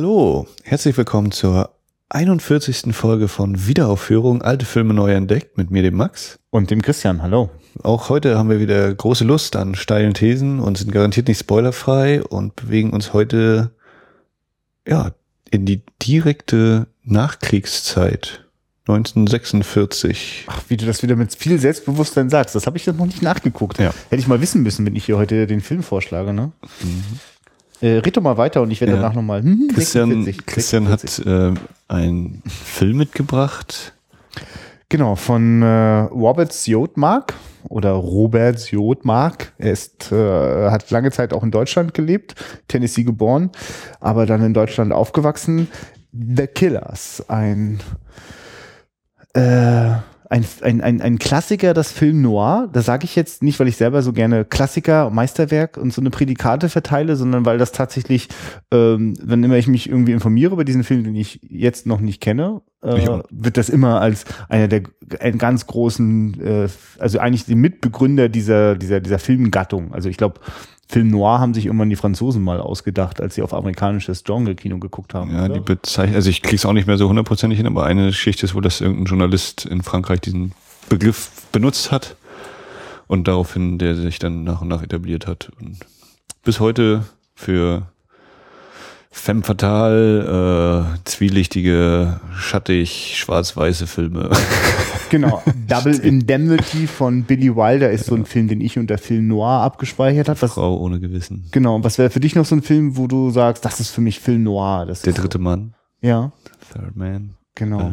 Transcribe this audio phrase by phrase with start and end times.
[0.00, 1.70] Hallo, herzlich willkommen zur
[2.10, 2.94] 41.
[2.94, 6.38] Folge von Wiederaufführung Alte Filme neu entdeckt mit mir, dem Max.
[6.50, 7.50] Und dem Christian, hallo.
[7.82, 12.22] Auch heute haben wir wieder große Lust an steilen Thesen und sind garantiert nicht spoilerfrei
[12.22, 13.72] und bewegen uns heute
[14.86, 15.10] ja
[15.50, 18.44] in die direkte Nachkriegszeit
[18.86, 20.44] 1946.
[20.46, 22.54] Ach, wie du das wieder mit viel Selbstbewusstsein sagst.
[22.54, 23.80] Das habe ich jetzt noch nicht nachgeguckt.
[23.80, 23.92] Ja.
[24.10, 26.32] Hätte ich mal wissen müssen, wenn ich hier heute den Film vorschlage.
[26.32, 26.52] Ne?
[27.80, 29.00] Äh, red doch mal weiter und ich werde Ja.
[29.00, 29.42] danach nochmal.
[29.42, 31.26] Hm, Christian, 46, Christian 46.
[31.26, 33.94] hat äh, einen Film mitgebracht.
[34.88, 37.34] Genau, von äh, Robert Siodmark
[37.68, 39.52] oder Robert Siodmark.
[39.58, 42.34] Er ist, äh, hat lange Zeit auch in Deutschland gelebt,
[42.68, 43.50] Tennessee geboren,
[44.00, 45.68] aber dann in Deutschland aufgewachsen.
[46.12, 47.80] The Killers, ein,
[49.34, 49.90] äh,
[50.30, 52.68] ein, ein, ein, ein Klassiker, das Film Noir.
[52.72, 56.10] Das sage ich jetzt nicht, weil ich selber so gerne Klassiker, Meisterwerk und so eine
[56.10, 58.28] Prädikate verteile, sondern weil das tatsächlich,
[58.70, 62.20] ähm, wenn immer ich mich irgendwie informiere über diesen Film, den ich jetzt noch nicht
[62.20, 64.82] kenne, äh, wird das immer als einer der
[65.20, 69.92] einen ganz großen, äh, also eigentlich die Mitbegründer dieser, dieser, dieser Filmgattung.
[69.92, 70.40] Also ich glaube,
[70.90, 75.12] Film Noir haben sich irgendwann die Franzosen mal ausgedacht, als sie auf amerikanisches Genre-Kino geguckt
[75.12, 75.34] haben.
[75.34, 75.54] Ja, oder?
[75.54, 78.54] die Bezeichnung, also ich krieg's auch nicht mehr so hundertprozentig hin, aber eine Geschichte ist
[78.54, 80.52] wohl, dass irgendein Journalist in Frankreich diesen
[80.88, 82.16] Begriff benutzt hat
[83.06, 85.78] und daraufhin der sich dann nach und nach etabliert hat und
[86.42, 87.86] bis heute für
[89.10, 94.30] femme fatale, äh, zwielichtige, schattig, schwarz-weiße Filme.
[95.10, 95.42] Genau.
[95.66, 100.28] Double Indemnity von Billy Wilder ist so ein Film, den ich unter Film Noir abgespeichert
[100.28, 100.38] habe.
[100.48, 101.46] Frau ohne Gewissen.
[101.50, 101.76] genau.
[101.76, 104.02] Und Was wäre für dich noch so ein Film, wo du sagst, das ist für
[104.02, 104.84] mich Film Noir?
[104.86, 106.08] Das Der dritte Mann, So.
[106.08, 106.32] Ja,
[106.70, 107.30] Third Man.
[107.54, 107.80] genau.
[107.88, 107.92] Äh,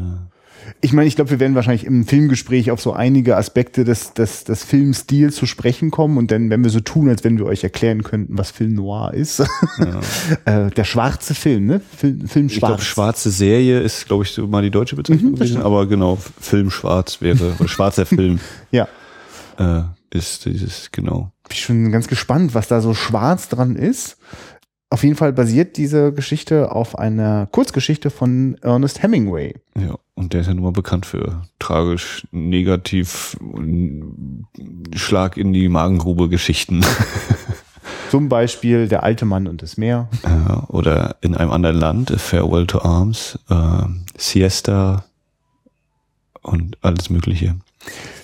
[0.82, 4.44] Ich meine, ich glaube, wir werden wahrscheinlich im Filmgespräch auf so einige Aspekte des, des,
[4.44, 7.64] des Filmstils zu sprechen kommen und dann, wenn wir so tun, als wenn wir euch
[7.64, 9.40] erklären könnten, was Film Noir ist.
[10.46, 11.82] äh, der schwarze Film, ne?
[11.98, 12.84] Film, Film ich glaube, schwarz.
[12.84, 16.70] schwarze Serie ist, glaube ich, so mal die deutsche Bezeichnung Mhm, gewesen, aber genau, Film
[16.72, 18.40] schwarz wäre, oder schwarzer Film
[18.72, 18.88] Ja.
[19.58, 21.32] äh, ist dieses, genau.
[21.48, 24.18] Bin ich schon ganz gespannt, was da so schwarz dran ist.
[24.96, 29.54] Auf jeden Fall basiert diese Geschichte auf einer Kurzgeschichte von Ernest Hemingway.
[29.78, 33.36] Ja, und der ist ja nun mal bekannt für tragisch, negativ,
[34.96, 36.80] Schlag in die Magengrube Geschichten.
[38.10, 40.08] Zum Beispiel Der alte Mann und das Meer.
[40.24, 43.84] Ja, Oder in einem anderen Land, Farewell to Arms, äh,
[44.18, 45.04] Siesta
[46.42, 47.58] und alles Mögliche.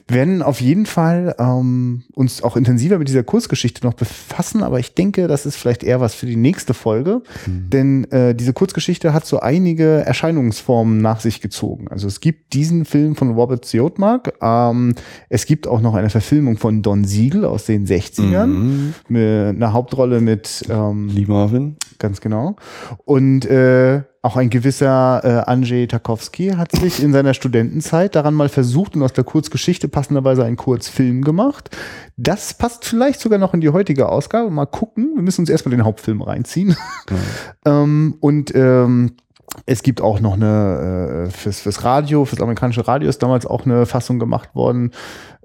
[0.07, 4.79] Wir werden auf jeden Fall ähm, uns auch intensiver mit dieser Kurzgeschichte noch befassen, aber
[4.79, 9.13] ich denke, das ist vielleicht eher was für die nächste Folge, denn äh, diese Kurzgeschichte
[9.13, 11.87] hat so einige Erscheinungsformen nach sich gezogen.
[11.89, 14.95] Also es gibt diesen Film von Robert Siodmark, ähm,
[15.29, 18.93] es gibt auch noch eine Verfilmung von Don Siegel aus den 60ern, Mhm.
[19.07, 21.75] mit einer Hauptrolle mit ähm, Lee Marvin.
[22.01, 22.55] Ganz genau.
[23.05, 28.49] Und äh, auch ein gewisser äh, Andrzej Tarkowski hat sich in seiner Studentenzeit daran mal
[28.49, 31.69] versucht und aus der Kurzgeschichte passenderweise einen Kurzfilm gemacht.
[32.17, 34.49] Das passt vielleicht sogar noch in die heutige Ausgabe.
[34.49, 35.11] Mal gucken.
[35.13, 36.75] Wir müssen uns erstmal den Hauptfilm reinziehen.
[37.65, 39.11] ähm, und ähm,
[39.67, 43.67] es gibt auch noch eine, äh, fürs, fürs Radio, fürs amerikanische Radio ist damals auch
[43.67, 44.89] eine Fassung gemacht worden.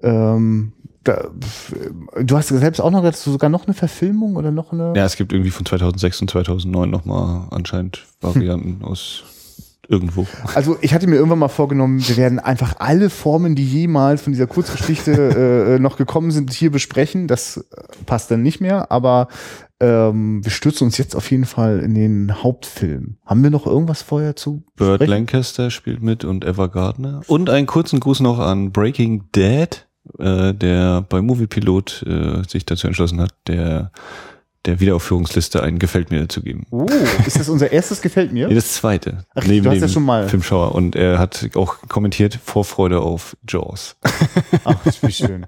[0.03, 0.73] Ähm,
[1.06, 1.31] da,
[2.21, 4.93] du hast selbst auch noch, du sogar noch eine Verfilmung oder noch eine?
[4.97, 9.25] Ja, es gibt irgendwie von 2006 und 2009 nochmal anscheinend Varianten aus
[9.89, 10.27] irgendwo.
[10.55, 14.33] Also ich hatte mir irgendwann mal vorgenommen, wir werden einfach alle Formen, die jemals von
[14.33, 15.12] dieser Kurzgeschichte
[15.77, 17.28] äh, noch gekommen sind, hier besprechen.
[17.28, 17.62] Das äh,
[18.05, 19.28] passt dann nicht mehr, aber
[19.78, 23.17] ähm, wir stürzen uns jetzt auf jeden Fall in den Hauptfilm.
[23.25, 25.06] Haben wir noch irgendwas vorher zu Burt?
[25.06, 27.21] Lancaster spielt mit und Eva Gardner.
[27.27, 29.86] Und einen kurzen Gruß noch an Breaking Dead,
[30.19, 33.91] äh, der bei Moviepilot äh, sich dazu entschlossen hat, der
[34.65, 36.67] der Wiederaufführungsliste ein Gefällt mir zu geben.
[36.72, 36.87] Oh,
[37.25, 38.49] ist das unser erstes gefällt mir?
[38.49, 39.25] Nee, das zweite.
[39.37, 40.75] Ach, du hast ja schon mal- Filmschauer.
[40.75, 43.94] Und er hat auch kommentiert Vorfreude auf Jaws.
[44.65, 45.47] Ach, wie schön.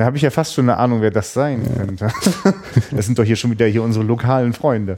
[0.00, 2.08] Da habe ich ja fast schon eine Ahnung, wer das sein könnte.
[2.90, 4.96] Das sind doch hier schon wieder hier unsere lokalen Freunde.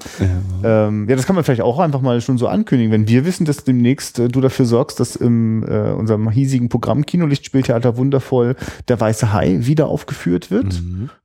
[0.62, 0.86] Ja.
[0.86, 2.92] Ähm, ja, das kann man vielleicht auch einfach mal schon so ankündigen.
[2.92, 7.04] Wenn wir wissen, dass demnächst äh, du dafür sorgst, dass in äh, unserem hiesigen Programm
[7.04, 8.54] Kinolichtspieltheater wundervoll
[8.86, 10.80] der Weiße Hai wieder aufgeführt wird,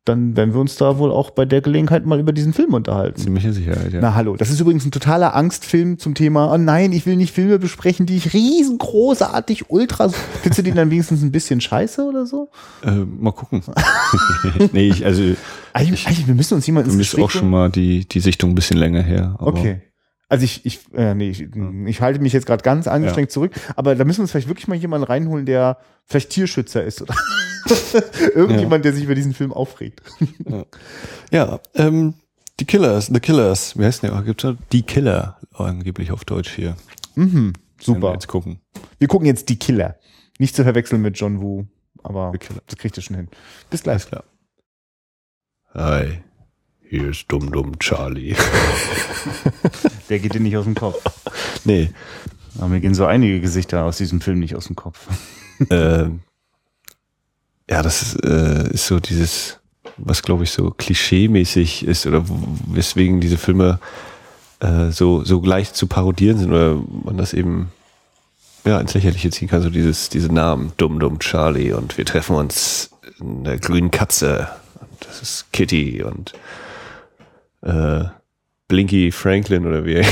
[0.07, 3.19] dann werden wir uns da wohl auch bei der Gelegenheit mal über diesen Film unterhalten.
[3.19, 3.99] Ziemliche Sicherheit, ja.
[4.01, 7.33] Na hallo, das ist übrigens ein totaler Angstfilm zum Thema, oh nein, ich will nicht
[7.33, 12.25] Filme besprechen, die ich riesengroßartig, ultra, findest du den dann wenigstens ein bisschen scheiße oder
[12.25, 12.49] so?
[12.83, 13.61] Äh, mal gucken.
[14.73, 15.21] nee, ich, also
[15.73, 18.19] Eigentlich, eigentlich, wir müssen uns jemand ins mir ist Gespräch auch schon mal die, die
[18.19, 19.35] Sichtung ein bisschen länger her.
[19.39, 19.81] Okay.
[20.29, 21.47] Also ich, ich, äh, nee, ich,
[21.85, 24.67] ich halte mich jetzt gerade ganz angestrengt zurück, aber da müssen wir uns vielleicht wirklich
[24.67, 27.15] mal jemanden reinholen, der vielleicht Tierschützer ist oder
[28.35, 30.01] irgendjemand, der sich über diesen Film aufregt.
[31.31, 32.13] Ja, ähm,
[32.59, 33.77] Die Killers, The Killers.
[33.77, 34.21] Wie heißt der?
[34.23, 34.57] Gibt's da?
[34.73, 36.75] Die Killer angeblich auf Deutsch hier.
[37.15, 38.13] Mhm, Werden wir super.
[38.13, 38.59] Jetzt gucken.
[38.99, 39.95] Wir gucken jetzt die Killer.
[40.39, 41.65] Nicht zu verwechseln mit John Woo,
[42.03, 42.33] aber
[42.67, 43.29] das kriegt ihr schon hin.
[43.69, 44.05] Bis gleich.
[44.05, 44.23] klar.
[45.73, 46.21] Hi,
[46.89, 48.35] hier ist Dumm Dumm Charlie.
[50.09, 51.01] Der geht dir nicht aus dem Kopf.
[51.65, 51.89] nee,
[52.57, 55.07] Aber mir gehen so einige Gesichter aus diesem Film nicht aus dem Kopf.
[55.69, 56.21] ähm,
[57.69, 59.59] ja, das ist, äh, ist so dieses,
[59.97, 62.23] was glaube ich so klischee-mäßig ist oder
[62.67, 63.79] weswegen diese Filme
[64.59, 67.71] äh, so, so leicht zu parodieren sind oder man das eben
[68.65, 72.35] ja, ins Lächerliche ziehen kann, so dieses, diese Namen, Dumm Dumm Charlie und wir treffen
[72.35, 74.49] uns in der grünen Katze
[74.79, 76.33] und das ist Kitty und
[77.67, 78.05] äh,
[78.67, 80.01] Blinky Franklin oder wie.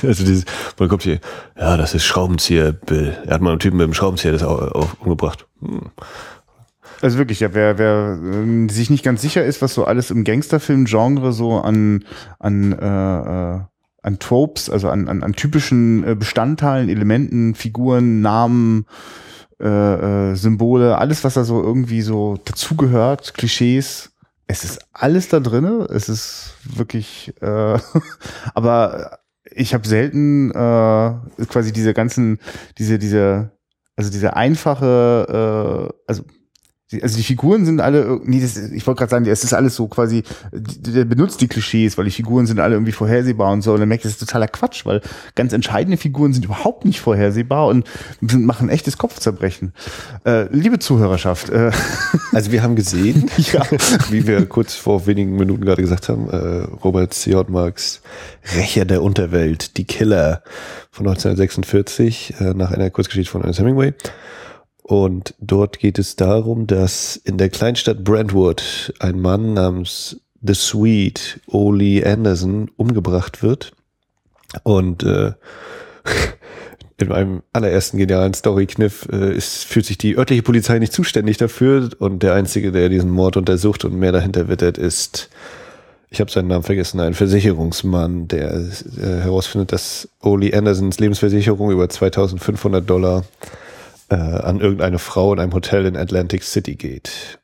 [0.00, 0.44] Also dieses,
[0.78, 1.18] man kommt hier,
[1.58, 3.16] ja, das ist Schraubenzieher Bill.
[3.26, 5.48] Er hat mal einen Typen mit dem Schraubenzieher das auch, auch umgebracht.
[5.60, 5.90] Hm.
[7.00, 10.22] Also wirklich, ja, wer, wer ähm, sich nicht ganz sicher ist, was so alles im
[10.22, 12.04] Gangsterfilm-Genre so an,
[12.38, 13.60] an, äh, äh,
[14.02, 18.86] an Tropes, also an, an, an typischen äh, Bestandteilen, Elementen, Figuren, Namen,
[19.60, 19.66] äh,
[20.30, 24.07] äh, Symbole, alles, was da so irgendwie so dazugehört, Klischees,
[24.48, 25.86] es ist alles da drinne.
[25.90, 27.78] Es ist wirklich, äh,
[28.54, 32.38] aber ich habe selten äh, quasi diese ganzen,
[32.78, 33.52] diese, diese,
[33.94, 36.24] also diese einfache, äh, also
[37.02, 39.88] also die Figuren sind alle, nee, das, ich wollte gerade sagen, es ist alles so
[39.88, 43.74] quasi, der benutzt die Klischees, weil die Figuren sind alle irgendwie vorhersehbar und so.
[43.74, 45.02] Und dann merkt, das ist totaler Quatsch, weil
[45.34, 47.86] ganz entscheidende Figuren sind überhaupt nicht vorhersehbar und
[48.20, 49.74] machen echtes Kopfzerbrechen.
[50.24, 51.70] Äh, liebe Zuhörerschaft, äh,
[52.32, 53.62] Also wir haben gesehen, Ja.
[54.10, 56.36] wie wir kurz vor wenigen Minuten gerade gesagt haben, äh,
[56.84, 57.34] Robert C.
[57.48, 58.00] Marks
[58.56, 60.42] Rächer der Unterwelt, die Killer
[60.90, 63.92] von 1946, äh, nach einer Kurzgeschichte von Ernest Hemingway.
[64.88, 71.40] Und dort geht es darum, dass in der Kleinstadt Brentwood ein Mann namens The Sweet
[71.46, 73.72] Ole Anderson umgebracht wird.
[74.62, 75.32] Und äh,
[76.96, 81.90] in meinem allerersten genialen Story-Kniff äh, ist, fühlt sich die örtliche Polizei nicht zuständig dafür
[81.98, 85.28] und der Einzige, der diesen Mord untersucht und mehr dahinter wittert, ist,
[86.08, 91.90] ich habe seinen Namen vergessen, ein Versicherungsmann, der äh, herausfindet, dass Ole Andersons Lebensversicherung über
[91.90, 93.26] 2500 Dollar
[94.08, 97.38] äh, an irgendeine Frau in einem Hotel in Atlantic City geht.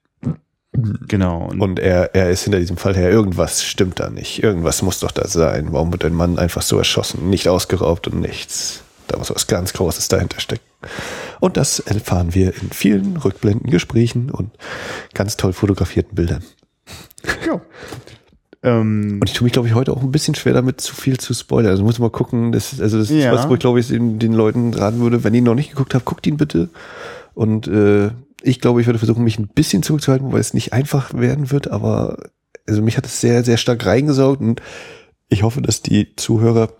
[1.09, 1.47] genau.
[1.47, 4.43] Und, Und er, er ist hinter diesem Fall her, irgendwas stimmt da nicht.
[4.43, 5.69] Irgendwas muss doch da sein.
[5.73, 7.29] Warum wird ein Mann einfach so erschossen?
[7.31, 8.83] Nicht ausgeraubt und nichts.
[9.07, 10.65] Da muss was ganz Großes dahinter stecken.
[11.41, 14.51] Und das erfahren wir in vielen Rückblenden, Gesprächen und
[15.13, 16.43] ganz toll fotografierten Bildern.
[17.47, 17.61] ja.
[18.65, 21.19] Ähm, Und ich tue mich, glaube ich, heute auch ein bisschen schwer damit, zu viel
[21.19, 21.71] zu spoilern.
[21.71, 23.31] Also muss mal gucken, das, also das Ja.
[23.31, 25.55] ist was, wo ich, glaube ich, den, den Leuten raten würde, wenn ihr ihn noch
[25.55, 26.71] nicht geguckt habt, guckt ihn bitte.
[27.35, 28.11] Und äh,
[28.43, 31.69] ich glaube, ich würde versuchen, mich ein bisschen zurückzuhalten, weil es nicht einfach werden wird,
[31.71, 32.19] aber
[32.67, 34.63] also mich hat es sehr, sehr stark reingesaugt und
[35.29, 36.71] ich hoffe, dass die Zuhörer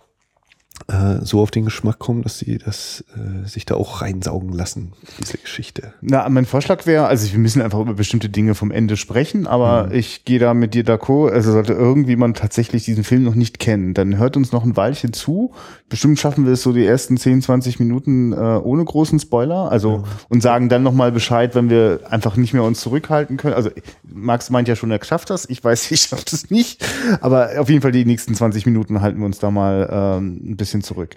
[0.87, 4.93] äh, so auf den Geschmack kommen, dass sie das äh, sich da auch reinsaugen lassen,
[5.19, 5.93] diese Geschichte.
[6.01, 9.91] Na, mein Vorschlag wäre, also wir müssen einfach über bestimmte Dinge vom Ende sprechen, aber
[9.91, 11.31] ich gehe da mit dir d'accord.
[11.31, 15.11] Also sollte irgendjemand tatsächlich diesen Film noch nicht kennen, dann hört uns noch ein Weilchen
[15.13, 15.53] zu.
[15.89, 19.71] Bestimmt schaffen wir es so die ersten 10, 20 Minuten äh, ohne großen Spoiler.
[19.71, 23.53] Also und sagen dann nochmal Bescheid, wenn wir einfach nicht mehr uns zurückhalten können.
[23.55, 23.69] Also
[24.03, 25.49] Max meint ja schon, er schafft das.
[25.49, 26.85] Ich weiß, ich schaffe das nicht.
[27.21, 30.57] Aber auf jeden Fall die nächsten 20 Minuten halten wir uns da mal ähm, ein
[30.57, 31.15] bisschen zurück.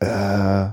[0.00, 0.70] Äh,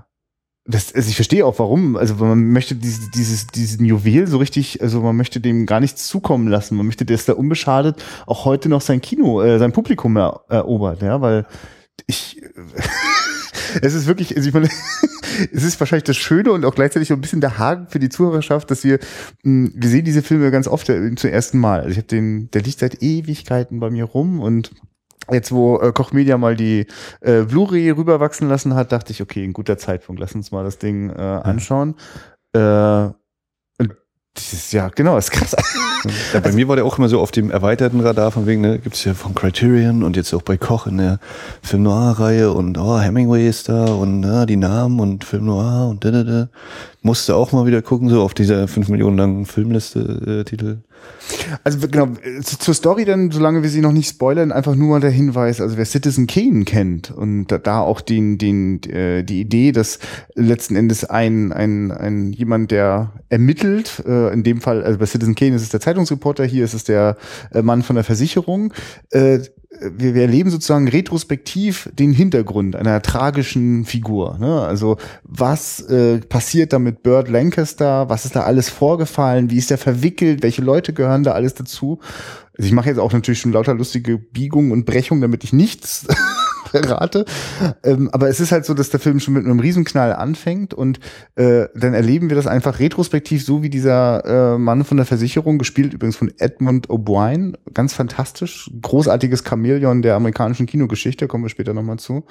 [0.69, 1.95] das, also ich verstehe auch warum.
[1.95, 6.07] Also man möchte dieses, dieses, diesen Juwel so richtig, also man möchte dem gar nichts
[6.07, 6.76] zukommen lassen.
[6.76, 11.02] Man möchte, dass der unbeschadet auch heute noch sein Kino, äh, sein Publikum er, erobert,
[11.02, 11.45] ja, weil
[12.06, 12.42] ich,
[13.81, 14.69] es ist wirklich, also ich meine,
[15.54, 18.09] es ist wahrscheinlich das Schöne und auch gleichzeitig so ein bisschen der Haken für die
[18.09, 18.99] Zuhörerschaft, dass wir,
[19.44, 21.80] mh, wir sehen diese Filme ganz oft äh, zum ersten Mal.
[21.80, 24.71] Also ich habe den, der liegt seit Ewigkeiten bei mir rum und
[25.31, 26.88] Jetzt, wo äh, Koch Media mal die
[27.22, 30.78] äh, Blu-ray rüberwachsen lassen hat, dachte ich, okay, ein guter Zeitpunkt, lass uns mal das
[30.78, 31.96] Ding äh, anschauen.
[32.54, 33.10] Äh,
[33.80, 33.96] und
[34.38, 35.56] dieses, ja, genau, ist krass.
[36.31, 38.80] Ja, bei mir war der auch immer so auf dem erweiterten Radar, von wegen, ne,
[38.80, 41.19] gibt's ja von Criterion und jetzt auch bei Koch in der
[41.62, 46.06] Film Noir-Reihe und oh, Hemingway ist da und ja, die Namen und Film Noir und
[46.06, 46.50] da, da, da.
[47.07, 50.76] Musste auch mal wieder gucken, so auf dieser 5 Millionen langen Filmliste äh.
[51.64, 54.90] Also genau, äh, zu- zur Story dann, solange wir sie noch nicht spoilern, einfach nur
[54.90, 59.23] mal der Hinweis, also wer Citizen Kane kennt und da, da auch den, den, äh,
[59.23, 59.99] die Idee, dass
[60.35, 65.35] letzten Endes ein, ein, ein jemand, der ermittelt, äh, in dem Fall, also bei Citizen
[65.35, 67.16] Kane ist es der Zeitungsreporter, hier ist es der
[67.54, 68.73] äh, Mann von der Versicherung,
[69.11, 74.38] äh, wir, wir erleben sozusagen retrospektiv den Hintergrund einer tragischen Figur.
[74.40, 74.62] Ne?
[74.62, 78.09] Also was äh, passiert da mit Burt Lancaster?
[78.09, 79.50] Was ist da alles vorgefallen?
[79.50, 80.42] Wie ist der verwickelt?
[80.42, 82.00] Welche Leute gehören da alles dazu?
[82.57, 86.07] Also ich mache jetzt auch natürlich schon lauter lustige Biegungen und Brechungen, damit ich nichts
[86.71, 87.26] verrate.
[87.83, 91.00] Ähm, aber es ist halt so, dass der Film schon mit einem Riesenknall anfängt und
[91.36, 95.57] äh, dann erleben wir das einfach retrospektiv, so wie dieser äh, Mann von der Versicherung,
[95.57, 101.74] gespielt übrigens von Edmund O'Brien, ganz fantastisch, großartiges Chamäleon der amerikanischen Kinogeschichte, kommen wir später
[101.74, 102.26] nochmal zu.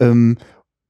[0.00, 0.36] Ähm,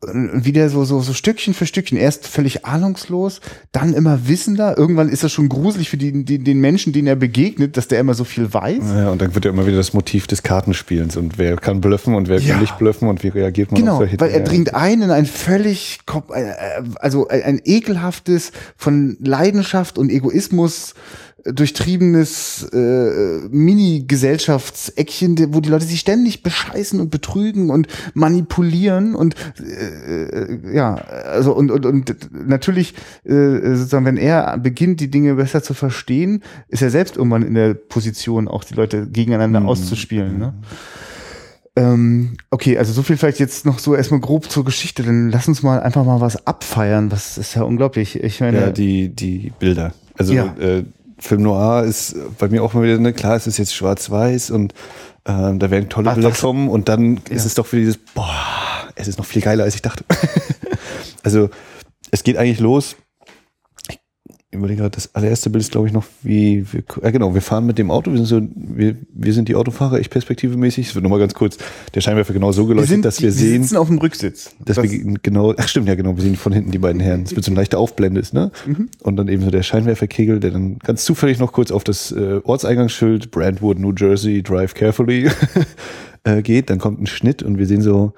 [0.00, 1.98] wieder so, so, so Stückchen für Stückchen.
[1.98, 3.40] Erst völlig ahnungslos,
[3.72, 4.78] dann immer wissender.
[4.78, 7.98] Irgendwann ist das schon gruselig für die, die, den Menschen, denen er begegnet, dass der
[7.98, 8.84] immer so viel weiß.
[8.94, 12.14] Ja, und dann wird ja immer wieder das Motiv des Kartenspielens und wer kann blöffen
[12.14, 12.52] und wer ja.
[12.52, 15.10] kann nicht blöffen und wie reagiert man genau, auf solche Weil er dringt ein in
[15.10, 15.98] ein völlig,
[16.32, 16.54] äh, äh,
[17.00, 20.94] also ein ekelhaftes von Leidenschaft und Egoismus
[21.52, 30.74] durchtriebenes äh, Mini-Gesellschaftseckchen, wo die Leute sich ständig bescheißen und betrügen und manipulieren und äh,
[30.74, 35.74] ja, also und, und, und natürlich äh, sozusagen, wenn er beginnt, die Dinge besser zu
[35.74, 39.68] verstehen, ist er selbst irgendwann in der Position, auch die Leute gegeneinander mhm.
[39.68, 40.38] auszuspielen.
[40.38, 40.54] Ne?
[41.78, 45.04] Ähm, okay, also so viel vielleicht jetzt noch so erstmal grob zur Geschichte.
[45.04, 47.12] Dann lass uns mal einfach mal was abfeiern.
[47.12, 48.22] Was ist ja unglaublich.
[48.22, 49.94] Ich meine, ja, die die Bilder.
[50.16, 50.54] Also ja.
[50.58, 50.84] äh,
[51.18, 54.74] Film Noir ist bei mir auch mal wieder, ne, klar, es ist jetzt schwarz-weiß und
[55.26, 57.36] ähm, da werden tolle Ach, Bilder kommen und dann ja.
[57.36, 60.04] ist es doch wieder dieses, boah, es ist noch viel geiler, als ich dachte.
[61.22, 61.50] also
[62.10, 62.96] es geht eigentlich los
[64.50, 67.66] überlege gerade, das allererste Bild ist, glaube ich, noch wie, wir, ja genau, wir fahren
[67.66, 70.88] mit dem Auto, wir sind so, wir, wir sind die Autofahrer, ich perspektivemäßig.
[70.88, 71.58] Es wird nochmal ganz kurz,
[71.94, 73.52] der Scheinwerfer genau so geleuchtet, sind, dass wir die, sehen.
[73.52, 74.54] Wir sitzen auf dem Rücksitz.
[74.64, 77.24] Dass das wir genau, ach stimmt, ja genau, wir sehen von hinten die beiden Herren.
[77.24, 78.50] Es wird so ein leichter Aufblende ist, ne?
[78.66, 78.88] Mhm.
[79.02, 82.40] Und dann eben so der Scheinwerferkegel, der dann ganz zufällig noch kurz auf das äh,
[82.42, 85.28] Ortseingangsschild Brandwood, New Jersey, Drive Carefully
[86.24, 86.70] äh, geht.
[86.70, 88.14] Dann kommt ein Schnitt und wir sehen so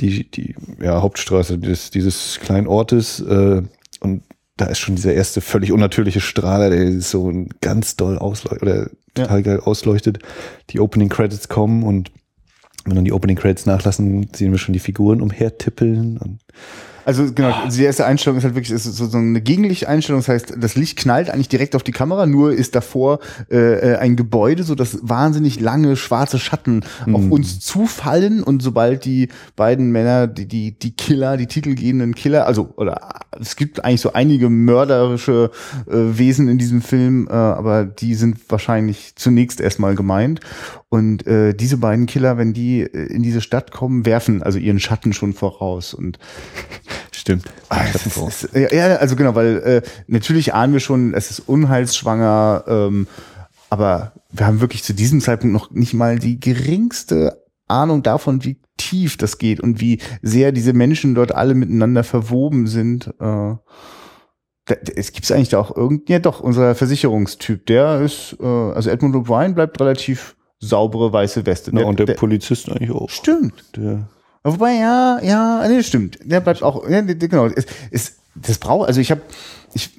[0.00, 3.62] die, die ja, Hauptstraße dieses, dieses kleinen Ortes äh,
[4.00, 4.22] und
[4.58, 9.38] da ist schon dieser erste völlig unnatürliche Strahler, der so ganz doll ausleuchtet oder total
[9.38, 9.42] ja.
[9.42, 10.18] geil ausleuchtet.
[10.70, 12.10] Die Opening Credits kommen und
[12.84, 16.40] wenn dann die Opening Credits nachlassen, sehen wir schon die Figuren umhertippeln und
[17.08, 17.68] also genau, ah.
[17.74, 20.20] die erste Einstellung ist halt wirklich ist so, so eine Gegenlichteinstellung.
[20.20, 23.96] Das heißt, das Licht knallt eigentlich direkt auf die Kamera, nur ist davor äh, äh
[23.96, 27.16] ein Gebäude, so dass wahnsinnig lange schwarze Schatten mhm.
[27.16, 28.42] auf uns zufallen.
[28.42, 33.56] Und sobald die beiden Männer, die, die, die Killer, die titelgebenden Killer, also oder es
[33.56, 35.50] gibt eigentlich so einige mörderische
[35.86, 40.40] äh, Wesen in diesem Film, äh, aber die sind wahrscheinlich zunächst erstmal gemeint.
[40.90, 44.80] Und äh, diese beiden Killer, wenn die äh, in diese Stadt kommen, werfen also ihren
[44.80, 45.92] Schatten schon voraus.
[45.92, 46.18] Und
[47.28, 47.52] stimmt.
[47.68, 53.06] Ah, ist, ja, also genau, weil äh, natürlich ahnen wir schon, es ist unheilsschwanger, ähm,
[53.68, 58.58] aber wir haben wirklich zu diesem Zeitpunkt noch nicht mal die geringste Ahnung davon, wie
[58.78, 63.12] tief das geht und wie sehr diese Menschen dort alle miteinander verwoben sind.
[63.20, 63.56] Äh,
[64.96, 69.14] es gibt eigentlich da auch irgend, ja doch, unser Versicherungstyp, der ist, äh, also Edmund
[69.14, 71.72] O'Brien bleibt relativ saubere weiße Weste.
[71.74, 73.10] Ja, und der, der, Polizist eigentlich auch.
[73.10, 73.64] Stimmt.
[73.76, 74.08] Der
[74.54, 76.18] Wobei, ja, ja, nee, stimmt.
[76.24, 77.46] Der bleibt auch, ja, genau.
[77.46, 79.20] Es, es, das braucht, also ich habe,
[79.74, 79.90] ich,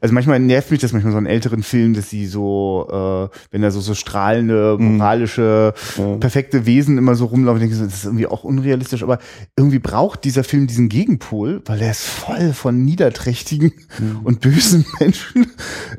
[0.00, 3.62] also manchmal nervt mich das manchmal so einen älteren Film, dass sie so, äh, wenn
[3.62, 4.96] da so so strahlende, mhm.
[4.96, 6.20] moralische, mhm.
[6.20, 9.18] perfekte Wesen immer so rumlaufen, denke ich, das ist irgendwie auch unrealistisch, aber
[9.56, 14.20] irgendwie braucht dieser Film diesen Gegenpol, weil er ist voll von niederträchtigen mhm.
[14.24, 15.52] und bösen Menschen.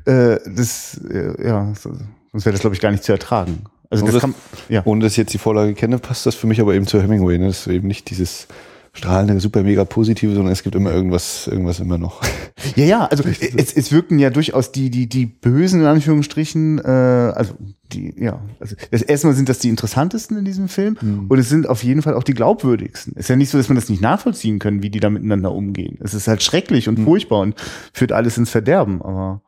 [0.05, 3.63] Äh, das, äh, ja, sonst wäre das glaube ich gar nicht zu ertragen.
[3.89, 4.35] Also das, das kann,
[4.69, 4.81] ja.
[4.85, 7.37] Ohne dass ich jetzt die Vorlage kenne, passt das für mich aber eben zu Hemingway.
[7.37, 7.47] Ne?
[7.47, 8.47] Das ist eben nicht dieses
[8.93, 12.21] strahlende, super mega positive, sondern es gibt immer irgendwas, irgendwas immer noch.
[12.75, 16.89] Ja, ja, also es, es wirken ja durchaus die, die, die Bösen in Anführungsstrichen, äh,
[16.91, 17.53] also
[17.93, 21.27] die, ja, also das erstmal sind das die interessantesten in diesem Film mhm.
[21.29, 23.13] und es sind auf jeden Fall auch die glaubwürdigsten.
[23.15, 25.53] Es ist ja nicht so, dass man das nicht nachvollziehen können, wie die da miteinander
[25.53, 25.97] umgehen.
[26.03, 27.05] Es ist halt schrecklich und mhm.
[27.05, 27.55] furchtbar und
[27.93, 29.41] führt alles ins Verderben, aber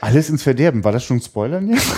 [0.00, 0.84] alles ins Verderben.
[0.84, 1.92] War das schon Spoilern jetzt?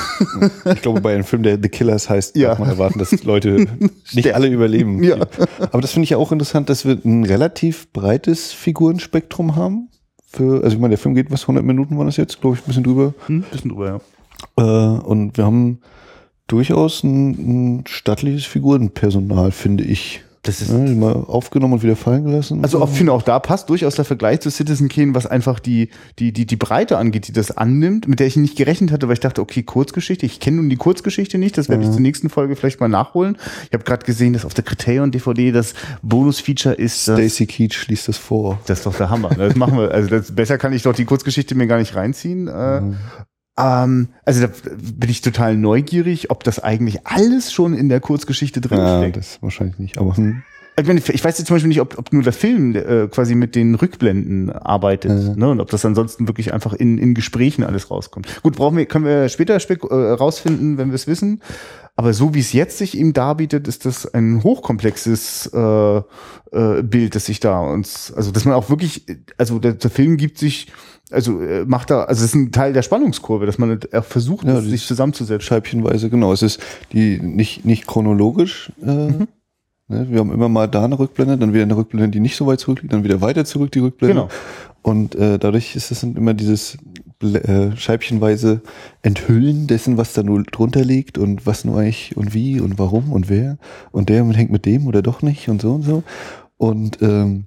[0.74, 2.48] Ich glaube, bei einem Film, der The Killers heißt, ja.
[2.48, 3.66] darf man erwarten, dass Leute
[4.12, 5.02] nicht alle überleben.
[5.02, 5.16] Ja.
[5.60, 9.88] Aber das finde ich ja auch interessant, dass wir ein relativ breites Figurenspektrum haben.
[10.26, 12.40] Für, also ich meine, der Film geht, was, 100 Minuten waren das jetzt?
[12.40, 13.14] Glaube ich, ein bisschen drüber.
[13.28, 14.00] Ein hm, bisschen drüber,
[14.56, 14.96] ja.
[14.96, 15.80] Äh, und wir haben
[16.48, 20.22] durchaus ein, ein stattliches Figurenpersonal, finde ich.
[20.48, 22.62] Das ist ja, mal aufgenommen und wieder fallen gelassen.
[22.62, 25.90] Also ich finde auch da passt durchaus der Vergleich zu Citizen Kane, was einfach die,
[26.18, 29.12] die, die, die Breite angeht, die das annimmt, mit der ich nicht gerechnet hatte, weil
[29.12, 31.88] ich dachte, okay, Kurzgeschichte, ich kenne nun die Kurzgeschichte nicht, das werde ja.
[31.90, 33.36] ich zur nächsten Folge vielleicht mal nachholen.
[33.66, 37.02] Ich habe gerade gesehen, dass auf der Criterion DVD das Bonus-Feature ist.
[37.02, 38.58] Stacy Keach liest das vor.
[38.64, 39.28] Das ist doch der Hammer.
[39.36, 39.90] Das machen wir.
[39.90, 42.44] Also das, besser kann ich doch die Kurzgeschichte mir gar nicht reinziehen.
[42.44, 42.96] Mhm.
[43.58, 48.60] Ähm, also da bin ich total neugierig, ob das eigentlich alles schon in der Kurzgeschichte
[48.60, 50.42] drin ja, Das wahrscheinlich nicht, aber hm.
[50.80, 53.34] Ich, meine, ich weiß jetzt zum Beispiel nicht, ob, ob nur der Film äh, quasi
[53.34, 55.34] mit den Rückblenden arbeitet, Mhm.
[55.34, 55.48] ne?
[55.50, 58.42] Und ob das ansonsten wirklich einfach in, in Gesprächen alles rauskommt.
[58.44, 61.42] Gut, brauchen wir, können wir später spek äh, rausfinden, wenn wir es wissen.
[61.96, 65.96] Aber so wie es jetzt sich ihm darbietet, ist das ein hochkomplexes äh,
[66.52, 69.04] äh, Bild, das sich da uns, also dass man auch wirklich,
[69.36, 70.68] also der, der Film gibt sich,
[71.10, 74.60] also äh, macht da, also es ist ein Teil der Spannungskurve, dass man versucht, Ja,
[74.60, 75.40] sich zusammenzusetzen.
[75.40, 76.32] Scheibchenweise, genau.
[76.32, 76.60] Es ist
[76.92, 78.72] die nicht, nicht chronologisch.
[78.82, 79.28] Äh, Mhm.
[79.88, 80.06] ne?
[80.10, 82.60] Wir haben immer mal da eine Rückblende, dann wieder eine Rückblende, die nicht so weit
[82.60, 84.14] zurückliegt, dann wieder weiter zurück die Rückblende.
[84.14, 84.28] Genau.
[84.82, 86.78] Und äh, dadurch ist es immer dieses
[87.20, 88.60] äh, scheibchenweise
[89.02, 93.12] Enthüllen dessen, was da nur drunter liegt und was nur eigentlich und wie und warum
[93.12, 93.58] und wer
[93.90, 96.04] und der hängt mit dem oder doch nicht und so und so.
[96.58, 97.46] Und ähm,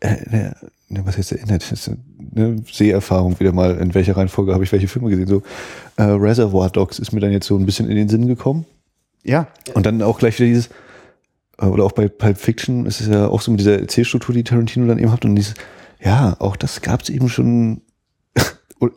[0.00, 0.52] äh,
[0.90, 1.96] ne, was jetzt erinnert, das ist
[2.36, 5.26] eine Seherfahrung wieder mal, in welcher Reihenfolge habe ich welche Filme gesehen.
[5.26, 5.42] So
[5.96, 8.66] äh, Reservoir Dogs ist mir dann jetzt so ein bisschen in den Sinn gekommen.
[9.22, 10.70] Ja, Und dann auch gleich wieder dieses,
[11.58, 14.44] äh, oder auch bei Pulp Fiction ist es ja auch so mit dieser Erzählstruktur, die
[14.44, 15.54] Tarantino dann eben hat und dieses,
[16.02, 17.82] ja, auch das gab es eben schon,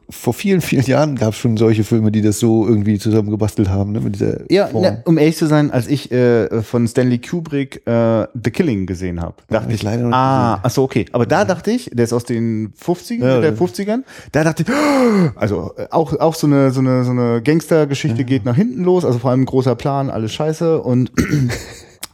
[0.09, 3.91] vor vielen, vielen Jahren gab es schon solche Filme, die das so irgendwie zusammengebastelt haben,
[3.91, 7.85] ne, mit dieser Ja, ne, um ehrlich zu sein, als ich äh, von Stanley Kubrick
[7.85, 11.05] äh, The Killing gesehen habe, dachte hab ich leider noch nicht ah, ach so, okay.
[11.11, 13.57] Aber da dachte ich, der ist aus den 50ern, Ja, der ja.
[13.57, 14.69] 50ern, da dachte ich,
[15.35, 19.03] also äh, auch, auch so eine, so eine, so eine Gangstergeschichte geht nach hinten los,
[19.03, 21.11] also vor allem großer Plan, alles scheiße und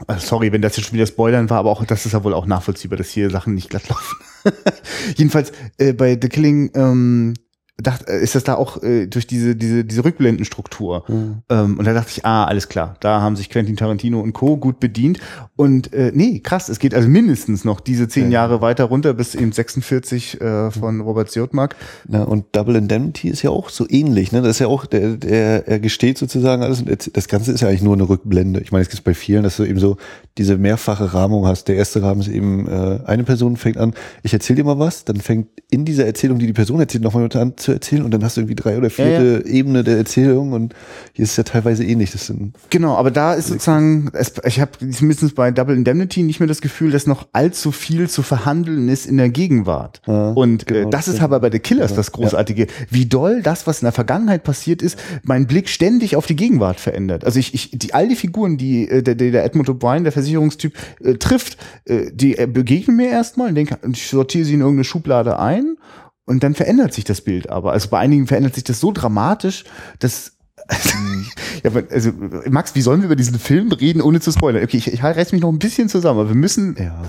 [0.07, 2.33] Also Sorry, wenn das jetzt schon wieder Spoilern war, aber auch das ist ja wohl
[2.33, 4.17] auch nachvollziehbar, dass hier Sachen nicht glatt laufen.
[5.17, 7.33] Jedenfalls äh, bei The Killing ähm,
[7.81, 11.03] dacht, äh, ist das da auch äh, durch diese diese diese Rückblendenstruktur.
[11.07, 11.37] Mhm.
[11.49, 14.57] Ähm, und da dachte ich, ah, alles klar, da haben sich Quentin Tarantino und Co.
[14.57, 15.19] gut bedient.
[15.55, 18.39] Und äh, nee, krass, es geht also mindestens noch diese zehn Ja.
[18.41, 21.75] Jahre weiter runter bis eben 46 äh, von Robert Siodmak.
[22.07, 24.41] Na, und Double Indemnity ist ja auch so ähnlich, ne?
[24.41, 27.67] Das ist ja auch, der, der, er gesteht sozusagen alles und das Ganze ist ja
[27.67, 28.61] eigentlich nur eine Rückblende.
[28.61, 29.97] Ich meine, es gibt bei vielen, dass du eben so
[30.37, 31.67] diese mehrfache Rahmung hast.
[31.67, 33.93] Der erste Rahmen ist eben, äh, eine Person fängt an,
[34.23, 37.29] ich erzähle dir mal was, dann fängt in dieser Erzählung, die die Person erzählt, nochmal
[37.33, 40.75] an zu erzählen und dann hast du irgendwie drei oder vierte Ebene der Erzählung und
[41.13, 42.11] hier ist es ja teilweise ähnlich.
[42.11, 46.39] Das sind, Genau, aber da ist sozusagen, es, ich habe zumindest bei Double Indemnity nicht
[46.39, 50.01] mehr das Gefühl, dass noch allzu viel zu verhandeln ist in der Gegenwart.
[50.05, 53.65] Ja, Und genau, äh, das ist aber bei The Killers das Großartige, wie doll das,
[53.67, 57.25] was in der Vergangenheit passiert ist, meinen Blick ständig auf die Gegenwart verändert.
[57.25, 60.11] Also ich, ich die, all die Figuren, die äh, der, der der Edmund O'Brien, der
[60.11, 64.61] Versicherungstyp, äh, trifft, äh, die äh, begegnen mir erstmal und denke, ich sortiere sie in
[64.61, 65.77] irgendeine Schublade ein.
[66.29, 67.71] Und dann verändert sich das Bild aber.
[67.71, 69.63] Also bei einigen verändert sich das so dramatisch,
[69.97, 70.33] dass
[71.63, 72.11] ja, aber, also
[72.49, 74.63] Max, wie sollen wir über diesen Film reden, ohne zu spoilern?
[74.63, 77.01] Okay, ich, ich reiß mich noch ein bisschen zusammen, aber wir müssen, ja.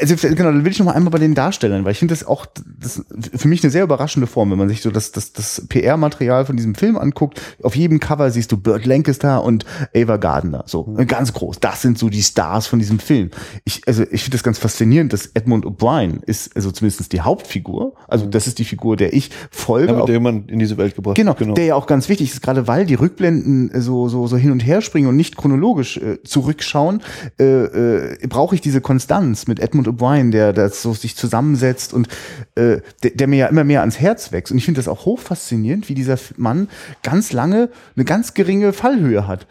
[0.00, 2.26] also genau, dann will ich noch mal einmal bei den Darstellern, weil ich finde das
[2.26, 2.46] auch
[2.78, 3.02] das,
[3.34, 6.56] für mich eine sehr überraschende Form, wenn man sich so das, das, das PR-Material von
[6.56, 7.40] diesem Film anguckt.
[7.62, 11.60] Auf jedem Cover siehst du Burt Lancaster und Ava Gardner, so ganz groß.
[11.60, 13.30] Das sind so die Stars von diesem Film.
[13.64, 17.94] Ich, also ich finde das ganz faszinierend, dass Edmund O'Brien ist also zumindest die Hauptfigur.
[18.08, 19.92] Also das ist die Figur, der ich folge.
[19.92, 21.54] ja mit der man in diese Welt gebracht Genau, genau.
[21.54, 24.52] der ja auch ganz wichtig ist, gerade weil die Rückblenden äh, so, so, so hin
[24.52, 27.02] und her springen und nicht chronologisch äh, zurückschauen,
[27.38, 32.08] äh, äh, brauche ich diese Konstanz mit Edmund O'Brien, der das so sich zusammensetzt und
[32.54, 34.52] äh, der, der mir ja immer mehr ans Herz wächst.
[34.52, 36.68] Und ich finde das auch hoch faszinierend, wie dieser Mann
[37.02, 39.46] ganz lange eine ganz geringe Fallhöhe hat.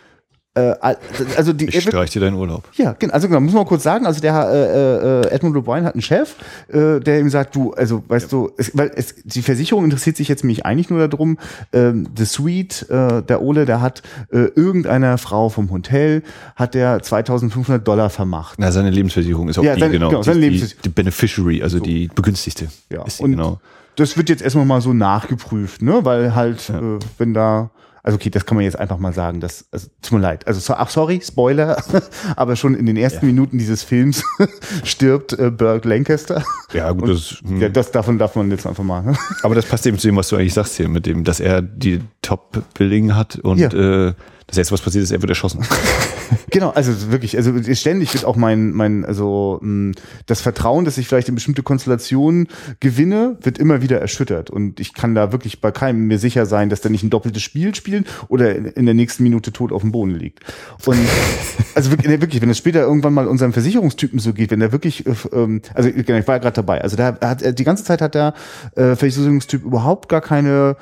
[0.55, 0.73] Äh,
[1.37, 2.63] also die, Ich streich dir deinen Urlaub.
[2.73, 3.13] ja, genau.
[3.13, 6.35] Also genau, muss man kurz sagen, also der äh, äh, Edmund O'Brien hat einen Chef,
[6.69, 10.27] äh, der ihm sagt, du, also weißt du, es, weil es, die Versicherung interessiert sich
[10.27, 11.37] jetzt nämlich eigentlich nur darum,
[11.71, 16.23] ähm, The Suite, äh, der Ole, der hat äh, irgendeiner Frau vom Hotel,
[16.55, 18.57] hat der 2500 Dollar vermacht.
[18.57, 20.09] Na, seine Lebensversicherung ist auch Ja, die, seine- genau.
[20.09, 20.81] genau, die, seine die, Lebensversicherung.
[20.83, 22.69] die Beneficiary, also die begünstigte.
[22.91, 23.59] Ja, Ist die, und genau.
[23.97, 27.69] das wird jetzt erstmal mal so nachgeprüft, ne, weil halt, äh, wenn da,
[28.09, 30.59] also okay, das kann man jetzt einfach mal sagen, das, also, tut mir leid, also,
[30.59, 31.77] so, ach sorry, Spoiler,
[32.35, 34.23] aber schon in den ersten Minuten dieses Films
[34.83, 36.43] stirbt äh, Burt Lancaster.
[36.73, 37.61] Ja, gut, das, hm.
[37.61, 39.03] Ja, das davon darf man jetzt einfach mal.
[39.03, 39.15] Ne?
[39.43, 41.61] aber das passt eben zu dem, was du eigentlich sagst hier, mit dem, dass er
[41.61, 44.07] die Top-Billing hat und Ja.
[44.07, 44.13] äh,
[44.49, 45.65] das erste, was passiert ist, er wird erschossen.
[46.51, 49.93] Genau, also wirklich, also ständig wird auch mein, mein, also mh,
[50.25, 52.47] das Vertrauen, dass ich vielleicht in bestimmte Konstellationen
[52.79, 54.49] gewinne, wird immer wieder erschüttert.
[54.49, 57.43] Und ich kann da wirklich bei keinem mir sicher sein, dass der nicht ein doppeltes
[57.43, 60.43] Spiel spielt oder in, der nächsten Minute tot auf dem Boden liegt.
[60.85, 60.97] Und
[61.75, 64.71] also wirklich, nee, wirklich, wenn es später irgendwann mal unserem Versicherungstypen so geht, wenn der
[64.71, 67.83] wirklich, äh, ähm, also genau, ich war ja gerade dabei, also da hat die ganze
[67.83, 68.33] Zeit hat der
[68.75, 70.77] äh, Versicherungstyp überhaupt gar keine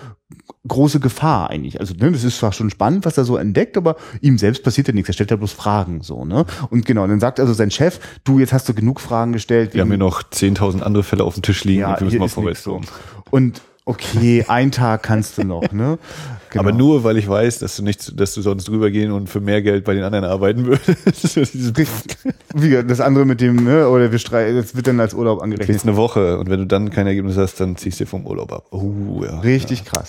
[0.68, 1.80] große Gefahr eigentlich.
[1.80, 4.88] Also ne, das ist zwar schon spannend, was er so entdeckt, aber ihm selbst passiert
[4.88, 5.10] ja nichts.
[5.10, 6.26] Er stellt ja bloß Fragen so.
[6.26, 9.74] ne Und genau, dann sagt also sein Chef, du, jetzt hast du genug Fragen gestellt.
[9.74, 12.20] Wir haben hier noch 10.000 andere Fälle auf dem Tisch liegen ja, und wir müssen
[12.20, 12.82] mal vorwärts so.
[13.30, 15.97] Und Okay, ein Tag kannst du noch, ne?
[16.50, 16.62] Genau.
[16.62, 19.41] Aber nur, weil ich weiß, dass du nicht, dass du sonst drüber gehen und für
[19.41, 21.36] mehr Geld bei den anderen arbeiten würdest.
[22.56, 23.89] Wie das andere mit dem, ne?
[23.89, 25.76] Oder wir streiten, das wird dann als Urlaub angerechnet.
[25.76, 28.54] Jetzt eine Woche und wenn du dann kein Ergebnis hast, dann ziehst du vom Urlaub
[28.54, 28.67] ab.
[28.71, 29.41] Oh, ja.
[29.41, 29.91] Richtig ja.
[29.91, 30.08] krass.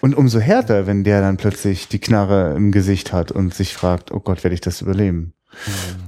[0.00, 4.10] Und umso härter, wenn der dann plötzlich die Knarre im Gesicht hat und sich fragt,
[4.10, 5.32] oh Gott, werde ich das überleben?
[5.66, 6.01] Mhm.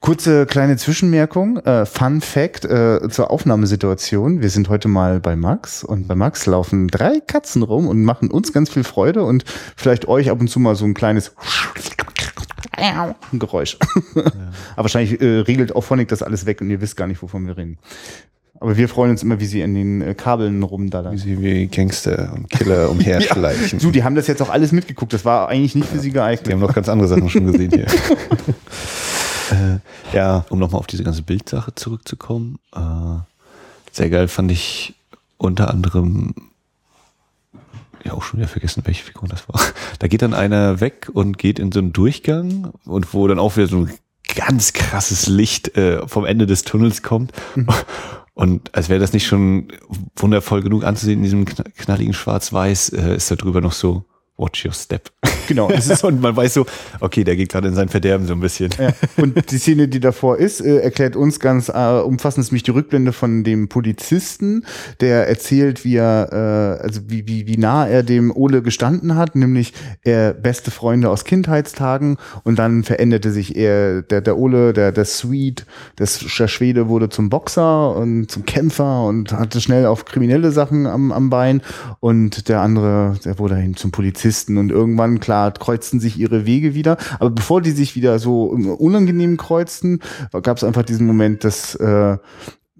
[0.00, 4.40] Kurze kleine Zwischenmerkung, äh, Fun Fact äh, zur Aufnahmesituation.
[4.40, 8.30] Wir sind heute mal bei Max und bei Max laufen drei Katzen rum und machen
[8.30, 9.44] uns ganz viel Freude und
[9.76, 11.32] vielleicht euch ab und zu mal so ein kleines
[13.32, 13.78] Geräusch.
[14.14, 14.22] Ja.
[14.76, 17.46] Aber wahrscheinlich äh, regelt auch Phonic das alles weg und ihr wisst gar nicht, wovon
[17.46, 17.78] wir reden.
[18.60, 21.12] Aber wir freuen uns immer, wie sie in den äh, Kabeln rumdallern.
[21.12, 23.78] Wie sie wie Gangster und Killer umherschleichen.
[23.78, 23.84] ja.
[23.84, 25.12] Du, die haben das jetzt auch alles mitgeguckt.
[25.12, 26.46] Das war eigentlich nicht für sie geeignet.
[26.46, 27.86] Die haben noch ganz andere Sachen schon gesehen hier.
[29.52, 29.78] äh,
[30.16, 32.58] ja, um nochmal auf diese ganze Bildsache zurückzukommen.
[32.74, 33.20] Äh,
[33.92, 34.94] sehr geil fand ich
[35.36, 36.34] unter anderem,
[38.04, 39.60] ja auch schon wieder vergessen, welche Figur das war.
[39.98, 43.56] Da geht dann einer weg und geht in so einen Durchgang und wo dann auch
[43.56, 43.92] wieder so ein
[44.34, 47.32] ganz krasses Licht äh, vom Ende des Tunnels kommt.
[47.54, 47.68] Mhm.
[48.34, 49.68] Und als wäre das nicht schon
[50.14, 54.04] wundervoll genug anzusehen in diesem knalligen Schwarz-Weiß, äh, ist da drüber noch so
[54.38, 55.10] Watch your step.
[55.48, 55.70] Genau.
[55.70, 56.66] Es ist, und man weiß so,
[57.00, 58.68] okay, der geht gerade in sein Verderben so ein bisschen.
[58.78, 58.90] Ja.
[59.16, 62.70] Und die Szene, die davor ist, äh, erklärt uns ganz äh, umfassend, ist nämlich die
[62.70, 64.66] Rückblende von dem Polizisten,
[65.00, 66.28] der erzählt, wie er,
[66.80, 69.72] äh, also wie, wie, wie nah er dem Ole gestanden hat, nämlich
[70.02, 75.06] er beste Freunde aus Kindheitstagen und dann veränderte sich er, der, der Ole, der, der
[75.06, 75.62] Swede,
[75.98, 81.10] der Schwede wurde zum Boxer und zum Kämpfer und hatte schnell auf kriminelle Sachen am,
[81.10, 81.62] am Bein
[82.00, 86.44] und der andere, der wurde hin zum Polizisten Polizisten und irgendwann, klar, kreuzten sich ihre
[86.44, 86.98] Wege wieder.
[87.18, 90.00] Aber bevor die sich wieder so unangenehm kreuzten,
[90.42, 92.18] gab es einfach diesen Moment, dass äh,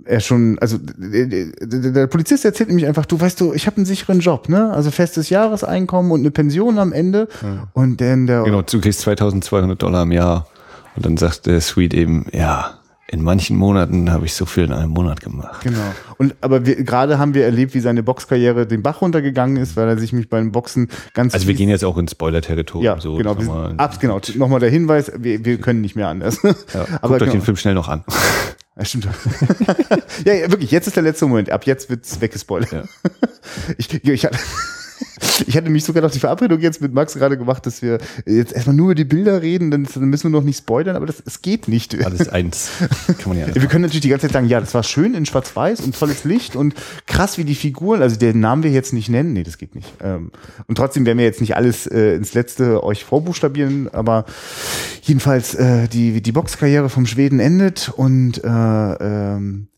[0.04, 4.20] er schon, also der, Polizist erzählt nämlich einfach, du weißt du, ich habe einen sicheren
[4.20, 4.70] Job, ne?
[4.72, 7.28] Also festes Jahreseinkommen und eine Pension am Ende.
[7.42, 7.68] Ja.
[7.72, 10.46] Und dann der genau, du kriegst 2200 Dollar im Jahr.
[10.96, 12.78] Und dann sagt der Sweet eben, ja,
[13.11, 15.62] in manchen Monaten habe ich so viel in einem Monat gemacht.
[15.62, 15.94] Genau.
[16.18, 19.88] Und aber wir, gerade haben wir erlebt, wie seine Boxkarriere den Bach runtergegangen ist, weil
[19.88, 21.33] er sich mich beim Boxen ganz.
[21.33, 22.85] Also wir gehen jetzt auch ins Spoiler-Territorium.
[22.85, 23.38] Ja, so, genau.
[23.38, 24.21] Wir, ab, genau.
[24.35, 26.42] Nochmal der Hinweis: Wir, wir können nicht mehr anders.
[26.42, 27.33] Ja, aber guckt euch genau.
[27.33, 28.05] den Film schnell noch an.
[28.77, 29.09] Ja, stimmt.
[30.25, 30.71] ja, ja, wirklich.
[30.71, 31.51] Jetzt ist der letzte Moment.
[31.51, 32.73] Ab jetzt wird's weggespoilert.
[32.73, 32.83] Ja.
[33.79, 34.38] Ich, ich hatte
[35.46, 38.53] ich hatte mich sogar noch die Verabredung jetzt mit Max gerade gemacht, dass wir jetzt
[38.53, 41.42] erstmal nur über die Bilder reden, dann, müssen wir noch nicht spoilern, aber das, es
[41.42, 41.94] geht nicht.
[42.05, 42.70] Alles eins.
[43.07, 45.27] Kann man ja wir können natürlich die ganze Zeit sagen, ja, das war schön in
[45.27, 46.74] Schwarz-Weiß und tolles Licht und
[47.07, 49.92] krass wie die Figuren, also den Namen wir jetzt nicht nennen, nee, das geht nicht.
[50.03, 50.31] Ähm,
[50.66, 54.24] und trotzdem werden wir jetzt nicht alles äh, ins Letzte euch vorbuchstabieren, aber
[55.03, 59.68] jedenfalls äh, die, die Boxkarriere vom Schweden endet und äh, ähm,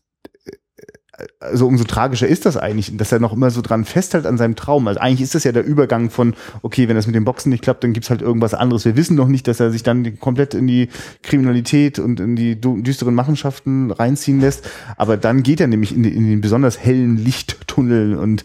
[1.39, 4.55] also umso tragischer ist das eigentlich, dass er noch immer so dran festhält an seinem
[4.55, 4.87] Traum.
[4.87, 7.63] Also eigentlich ist das ja der Übergang von, okay, wenn das mit dem Boxen nicht
[7.63, 8.85] klappt, dann gibt's halt irgendwas anderes.
[8.85, 10.89] Wir wissen noch nicht, dass er sich dann komplett in die
[11.21, 14.69] Kriminalität und in die düsteren Machenschaften reinziehen lässt.
[14.97, 18.43] Aber dann geht er nämlich in, in den besonders hellen Lichttunnel und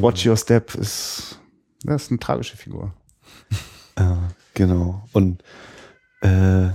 [0.00, 1.38] Watch Your Step ist,
[1.84, 2.92] das ist eine tragische Figur.
[3.98, 4.18] Ja,
[4.54, 5.06] genau.
[5.12, 5.42] Und
[6.22, 6.68] äh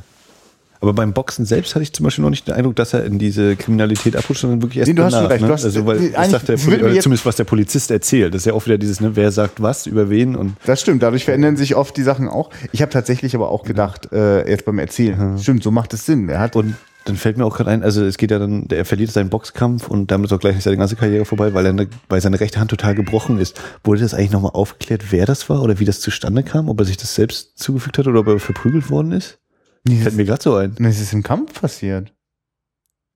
[0.81, 3.19] aber beim Boxen selbst hatte ich zum Beispiel noch nicht den Eindruck, dass er in
[3.19, 5.21] diese Kriminalität abrutscht, sondern wirklich erst nee, du danach.
[5.23, 5.47] Hast recht, ne?
[5.47, 8.33] du hast, also, weil ich sagt der Poli zumindest was der Polizist erzählt.
[8.33, 10.55] Das ist ja auch wieder dieses, ne, wer sagt was, über wen und.
[10.65, 12.49] Das stimmt, dadurch verändern sich oft die Sachen auch.
[12.71, 15.37] Ich habe tatsächlich aber auch gedacht, äh, jetzt beim Erzählen, mhm.
[15.37, 16.27] stimmt, so macht es Sinn.
[16.29, 18.85] Er hat und dann fällt mir auch gerade ein, also es geht ja dann, er
[18.85, 21.87] verliert seinen Boxkampf und damit ist auch gleich seine ganze Karriere vorbei, weil er ne,
[22.09, 23.59] weil seine rechte Hand total gebrochen ist.
[23.83, 26.69] Wurde das eigentlich nochmal aufgeklärt, wer das war oder wie das zustande kam?
[26.69, 29.40] Ob er sich das selbst zugefügt hat oder ob er verprügelt worden ist?
[29.87, 30.75] Nee, Fällt mir gerade so ein.
[30.79, 32.13] Das ist im Kampf passiert.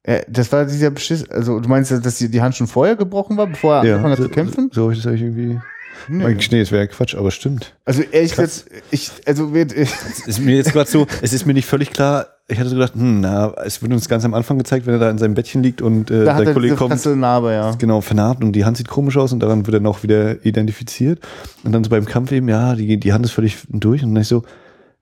[0.04, 3.38] Äh, das war dieser Beschiss, also du meinst, dass die, die Hand schon vorher gebrochen
[3.38, 4.70] war, bevor er ja, angefangen hat so, zu kämpfen?
[4.72, 5.60] So habe ich das eigentlich irgendwie.
[6.08, 6.38] Nee.
[6.52, 7.74] nee, das wäre Quatsch, aber stimmt.
[7.86, 9.74] Also ehrlich gesagt, ich, also ich,
[10.28, 12.28] ist mir jetzt gerade so, es ist mir nicht völlig klar.
[12.48, 15.00] Ich hatte so gedacht, hm, na, es wird uns ganz am Anfang gezeigt, wenn er
[15.00, 17.72] da in seinem Bettchen liegt und äh, da der Kollege kommt, Narbe, ja.
[17.72, 21.20] genau vernarbt und die Hand sieht komisch aus und daran wird er noch wieder identifiziert
[21.64, 24.22] und dann so beim Kampf eben, ja, die, die Hand ist völlig durch und dann
[24.22, 24.44] ich so,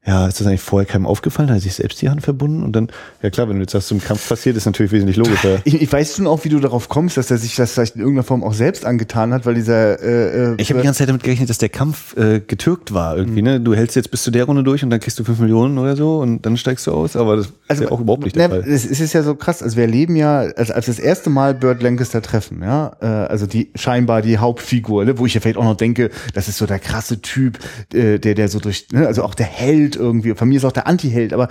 [0.05, 1.49] ja, ist das eigentlich vorher keinem aufgefallen?
[1.49, 2.61] Hat er sich selbst die Hand verbunden?
[2.61, 2.89] Und dann,
[3.21, 5.61] ja klar, wenn du jetzt sagst, zum Kampf passiert, ist natürlich wesentlich logischer.
[5.65, 8.01] Ich, ich weiß schon auch, wie du darauf kommst, dass er sich das vielleicht in
[8.01, 11.09] irgendeiner Form auch selbst angetan hat, weil dieser äh, äh Ich habe die ganze Zeit
[11.09, 13.47] damit gerechnet, dass der Kampf äh, getürkt war irgendwie, mhm.
[13.47, 13.59] ne?
[13.61, 15.95] Du hältst jetzt bis zu der Runde durch und dann kriegst du fünf Millionen oder
[15.95, 18.49] so und dann steigst du aus, aber das also, ist ja auch überhaupt nicht der
[18.49, 18.69] ne, Fall.
[18.69, 21.81] Es ist ja so krass, also wir erleben ja, als, als das erste Mal Bird
[21.81, 25.17] Lancaster treffen, ja, äh, also die scheinbar die Hauptfigur, ne?
[25.17, 27.59] wo ich ja vielleicht auch noch denke, das ist so der krasse Typ,
[27.93, 29.07] äh, der, der so durch, ne?
[29.07, 30.33] also auch der Held Held irgendwie.
[30.35, 31.49] Von mir ist auch der Anti-Held, aber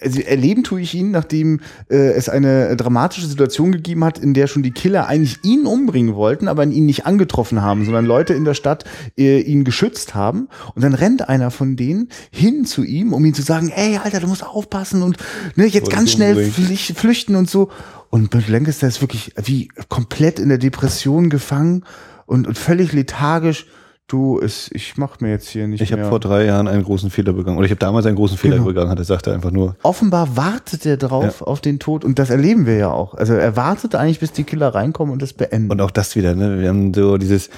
[0.00, 4.46] also erleben tue ich ihn, nachdem äh, es eine dramatische Situation gegeben hat, in der
[4.46, 8.44] schon die Killer eigentlich ihn umbringen wollten, aber ihn nicht angetroffen haben, sondern Leute in
[8.44, 8.84] der Stadt
[9.18, 10.48] äh, ihn geschützt haben.
[10.74, 14.20] Und dann rennt einer von denen hin zu ihm, um ihm zu sagen, ey, Alter,
[14.20, 15.16] du musst aufpassen und
[15.56, 17.70] ne, jetzt Wollte ganz schnell flüch- flüchten und so.
[18.10, 21.84] Und Burt Lancaster ist wirklich wie komplett in der Depression gefangen
[22.26, 23.66] und, und völlig lethargisch.
[24.12, 27.08] Du, es, ich mach mir jetzt hier nicht Ich habe vor drei Jahren einen großen
[27.08, 27.56] Fehler begangen.
[27.56, 28.66] Oder ich habe damals einen großen Fehler Genau.
[28.66, 29.74] begangen, hat er sagte einfach nur.
[29.82, 33.14] Offenbar wartet er drauf auf den Tod und das erleben wir ja auch.
[33.14, 35.70] Also er wartet eigentlich, bis die Killer reinkommen und das beenden.
[35.70, 36.60] Und auch das wieder, ne?
[36.60, 37.48] Wir haben so dieses,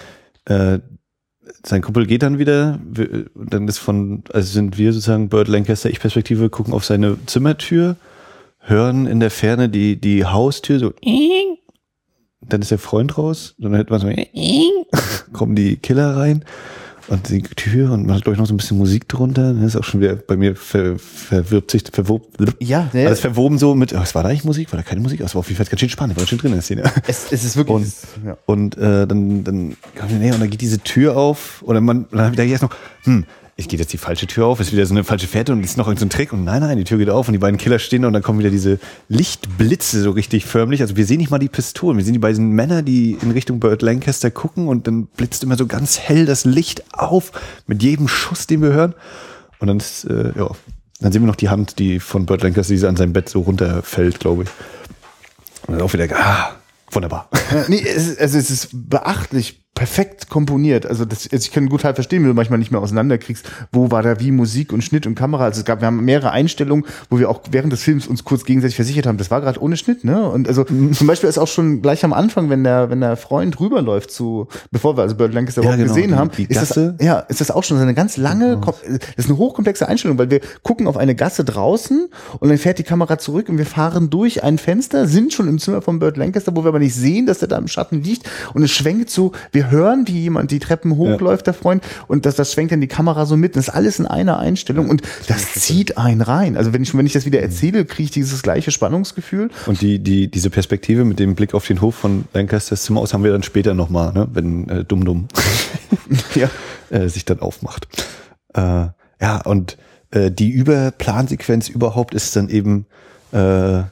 [0.45, 0.79] äh,
[1.67, 5.91] sein Kumpel geht dann wieder, wir, dann ist von, also sind wir sozusagen Bird Lancaster,
[5.91, 7.97] ich Perspektive, gucken auf seine Zimmertür,
[8.61, 10.93] hören in der Ferne die, die Haustür so,
[12.49, 14.09] dann ist der Freund raus, dann hört man so,
[15.33, 16.45] kommen die Killer rein
[17.09, 19.65] und die Tür und man hat glaube ich noch so ein bisschen Musik drunter, das
[19.65, 23.75] ist auch schon wieder bei mir ver, verwirbt sich, verwobt, ja, ne, alles verwoben so
[23.75, 24.73] mit, oh, was war da eigentlich Musik?
[24.73, 25.21] War da keine Musik?
[25.23, 26.63] Oh, Es war auf jeden Fall ganz schön spannend, war ganz schön drin in der
[26.63, 26.83] Szene.
[27.07, 27.77] es, es ist wirklich.
[27.77, 28.37] Und, ja.
[28.47, 32.05] und äh, dann, dann kam die näher und dann geht diese Tür auf oder man
[32.05, 34.85] und dann wieder erst noch, hm, ich geht jetzt die falsche Tür auf, ist wieder
[34.85, 36.99] so eine falsche Fährte und ist noch irgendein so Trick und nein, nein, die Tür
[36.99, 40.45] geht auf und die beiden Killer stehen und dann kommen wieder diese Lichtblitze so richtig
[40.45, 40.81] förmlich.
[40.81, 43.61] Also wir sehen nicht mal die Pistolen, wir sehen die beiden Männer, die in Richtung
[43.61, 47.31] Burt Lancaster gucken und dann blitzt immer so ganz hell das Licht auf
[47.69, 48.95] mit jedem Schuss, den wir hören.
[49.61, 50.51] Und dann ist, äh, ja,
[51.01, 53.41] dann sehen wir noch die Hand, die von Burt Lancaster, die an seinem Bett so
[53.43, 54.49] runterfällt, glaube ich.
[55.69, 56.57] Und dann auch wieder, ah,
[56.91, 57.29] wunderbar.
[57.69, 60.87] Nee, es, ist- also es ist beachtlich perfekt komponiert.
[60.87, 63.91] Also, das, also ich kann gut halt verstehen, wie du manchmal nicht mehr auseinanderkriegst, wo
[63.91, 65.45] war da wie Musik und Schnitt und Kamera.
[65.45, 68.45] Also es gab, wir haben mehrere Einstellungen, wo wir auch während des Films uns kurz
[68.45, 70.29] gegenseitig versichert haben, das war gerade ohne Schnitt, ne?
[70.29, 73.59] Und also zum Beispiel ist auch schon gleich am Anfang, wenn der, wenn der Freund
[73.59, 76.95] rüberläuft zu, bevor wir also Bird Lancaster Ja, genau, gesehen haben, ist das, Gasse.
[77.01, 78.75] ja, ist das auch schon so eine ganz lange, kom-
[79.17, 82.09] das ist eine hochkomplexe Einstellung, weil wir gucken auf eine Gasse draußen
[82.39, 85.59] und dann fährt die Kamera zurück und wir fahren durch ein Fenster, sind schon im
[85.59, 88.31] Zimmer von Burt Lancaster, wo wir aber nicht sehen, dass er da im Schatten liegt
[88.55, 92.37] und es schwenkt so, wir hören, wie jemand die Treppen hochläuft, der Freund, und das,
[92.37, 93.57] das schwenkt dann die Kamera so mit.
[93.57, 96.57] Das ist alles in einer Einstellung und das zieht einen rein.
[96.57, 99.51] Also wenn ich, wenn ich das wieder erzähle, kriege ich dieses gleiche Spannungsgefühl.
[99.67, 103.15] Und die, die, diese Perspektive mit dem Blick auf den Hof von Lancasters Zimmer aus
[103.15, 104.29] haben wir dann später nochmal, ne?
[104.33, 105.29] wenn äh, Dumm Dumm
[106.35, 106.51] Ja.
[106.91, 107.87] äh, sich dann aufmacht.
[108.55, 108.87] Äh,
[109.21, 109.77] ja, und
[110.11, 112.87] äh, die Überplansequenz überhaupt ist dann eben
[113.33, 113.83] äh,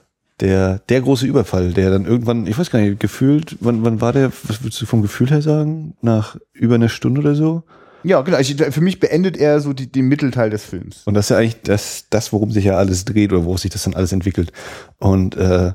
[0.43, 4.13] der, der große Überfall, der dann irgendwann, ich weiß gar nicht, gefühlt, wann, wann war
[4.13, 5.95] der, was würdest du vom Gefühl her sagen?
[6.03, 7.63] Nach über einer Stunde oder so?
[8.03, 8.39] Ja, genau.
[8.39, 11.03] Ich, für mich beendet er so die, den Mittelteil des Films.
[11.05, 13.71] Und das ist ja eigentlich das, das, worum sich ja alles dreht oder woraus sich
[13.71, 14.53] das dann alles entwickelt.
[14.99, 15.75] Und äh,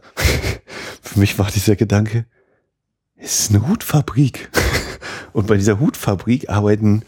[1.02, 2.26] für mich war dieser Gedanke,
[3.16, 4.50] es ist eine Hutfabrik.
[5.32, 7.04] Und bei dieser Hutfabrik arbeiten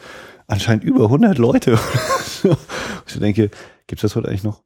[0.47, 1.77] anscheinend über 100 Leute.
[3.05, 3.51] ich denke,
[3.87, 4.63] gibt's das heute eigentlich noch?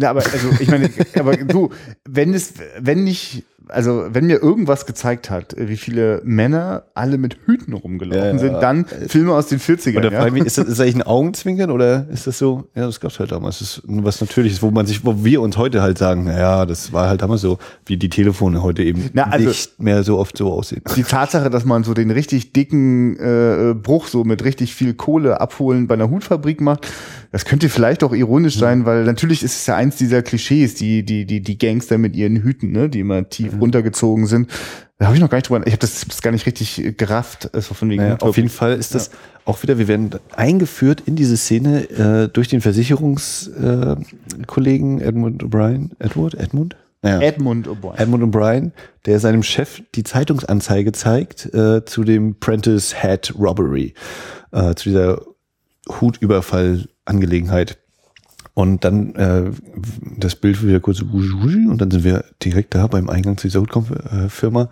[0.00, 1.70] Ja, aber also ich meine, aber du,
[2.08, 7.36] wenn es, wenn nicht, also wenn mir irgendwas gezeigt hat, wie viele Männer alle mit
[7.46, 8.38] Hüten rumgelaufen Ja, ja.
[8.38, 9.98] sind, dann Filme aus den 40ern.
[9.98, 10.26] Oder ja?
[10.26, 12.64] ist das, ist das eigentlich ein Augenzwinkern oder ist das so?
[12.74, 13.58] Ja, das gab's halt damals.
[13.60, 16.92] Das ist was Natürliches, wo man sich, wo wir uns heute halt sagen, ja, das
[16.92, 20.36] war halt damals so, wie die Telefone heute eben Na, also- nicht mehr so oft
[20.36, 20.82] so aussehen.
[20.96, 25.40] die Tatsache, dass man so den richtig dicken äh, Bruch so mit richtig viel Kohle
[25.40, 26.88] abholen bei einer Hutfabrik macht,
[27.30, 31.02] das könnte vielleicht auch ironisch sein, weil natürlich ist es ja eins dieser Klischees, die
[31.04, 34.50] die die die Gangster mit ihren Hüten, ne, die immer tief runtergezogen sind.
[34.98, 36.92] Da habe ich noch gar nicht drüber, ich habe das, das gar nicht richtig äh,
[36.92, 39.10] gerafft, also von wegen Naja, auf jeden Fall ist das
[39.44, 45.90] auch wieder, wir werden eingeführt in diese Szene äh, durch den Versicherungskollegen äh, Edmund O'Brien.
[45.98, 46.34] Edward?
[46.34, 46.76] Edmund?
[47.02, 47.20] Naja.
[47.20, 47.98] Edmund O'Brien.
[47.98, 48.70] Edmund O'Brien,
[49.06, 53.94] der seinem Chef die Zeitungsanzeige zeigt äh, zu dem Prentice Hat Robbery,
[54.52, 55.20] äh, zu dieser
[55.88, 57.78] Hutüberfall-Angelegenheit.
[58.54, 59.50] Und dann äh,
[60.18, 64.68] das Bild wieder kurz und dann sind wir direkt da beim Eingang zu dieser Hutfirma.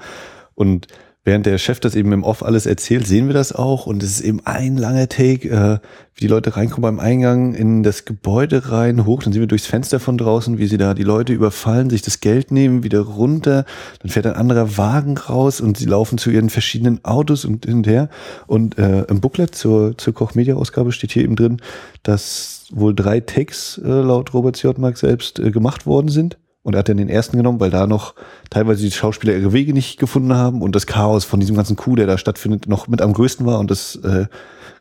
[0.55, 0.87] Und
[1.25, 3.87] während der Chef das eben im Off alles erzählt, sehen wir das auch.
[3.87, 5.79] Und es ist eben ein langer Take, äh,
[6.15, 9.23] wie die Leute reinkommen beim Eingang in das Gebäude rein, hoch.
[9.23, 12.21] Dann sehen wir durchs Fenster von draußen, wie sie da die Leute überfallen, sich das
[12.21, 13.65] Geld nehmen, wieder runter.
[14.01, 17.77] Dann fährt ein anderer Wagen raus und sie laufen zu ihren verschiedenen Autos und hin
[17.77, 18.11] und her.
[18.47, 21.63] Und äh, im Booklet zur, zur Koch-Media-Ausgabe steht hier eben drin,
[22.03, 26.39] dass wohl drei Takes äh, laut Robert Siotmark selbst äh, gemacht worden sind.
[26.63, 28.15] Und er hat dann den ersten genommen, weil da noch
[28.51, 31.97] teilweise die Schauspieler ihre Wege nicht gefunden haben und das Chaos von diesem ganzen Coup,
[31.97, 34.27] der da stattfindet, noch mit am größten war und das äh,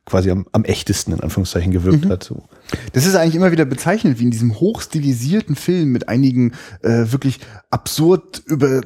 [0.06, 2.24] quasi am, am echtesten in Anführungszeichen gewirkt hat.
[2.24, 2.44] So.
[2.92, 7.40] Das ist eigentlich immer wieder bezeichnend, wie in diesem hochstilisierten Film mit einigen äh, wirklich
[7.70, 8.82] absurd über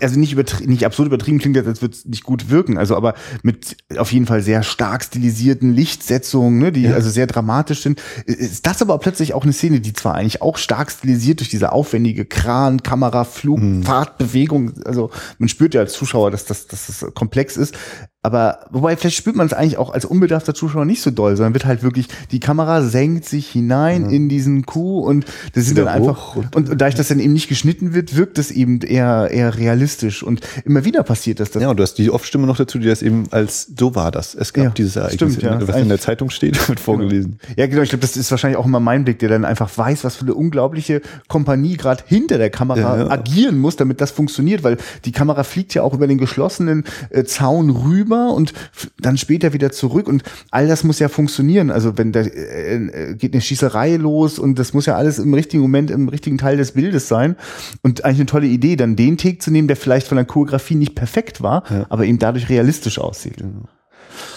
[0.00, 3.14] also nicht übertri nicht absurd übertrieben klingt als würde es nicht gut wirken, also aber
[3.42, 6.94] mit auf jeden Fall sehr stark stilisierten Lichtsetzungen, ne, die ja.
[6.94, 8.02] also sehr dramatisch sind.
[8.26, 11.72] Ist das aber plötzlich auch eine Szene, die zwar eigentlich auch stark stilisiert durch diese
[11.72, 13.82] aufwendige Kran, Kamera, Flug, hm.
[13.82, 17.76] Fahrtbewegung, also man spürt ja als Zuschauer, dass das, dass das komplex ist,
[18.24, 21.52] aber wobei, vielleicht spürt man es eigentlich auch als unbedarfter Zuschauer nicht so doll, sondern
[21.52, 24.10] wird halt wirklich, die Kamera senkt sich hinein mhm.
[24.10, 27.34] in diesen Kuh und das sind dann einfach, und, und, und dadurch, dass dann eben
[27.34, 31.52] nicht geschnitten wird, wirkt es eben eher, eher realistisch und immer wieder passiert das.
[31.52, 34.34] Ja, und du hast die Off-Stimme noch dazu, die das eben als, so war das.
[34.34, 36.80] Es gab ja, dieses Ereignis, stimmt, ja, was in der Zeitung steht, wird genau.
[36.80, 37.38] vorgelesen.
[37.42, 37.54] Genau.
[37.58, 40.02] Ja, genau, ich glaube, das ist wahrscheinlich auch immer mein Blick, der dann einfach weiß,
[40.02, 44.62] was für eine unglaubliche Kompanie gerade hinter der Kamera ja, agieren muss, damit das funktioniert,
[44.62, 48.52] weil die Kamera fliegt ja auch über den geschlossenen äh, Zaun rüber und
[48.98, 51.70] dann später wieder zurück und all das muss ja funktionieren.
[51.70, 55.34] Also wenn da äh, äh, geht eine Schießerei los und das muss ja alles im
[55.34, 57.36] richtigen Moment, im richtigen Teil des Bildes sein
[57.82, 60.74] und eigentlich eine tolle Idee, dann den Take zu nehmen, der vielleicht von der Choreografie
[60.74, 61.86] nicht perfekt war, ja.
[61.88, 63.38] aber eben dadurch realistisch aussieht.
[63.38, 63.68] Genau.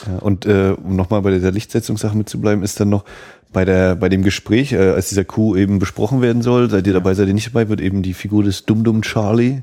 [0.08, 3.06] Ja, und äh, um nochmal bei dieser Lichtsetzungssache mitzubleiben, ist dann noch
[3.54, 6.94] bei der bei dem Gespräch, äh, als dieser Coup eben besprochen werden soll, seid ihr
[6.94, 9.62] dabei, seid ihr nicht dabei, wird eben die Figur des Dum Dum Charlie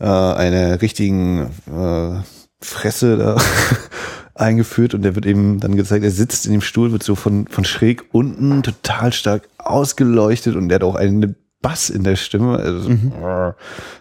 [0.00, 2.20] äh, einer richtigen äh,
[2.60, 3.36] Fresse da
[4.34, 7.46] eingeführt und der wird eben dann gezeigt, er sitzt in dem Stuhl, wird so von,
[7.48, 12.58] von schräg unten total stark ausgeleuchtet und der hat auch einen Bass in der Stimme.
[12.58, 13.12] Also mhm.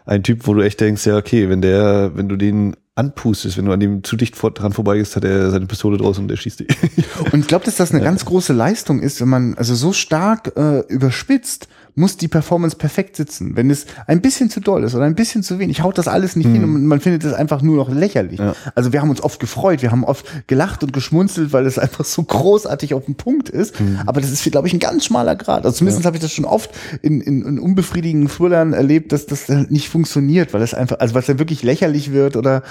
[0.05, 3.65] ein Typ, wo du echt denkst, ja, okay, wenn der, wenn du den anpustest, wenn
[3.65, 6.37] du an dem zu dicht vor, dran vorbeigehst, hat er seine Pistole draußen und der
[6.37, 6.67] schießt dich.
[7.31, 8.05] und ich glaube, dass das eine ja.
[8.05, 13.15] ganz große Leistung ist, wenn man also so stark äh, überspitzt muss die Performance perfekt
[13.15, 13.55] sitzen.
[13.55, 16.35] Wenn es ein bisschen zu doll ist oder ein bisschen zu wenig, haut das alles
[16.35, 16.53] nicht mhm.
[16.53, 18.39] hin und man findet es einfach nur noch lächerlich.
[18.39, 18.53] Ja.
[18.75, 22.03] Also wir haben uns oft gefreut, wir haben oft gelacht und geschmunzelt, weil es einfach
[22.03, 23.79] so großartig auf dem Punkt ist.
[23.79, 24.01] Mhm.
[24.05, 25.65] Aber das ist, glaube ich, ein ganz schmaler Grad.
[25.65, 26.07] Also zumindest ja.
[26.07, 26.69] habe ich das schon oft
[27.01, 31.21] in, in, in unbefriedigenden Thrillern erlebt, dass das nicht funktioniert, weil es einfach, also weil
[31.21, 32.61] es ja wirklich lächerlich wird oder,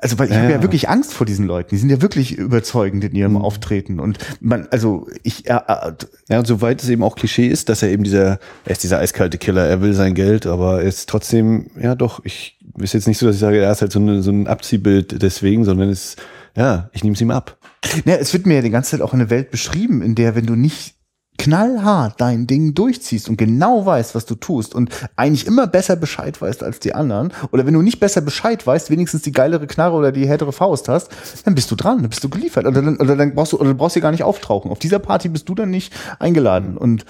[0.00, 1.70] also weil ich ja, habe ja wirklich Angst vor diesen Leuten.
[1.70, 3.38] Die sind ja wirklich überzeugend in ihrem mhm.
[3.38, 5.92] Auftreten und man, also ich, äh, äh,
[6.28, 8.98] ja, und soweit es eben auch Klischee ist, dass er eben dieser er ist dieser
[8.98, 13.08] eiskalte Killer, er will sein Geld, aber er ist trotzdem, ja doch, ich ist jetzt
[13.08, 15.90] nicht so, dass ich sage, er ist halt so, eine, so ein Abziehbild deswegen, sondern
[15.90, 16.16] es,
[16.56, 17.58] ja, ich nehme es ihm ab.
[18.04, 20.46] Ja, es wird mir ja die ganze Zeit auch eine Welt beschrieben, in der, wenn
[20.46, 20.94] du nicht
[21.40, 26.40] knallhart dein Ding durchziehst und genau weißt, was du tust und eigentlich immer besser Bescheid
[26.40, 29.96] weißt als die anderen oder wenn du nicht besser Bescheid weißt, wenigstens die geilere Knarre
[29.96, 31.08] oder die härtere Faust hast,
[31.46, 33.70] dann bist du dran, dann bist du geliefert oder dann, oder dann brauchst du oder
[33.70, 34.70] du brauchst dir gar nicht auftauchen.
[34.70, 37.06] Auf dieser Party bist du dann nicht eingeladen und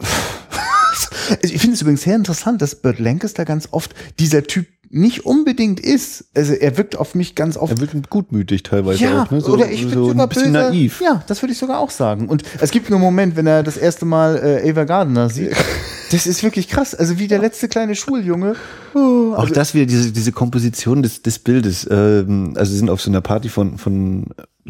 [1.42, 5.80] ich finde es übrigens sehr interessant, dass Burt Lancaster ganz oft dieser Typ nicht unbedingt
[5.80, 6.26] ist.
[6.34, 7.72] Also er wirkt auf mich ganz oft.
[7.72, 9.40] Er wirkt gutmütig teilweise ja, auch, ne?
[9.40, 10.70] So, oder ich so ein bisschen böse.
[10.70, 11.00] naiv.
[11.00, 12.28] Ja, das würde ich sogar auch sagen.
[12.28, 15.54] Und es gibt nur einen Moment, wenn er das erste Mal äh, Ava Gardner sieht.
[16.10, 16.94] Das ist wirklich krass.
[16.94, 18.54] Also wie der letzte kleine Schuljunge.
[18.94, 21.88] Oh, also auch das wieder, diese, diese Komposition des, des Bildes.
[21.90, 24.26] Ähm, also sie sind auf so einer Party von, von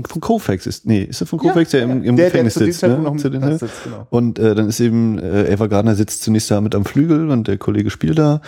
[0.07, 2.67] von Kofax ist, nee, ist er von Kofax, ja, der im, im der, Gefängnis der
[2.67, 2.99] sitzt, ne?
[2.99, 4.07] Noch zu den sitzt, genau.
[4.11, 7.47] Und äh, dann ist eben, äh, Eva Gardner sitzt zunächst da mit am Flügel und
[7.47, 8.41] der Kollege spielt da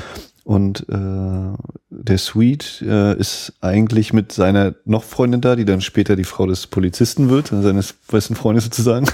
[0.47, 1.57] und äh,
[1.91, 6.47] der Sweet äh, ist eigentlich mit seiner noch Freundin da, die dann später die Frau
[6.47, 9.07] des Polizisten wird, also seines besten Freundes sozusagen.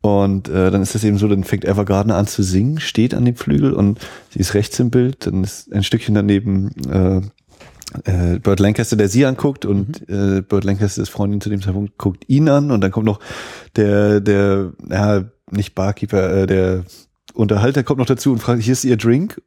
[0.00, 3.14] Und äh, dann ist das eben so, dann fängt Eva Gardner an zu singen, steht
[3.14, 7.20] an dem Flügel und sie ist rechts im Bild, dann ist ein Stückchen daneben äh,
[8.10, 10.38] äh, Burt Lancaster, der sie anguckt und mhm.
[10.38, 13.20] äh, Burt Lancasters Freundin zu dem Zeitpunkt guckt ihn an und dann kommt noch
[13.76, 16.84] der, der, ja, nicht Barkeeper, äh, der
[17.34, 19.40] Unterhalter kommt noch dazu und fragt, hier ist ihr Drink?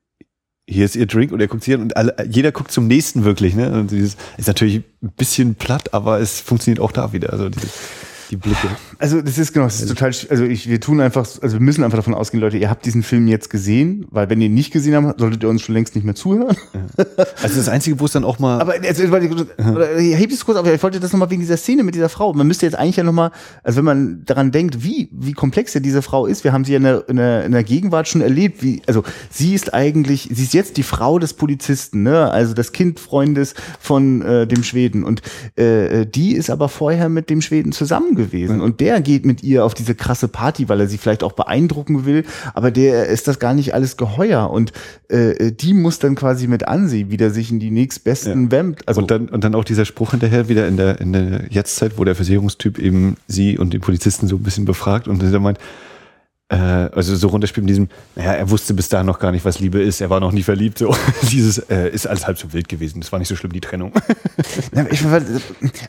[0.68, 3.56] Hier ist ihr Drink und er guckt an und alle, jeder guckt zum nächsten wirklich,
[3.56, 3.72] ne?
[3.72, 7.34] Und dieses ist natürlich ein bisschen platt, aber es funktioniert auch da wieder.
[7.34, 7.72] Also dieses,
[8.32, 8.68] die Blicke.
[8.98, 11.84] Also das ist genau, das ist total, also ich, wir tun einfach, also wir müssen
[11.84, 14.72] einfach davon ausgehen, Leute, ihr habt diesen Film jetzt gesehen, weil wenn ihr ihn nicht
[14.72, 16.56] gesehen habt, solltet ihr uns schon längst nicht mehr zuhören.
[16.74, 17.06] Ja.
[17.44, 18.60] Also das Einzige, wo es dann auch mal.
[18.62, 21.96] Aber jetzt, ich heb es kurz, aber ich wollte das nochmal wegen dieser Szene mit
[21.96, 22.34] dieser Frau.
[22.34, 23.32] Man müsste jetzt eigentlich ja nochmal,
[23.64, 26.72] also wenn man daran denkt, wie, wie komplex ja diese Frau ist, wir haben sie
[26.72, 30.30] ja in der, in der, in der Gegenwart schon erlebt, wie, also sie ist eigentlich,
[30.32, 32.32] sie ist jetzt die Frau des Polizisten, ne?
[32.32, 35.04] Also das Kind Freundes von äh, dem Schweden.
[35.04, 35.22] Und
[35.56, 38.62] äh, die ist aber vorher mit dem Schweden zusammen gewesen.
[38.62, 42.06] Und der geht mit ihr auf diese krasse Party, weil er sie vielleicht auch beeindrucken
[42.06, 44.50] will, aber der ist das gar nicht alles geheuer.
[44.50, 44.72] Und
[45.10, 48.52] äh, die muss dann quasi mit ansehen, wie der sich in die nächstbesten ja.
[48.52, 48.88] wemmt.
[48.88, 51.98] Also und dann, und dann auch dieser Spruch hinterher wieder in der, in der Jetztzeit,
[51.98, 55.60] wo der Versicherungstyp eben sie und den Polizisten so ein bisschen befragt und der meint,
[56.56, 59.82] also so runterspielt mit diesem, naja, er wusste bis dahin noch gar nicht, was Liebe
[59.82, 60.94] ist, er war noch nie verliebt, so.
[61.32, 63.00] Dieses äh, ist alles halb so wild gewesen.
[63.00, 63.94] Das war nicht so schlimm, die Trennung.
[64.74, 65.06] Ja, ich,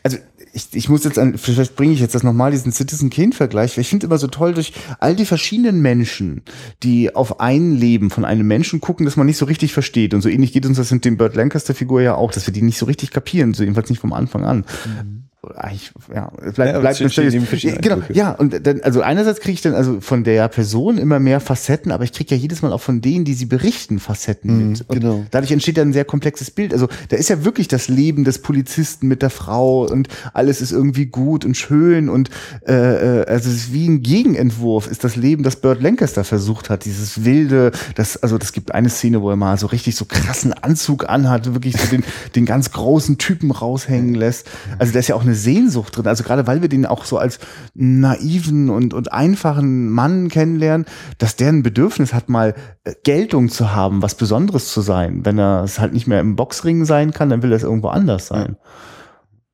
[0.03, 0.17] also
[0.53, 3.77] ich, ich muss jetzt an, vielleicht bringe ich jetzt das nochmal, diesen Citizen Kane-Vergleich.
[3.77, 6.43] Ich finde immer so toll, durch all die verschiedenen Menschen,
[6.83, 10.13] die auf ein Leben von einem Menschen gucken, dass man nicht so richtig versteht.
[10.13, 12.61] Und so ähnlich geht uns das mit dem Burt Lancaster-Figur ja auch, dass wir die
[12.61, 14.65] nicht so richtig kapieren, so jedenfalls nicht vom Anfang an.
[14.85, 15.22] Mhm
[15.55, 19.73] eigentlich, ja, bleibt, ja, bleibt ja, genau, ja, und dann, also einerseits kriege ich dann
[19.73, 23.01] also von der Person immer mehr Facetten, aber ich kriege ja jedes Mal auch von
[23.01, 24.85] denen, die sie berichten, Facetten mhm, mit.
[24.87, 25.25] Und genau.
[25.31, 26.73] dadurch entsteht dann ein sehr komplexes Bild.
[26.73, 30.71] Also da ist ja wirklich das Leben des Polizisten mit der Frau und alles ist
[30.71, 32.29] irgendwie gut und schön und
[32.67, 32.73] äh,
[33.21, 36.85] äh also es ist wie ein Gegenentwurf ist das Leben, das Burt Lancaster versucht hat,
[36.85, 40.53] dieses wilde, das, also das gibt eine Szene, wo er mal so richtig so krassen
[40.53, 42.03] Anzug anhat, wirklich so den,
[42.35, 44.49] den ganz großen Typen raushängen lässt.
[44.79, 46.07] Also da ist ja auch eine eine Sehnsucht drin.
[46.07, 47.39] Also gerade weil wir den auch so als
[47.73, 50.85] naiven und, und einfachen Mann kennenlernen,
[51.17, 52.53] dass der ein Bedürfnis hat, mal
[52.83, 55.25] äh, Geltung zu haben, was Besonderes zu sein.
[55.25, 57.87] Wenn er es halt nicht mehr im Boxring sein kann, dann will er es irgendwo
[57.89, 58.57] anders sein.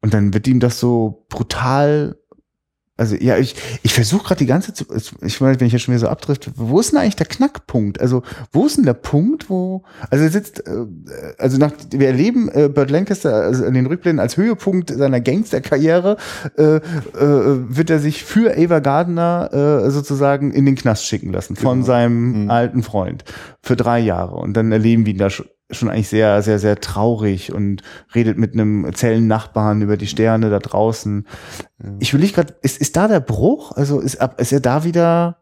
[0.02, 2.19] Und dann wird ihm das so brutal
[3.00, 4.88] also ja, ich, ich versuche gerade die ganze Zeit,
[5.22, 8.02] ich meine, wenn ich jetzt schon wieder so abdrift, wo ist denn eigentlich der Knackpunkt?
[8.02, 10.86] Also wo ist denn der Punkt, wo, also er sitzt, äh,
[11.38, 16.18] also nach, wir erleben äh, Burt Lancaster also in den Rückblenden als Höhepunkt seiner Gangsterkarriere,
[16.58, 16.82] äh, äh,
[17.16, 21.86] wird er sich für Ava Gardner äh, sozusagen in den Knast schicken lassen von genau.
[21.86, 22.52] seinem mhm.
[22.52, 23.24] alten Freund
[23.62, 26.80] für drei Jahre und dann erleben wir ihn da schon schon eigentlich sehr, sehr, sehr
[26.80, 27.84] traurig und
[28.16, 31.28] redet mit einem Zellennachbarn über die Sterne da draußen.
[31.84, 31.90] Ja.
[32.00, 33.72] Ich will nicht gerade, ist, ist da der Bruch?
[33.74, 35.38] Also ist, ist er da wieder?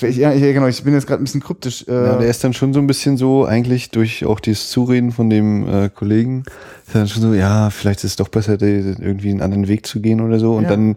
[0.00, 1.86] Ich, ja, genau, ich bin jetzt gerade ein bisschen kryptisch.
[1.86, 5.12] Äh ja, der ist dann schon so ein bisschen so, eigentlich durch auch dieses Zureden
[5.12, 6.44] von dem äh, Kollegen,
[6.86, 10.00] ist dann schon so, ja, vielleicht ist es doch besser, irgendwie einen anderen Weg zu
[10.00, 10.54] gehen oder so.
[10.54, 10.70] Und ja.
[10.70, 10.96] dann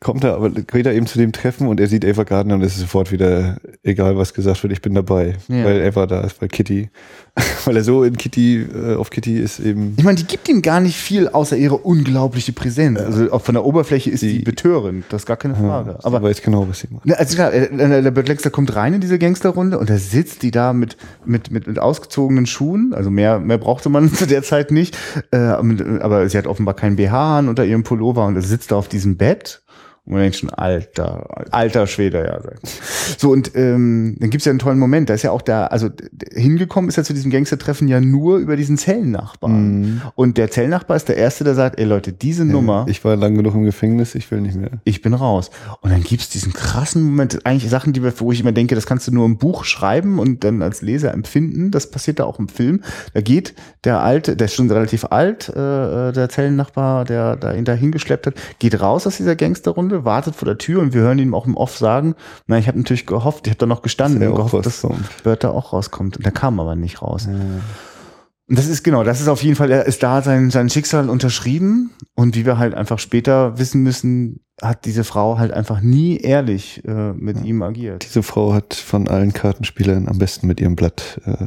[0.00, 2.62] kommt er aber geht er eben zu dem Treffen und er sieht Ava Gardner und
[2.62, 5.64] es ist sofort wieder egal, was gesagt wird, ich bin dabei, ja.
[5.64, 6.88] weil Ava da ist, weil Kitty,
[7.66, 9.94] weil er so in Kitty äh, auf Kitty ist eben.
[9.98, 12.98] Ich meine, die gibt ihm gar nicht viel außer ihre unglaubliche Präsenz.
[12.98, 15.90] Also auch von der Oberfläche ist die, die betörend, das ist gar keine Frage.
[15.90, 17.18] Ja, aber weiß genau, was sie macht.
[17.18, 17.68] Also klar, äh,
[18.02, 20.96] der Bert Lexter kommt rein in diese Gangsterrunde und da sitzt die da mit
[21.26, 24.96] mit mit, mit ausgezogenen Schuhen, also mehr mehr brauchte man zu der Zeit nicht,
[25.30, 28.76] äh, aber sie hat offenbar keinen BH an unter ihrem Pullover und er sitzt da
[28.76, 29.60] auf diesem Bett
[30.06, 32.40] und man denkt schon, alter, alter Schwede, ja.
[33.18, 35.10] So, und ähm, dann gibt's ja einen tollen Moment.
[35.10, 35.90] Da ist ja auch da, also
[36.32, 39.80] hingekommen ist er zu diesem Gangstertreffen ja nur über diesen Zellennachbarn.
[39.80, 40.02] Mhm.
[40.14, 42.86] Und der Zellennachbar ist der Erste, der sagt, ey Leute, diese ja, Nummer.
[42.88, 44.70] Ich war lang genug im Gefängnis, ich will nicht mehr.
[44.84, 45.50] Ich bin raus.
[45.82, 49.06] Und dann gibt's diesen krassen Moment, eigentlich Sachen, die, wo ich immer denke, das kannst
[49.06, 51.70] du nur im Buch schreiben und dann als Leser empfinden.
[51.70, 52.82] Das passiert da auch im Film.
[53.12, 57.52] Da geht der Alte, der ist schon relativ alt, äh, äh der Zellennachbar, der da
[57.52, 60.94] ihn da hingeschleppt hat, geht raus aus dieser Gangsterrunde Stunde, wartet vor der Tür und
[60.94, 62.14] wir hören ihn auch im Off sagen,
[62.46, 64.86] na, ich habe natürlich gehofft, ich habe da noch gestanden und gehofft, dass
[65.24, 66.16] Bert auch rauskommt.
[66.16, 67.26] Und der kam aber nicht raus.
[67.26, 67.32] Ja.
[67.32, 71.08] Und das ist genau, das ist auf jeden Fall, er ist da sein, sein Schicksal
[71.08, 76.18] unterschrieben und wie wir halt einfach später wissen müssen, hat diese Frau halt einfach nie
[76.18, 77.44] ehrlich äh, mit ja.
[77.44, 78.04] ihm agiert.
[78.04, 81.46] Diese Frau hat von allen Kartenspielern am besten mit ihrem Blatt äh,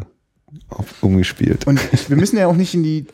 [1.01, 1.67] umgespielt.
[1.67, 3.05] Und wir müssen ja auch nicht in die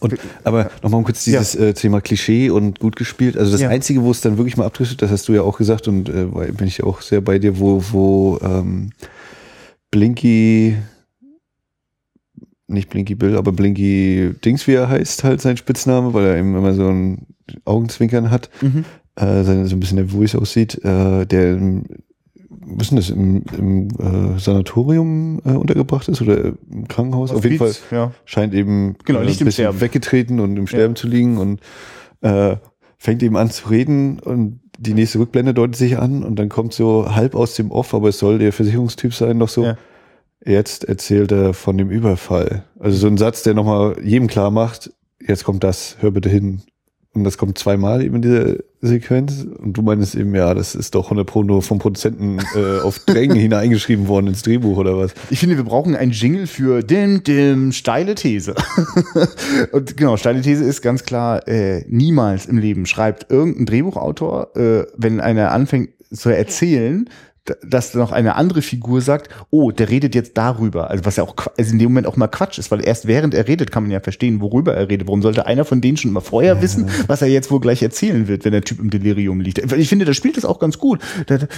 [0.00, 1.66] und, aber nochmal kurz dieses ja.
[1.66, 3.36] äh, Thema Klischee und gut gespielt.
[3.36, 3.68] Also das ja.
[3.68, 6.26] Einzige, wo es dann wirklich mal abdriftet, das hast du ja auch gesagt und äh,
[6.52, 8.90] bin ich auch sehr bei dir, wo, wo ähm,
[9.90, 10.76] Blinky,
[12.66, 16.56] nicht Blinky Bill, aber Blinky Dings, wie er heißt, halt sein Spitzname, weil er eben
[16.56, 17.26] immer so ein
[17.64, 18.84] Augenzwinkern hat, mhm.
[19.16, 21.58] äh, so ein bisschen nervös aussieht, äh, der
[22.76, 27.30] wissen das, im, im äh, Sanatorium äh, untergebracht ist oder im Krankenhaus.
[27.30, 28.12] Auf, Auf jeden Fall ja.
[28.24, 31.00] scheint eben genau, nicht äh, ein bisschen weggetreten und im Sterben ja.
[31.00, 31.60] zu liegen und
[32.20, 32.56] äh,
[32.98, 36.72] fängt eben an zu reden und die nächste Rückblende deutet sich an und dann kommt
[36.72, 39.64] so halb aus dem Off, aber es soll der Versicherungstyp sein, noch so.
[39.64, 39.76] Ja.
[40.44, 42.64] Jetzt erzählt er von dem Überfall.
[42.78, 46.62] Also so ein Satz, der nochmal jedem klar macht, jetzt kommt das, hör bitte hin.
[47.14, 49.46] Und das kommt zweimal eben in dieser Sequenz.
[49.58, 52.98] Und du meinst eben, ja, das ist doch 100 Pro nur vom Produzenten äh, auf
[53.00, 55.14] Drängen hineingeschrieben worden ins Drehbuch oder was?
[55.30, 58.54] Ich finde, wir brauchen einen Jingle für dim, dim, steile These.
[59.72, 64.84] und genau, steile These ist ganz klar, äh, niemals im Leben schreibt irgendein Drehbuchautor, äh,
[64.96, 67.08] wenn einer anfängt zu erzählen,
[67.62, 70.90] dass noch eine andere Figur sagt, oh, der redet jetzt darüber.
[70.90, 73.34] Also was ja auch also in dem Moment auch mal Quatsch ist, weil erst während
[73.34, 75.06] er redet, kann man ja verstehen, worüber er redet.
[75.06, 76.62] Warum sollte einer von denen schon immer vorher ja.
[76.62, 79.58] wissen, was er jetzt wohl gleich erzählen wird, wenn der Typ im Delirium liegt?
[79.72, 81.00] Ich finde, da spielt das auch ganz gut.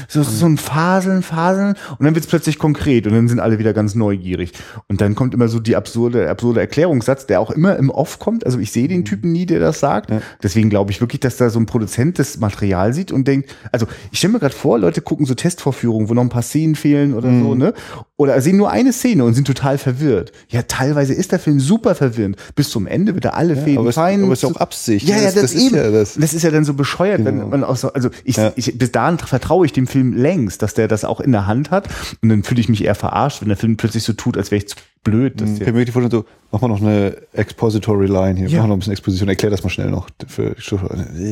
[0.08, 3.58] So, so ein Faseln, Faseln und dann wird es plötzlich konkret und dann sind alle
[3.58, 4.52] wieder ganz neugierig.
[4.88, 8.44] Und dann kommt immer so die absurde, absurde Erklärungssatz, der auch immer im Off kommt.
[8.46, 10.10] Also ich sehe den Typen nie, der das sagt.
[10.10, 10.20] Ja.
[10.42, 13.86] Deswegen glaube ich wirklich, dass da so ein Produzent das Material sieht und denkt, also
[14.10, 15.34] ich stelle mir gerade vor, Leute gucken so
[15.80, 17.42] Testvorführungen, wo noch ein paar Szenen fehlen oder mhm.
[17.42, 17.74] so, ne?
[18.16, 20.32] Oder sehen nur eine Szene und sind total verwirrt.
[20.50, 22.36] Ja, teilweise ist der Film super verwirrend.
[22.54, 24.22] Bis zum Ende wird er alle ja, Fäden aber fein.
[24.22, 25.08] Aber es ist auch Absicht.
[25.08, 26.14] Ja, ja, das, das, ist ja das.
[26.14, 27.42] Das ist ja dann so bescheuert, genau.
[27.42, 28.52] wenn man auch so, also ich, ja.
[28.56, 31.70] ich, bis dahin vertraue ich dem Film längst, dass der das auch in der Hand
[31.70, 31.88] hat.
[32.20, 34.58] Und dann fühle ich mich eher verarscht, wenn der Film plötzlich so tut, als wäre
[34.58, 35.40] ich zu blöd.
[35.40, 38.58] Dass ich kann mir die so, mach mal noch eine Expository Line hier, ja.
[38.58, 40.08] mach mal noch ein bisschen Exposition, erklär das mal schnell noch.
[40.26, 40.54] Für,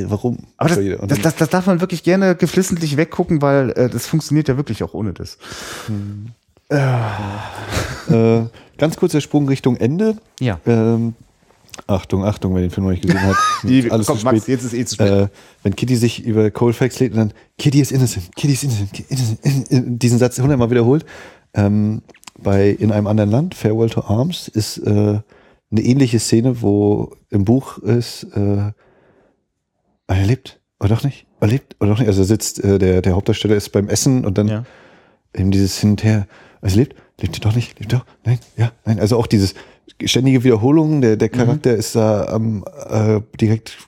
[0.09, 0.39] warum?
[0.57, 4.49] Aber das, das, das, das, darf man wirklich gerne geflissentlich weggucken, weil äh, das funktioniert
[4.49, 5.39] ja wirklich auch ohne das.
[5.87, 6.27] Hm.
[6.71, 6.77] Äh.
[8.11, 8.47] äh,
[8.77, 10.17] ganz kurzer Sprung Richtung Ende.
[10.41, 10.61] Ja.
[10.67, 11.15] Ähm,
[11.87, 13.37] Achtung, Achtung, wer den Film noch nicht gesehen hat.
[13.63, 15.11] Die, alles komm, Max, jetzt ist eh zu spät.
[15.11, 15.29] Äh,
[15.63, 19.41] wenn Kitty sich über Colfax lädt und dann Kitty ist innocent, Kitty ist innocent, innocent,
[19.43, 21.07] innocent diesen Satz hundertmal wiederholt.
[21.55, 22.03] Ähm,
[22.39, 25.21] bei In einem anderen Land, Farewell to Arms, ist äh,
[25.71, 28.73] eine ähnliche Szene, wo im Buch ist, äh,
[30.07, 31.27] er lebt, oder doch nicht?
[31.41, 32.09] Er lebt, oder doch nicht?
[32.09, 34.65] Also sitzt, äh, der, der Hauptdarsteller ist beim Essen und dann ja.
[35.35, 36.27] eben dieses Hin und Her,
[36.61, 39.55] also lebt, lebt er doch nicht, lebt er doch, nein, ja, nein, also auch dieses
[40.05, 41.79] ständige Wiederholung, der, der Charakter mhm.
[41.79, 43.88] ist da am, äh, direkt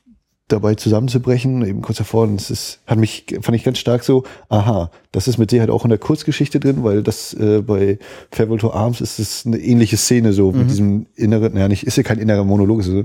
[0.52, 2.24] dabei zusammenzubrechen, eben kurz davor.
[2.24, 5.70] Und es ist, hat mich, fand ich ganz stark so, aha, das ist mit Sicherheit
[5.70, 7.98] auch in der Kurzgeschichte drin, weil das äh, bei
[8.30, 10.58] Farewell to Arms ist es eine ähnliche Szene so mhm.
[10.58, 13.04] mit diesem inneren, naja, nicht, ist ja kein innerer Monolog, also,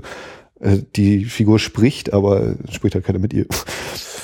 [0.60, 3.46] äh, die Figur spricht, aber spricht halt keiner mit ihr.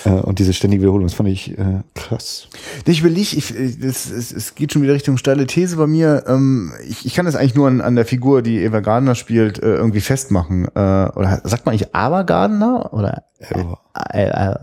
[0.05, 2.49] Äh, und diese ständige Wiederholung, das fand ich äh, krass.
[2.87, 6.25] Ich will nicht, ich, es, es, es geht schon wieder Richtung steile These bei mir.
[6.27, 9.63] Ähm, ich, ich kann das eigentlich nur an, an der Figur, die Eva Gardner spielt,
[9.63, 10.67] äh, irgendwie festmachen.
[10.67, 12.93] Äh, oder sagt man eigentlich Ava Gardner?
[12.93, 13.79] Oder ja.
[14.13, 14.55] äh, äh,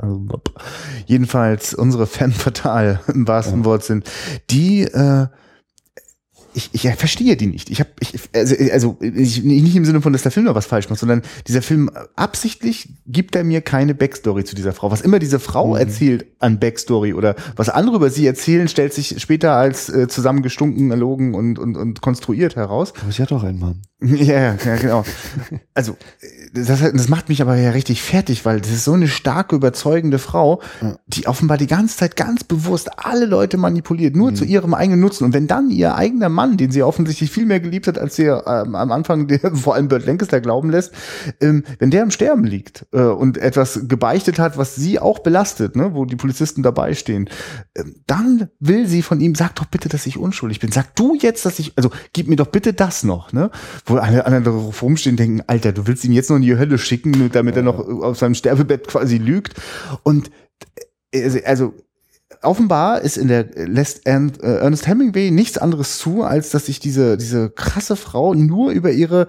[1.05, 3.65] jedenfalls unsere Femme fatale im wahrsten ja.
[3.65, 4.03] Wortsinn.
[4.49, 5.27] Die äh,
[6.53, 7.69] ich, ich verstehe die nicht.
[7.69, 10.65] Ich habe, ich, also, also ich, nicht im Sinne von, dass der Film noch was
[10.65, 14.91] falsch macht, sondern dieser Film absichtlich gibt er mir keine Backstory zu dieser Frau.
[14.91, 15.79] Was immer diese Frau mhm.
[15.79, 20.91] erzählt an Backstory oder was andere über sie erzählen, stellt sich später als äh, zusammengestunken,
[20.91, 22.93] erlogen und, und, und konstruiert heraus.
[23.01, 23.81] Aber sie hat doch einen Mann.
[24.19, 25.03] Ja, ja, genau.
[25.73, 25.97] Also,
[26.53, 30.19] das, das macht mich aber ja richtig fertig, weil das ist so eine starke, überzeugende
[30.19, 30.61] Frau,
[31.07, 34.35] die offenbar die ganze Zeit ganz bewusst alle Leute manipuliert, nur mhm.
[34.35, 35.25] zu ihrem eigenen Nutzen.
[35.25, 38.23] Und wenn dann ihr eigener Mann, den sie offensichtlich viel mehr geliebt hat, als sie
[38.23, 40.93] ähm, am Anfang der, vor allem Bert Lancaster glauben lässt,
[41.41, 45.75] ähm, wenn der im Sterben liegt äh, und etwas gebeichtet hat, was sie auch belastet,
[45.75, 47.29] ne, wo die Polizisten dabei stehen,
[47.73, 50.71] äh, dann will sie von ihm, sag doch bitte, dass ich unschuldig bin.
[50.71, 53.51] Sag du jetzt, dass ich, also gib mir doch bitte das noch, ne?
[53.89, 56.77] Wo alle anderen darauf rumstehen denken, Alter, du willst ihn jetzt noch in die Hölle
[56.77, 59.55] schicken, damit er noch auf seinem Sterbebett quasi lügt.
[60.03, 60.31] Und
[61.11, 61.73] äh, also
[62.41, 67.17] offenbar ist in der lässt äh, Ernest Hemingway nichts anderes zu, als dass sich diese
[67.17, 69.27] diese krasse Frau nur über ihre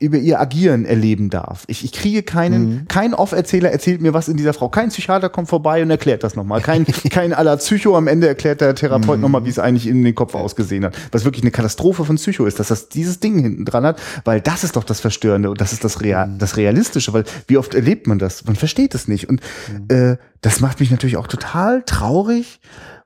[0.00, 1.64] über ihr Agieren erleben darf.
[1.68, 2.88] Ich, ich kriege keinen mhm.
[2.88, 4.68] kein Off-Erzähler erzählt mir was in dieser Frau.
[4.68, 6.60] Kein Psychiater kommt vorbei und erklärt das nochmal.
[6.60, 9.22] Kein kein aller Psycho am Ende erklärt der Therapeut mhm.
[9.22, 10.96] nochmal, wie es eigentlich in den Kopf ausgesehen hat.
[11.12, 14.40] Was wirklich eine Katastrophe von Psycho ist, dass das dieses Ding hinten dran hat, weil
[14.40, 16.38] das ist doch das Verstörende und das ist das Real, mhm.
[16.38, 18.44] das Realistische, weil wie oft erlebt man das?
[18.44, 19.96] Man versteht es nicht und mhm.
[19.96, 22.60] äh, das macht mich natürlich auch total traurig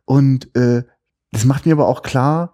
[0.04, 0.82] und äh,
[1.30, 2.52] das macht mir aber auch klar,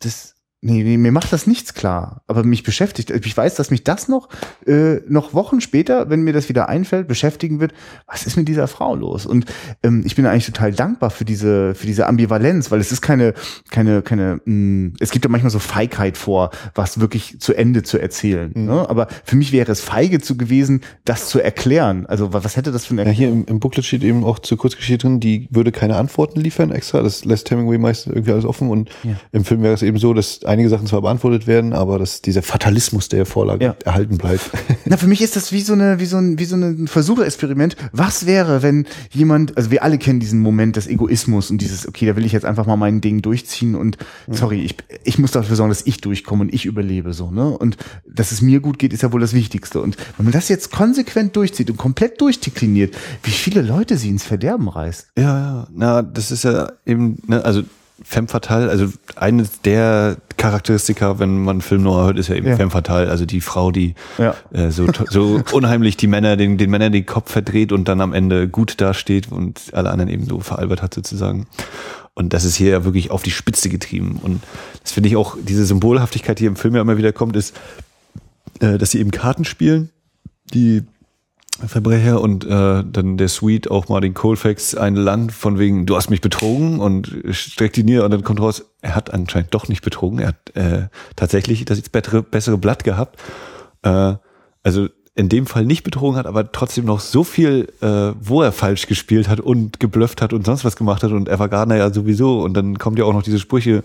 [0.00, 2.22] dass Nee, nee, mir macht das nichts klar.
[2.26, 4.28] Aber mich beschäftigt, ich weiß, dass mich das noch,
[4.66, 7.72] äh, noch Wochen später, wenn mir das wieder einfällt, beschäftigen wird,
[8.08, 9.24] was ist mit dieser Frau los?
[9.24, 9.44] Und
[9.84, 13.34] ähm, ich bin eigentlich total dankbar für diese, für diese Ambivalenz, weil es ist keine,
[13.70, 17.84] keine, keine, mh, hm, es gibt ja manchmal so Feigheit vor, was wirklich zu Ende
[17.84, 18.50] zu erzählen.
[18.52, 18.64] Mhm.
[18.64, 18.90] Ne?
[18.90, 22.04] Aber für mich wäre es feige zu gewesen, das zu erklären.
[22.06, 24.58] Also was hätte das für eine Ja, hier im, im Booklet steht eben auch zur
[24.58, 27.00] Kurzgeschichte drin, die würde keine Antworten liefern extra.
[27.00, 28.70] Das lässt Hemingway meistens irgendwie alles offen.
[28.70, 29.12] Und ja.
[29.30, 32.42] im Film wäre es eben so, dass einige Sachen zwar beantwortet werden, aber dass dieser
[32.42, 33.76] Fatalismus der Vorlage ja.
[33.84, 34.50] erhalten bleibt.
[34.84, 37.76] Na, für mich ist das wie so eine, wie so ein, wie so ein Versucherexperiment.
[37.92, 42.06] Was wäre, wenn jemand, also wir alle kennen diesen Moment des Egoismus und dieses, okay,
[42.06, 43.98] da will ich jetzt einfach mal mein Ding durchziehen und
[44.30, 47.46] sorry, ich, ich muss dafür sorgen, dass ich durchkomme und ich überlebe so, ne?
[47.46, 47.76] Und
[48.06, 49.80] dass es mir gut geht, ist ja wohl das Wichtigste.
[49.80, 54.24] Und wenn man das jetzt konsequent durchzieht und komplett durchdekliniert, wie viele Leute sie ins
[54.24, 55.08] Verderben reißt.
[55.16, 55.68] Ja, ja.
[55.72, 57.62] Na, das ist ja eben, ne, also
[58.02, 62.56] Femme Fatale, also eine der Charakteristika, wenn man Film Noir hört, ist ja eben ja.
[62.56, 64.34] Femme Fatale, also die Frau, die ja.
[64.52, 68.12] äh, so, so unheimlich die Männer, den, den Männern den Kopf verdreht und dann am
[68.12, 71.46] Ende gut dasteht und alle anderen eben so veralbert hat sozusagen.
[72.14, 74.18] Und das ist hier ja wirklich auf die Spitze getrieben.
[74.22, 74.42] Und
[74.82, 77.54] das finde ich auch, diese Symbolhaftigkeit, die im Film ja immer wieder kommt, ist,
[78.60, 79.90] äh, dass sie eben Karten spielen,
[80.52, 80.82] die
[81.66, 85.96] Verbrecher und äh, dann der Sweet auch mal den Colfax ein Land von wegen, du
[85.96, 89.68] hast mich betrogen und streckt die nieder und dann kommt raus, er hat anscheinend doch
[89.68, 93.18] nicht betrogen, er hat äh, tatsächlich das jetzt bessere, bessere Blatt gehabt.
[93.82, 94.14] Äh,
[94.62, 94.88] also
[95.18, 98.86] in dem Fall nicht betrogen hat, aber trotzdem noch so viel, äh, wo er falsch
[98.86, 102.40] gespielt hat und geblufft hat und sonst was gemacht hat und Eva Gardner ja sowieso
[102.40, 103.82] und dann kommt ja auch noch diese Sprüche,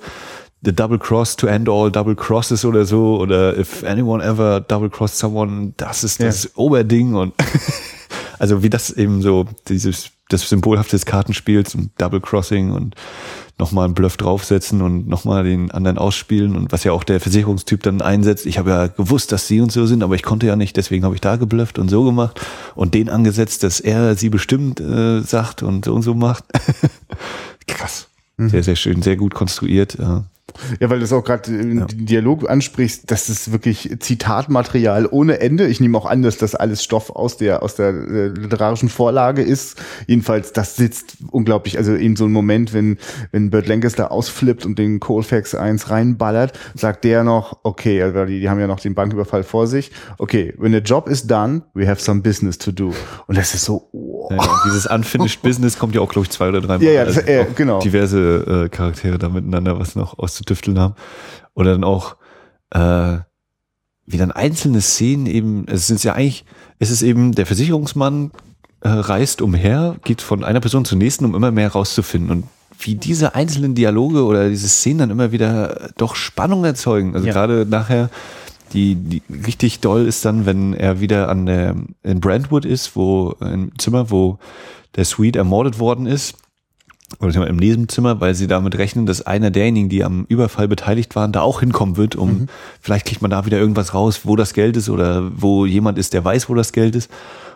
[0.66, 4.90] the double cross to end all double crosses oder so oder if anyone ever double
[4.90, 6.50] crossed someone, das ist das ja.
[6.56, 7.34] Oberding und
[8.40, 12.96] also wie das eben so dieses das symbolhafte des Kartenspiels und Double Crossing und
[13.60, 17.84] nochmal einen Bluff draufsetzen und nochmal den anderen ausspielen und was ja auch der Versicherungstyp
[17.84, 18.46] dann einsetzt.
[18.46, 21.06] Ich habe ja gewusst, dass sie und so sind, aber ich konnte ja nicht, deswegen
[21.06, 22.42] habe ich da geblufft und so gemacht
[22.74, 26.46] und den angesetzt, dass er sie bestimmt äh, sagt und so und so macht.
[27.68, 28.08] Krass.
[28.38, 28.50] Mhm.
[28.50, 29.98] Sehr, sehr schön, sehr gut konstruiert.
[30.00, 30.24] Ja.
[30.80, 31.86] Ja, weil du es auch gerade im ja.
[31.86, 35.68] Dialog ansprichst, das ist wirklich Zitatmaterial ohne Ende.
[35.68, 39.42] Ich nehme auch an, dass das alles Stoff aus der aus der äh, literarischen Vorlage
[39.42, 39.82] ist.
[40.06, 41.78] Jedenfalls, das sitzt unglaublich.
[41.78, 42.98] Also in so einem Moment, wenn
[43.32, 48.42] wenn Burt Lancaster ausflippt und den Colfax 1 reinballert, sagt der noch, okay, also die,
[48.42, 49.92] die haben ja noch den Banküberfall vor sich.
[50.18, 52.94] Okay, when the job is done, we have some business to do.
[53.28, 53.90] Und das ist so.
[53.92, 54.28] Oh.
[54.30, 56.84] Ja, ja, dieses unfinished business kommt ja auch glaube ich zwei oder drei Mal.
[56.84, 57.80] Ja, ja, das, äh, genau.
[57.80, 60.96] Diverse äh, Charaktere da miteinander was noch aus auszutüfteln haben.
[61.54, 62.16] Oder dann auch,
[62.72, 63.18] äh,
[64.06, 66.46] wie dann einzelne Szenen eben, es sind ja eigentlich,
[66.80, 68.32] es ist eben, der Versicherungsmann
[68.82, 72.32] äh, reist umher, geht von einer Person zur nächsten, um immer mehr rauszufinden.
[72.32, 72.48] Und
[72.80, 77.14] wie diese einzelnen Dialoge oder diese Szenen dann immer wieder doch Spannung erzeugen.
[77.14, 77.34] Also ja.
[77.34, 78.10] gerade nachher,
[78.74, 83.36] die, die richtig doll ist dann, wenn er wieder an der in Brentwood ist, wo
[83.40, 84.40] im Zimmer, wo
[84.96, 86.36] der Sweet ermordet worden ist
[87.20, 91.32] oder im Nebenzimmer, weil sie damit rechnen, dass einer derjenigen, die am Überfall beteiligt waren,
[91.32, 92.48] da auch hinkommen wird, um mhm.
[92.82, 96.14] vielleicht kriegt man da wieder irgendwas raus, wo das Geld ist oder wo jemand ist,
[96.14, 97.10] der weiß, wo das Geld ist.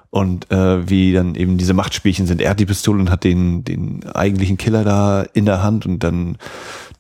[0.09, 2.39] Und äh, wie dann eben diese Machtspielchen sind.
[2.39, 6.01] Er hat die Pistole und hat den, den eigentlichen Killer da in der Hand und
[6.01, 6.37] dann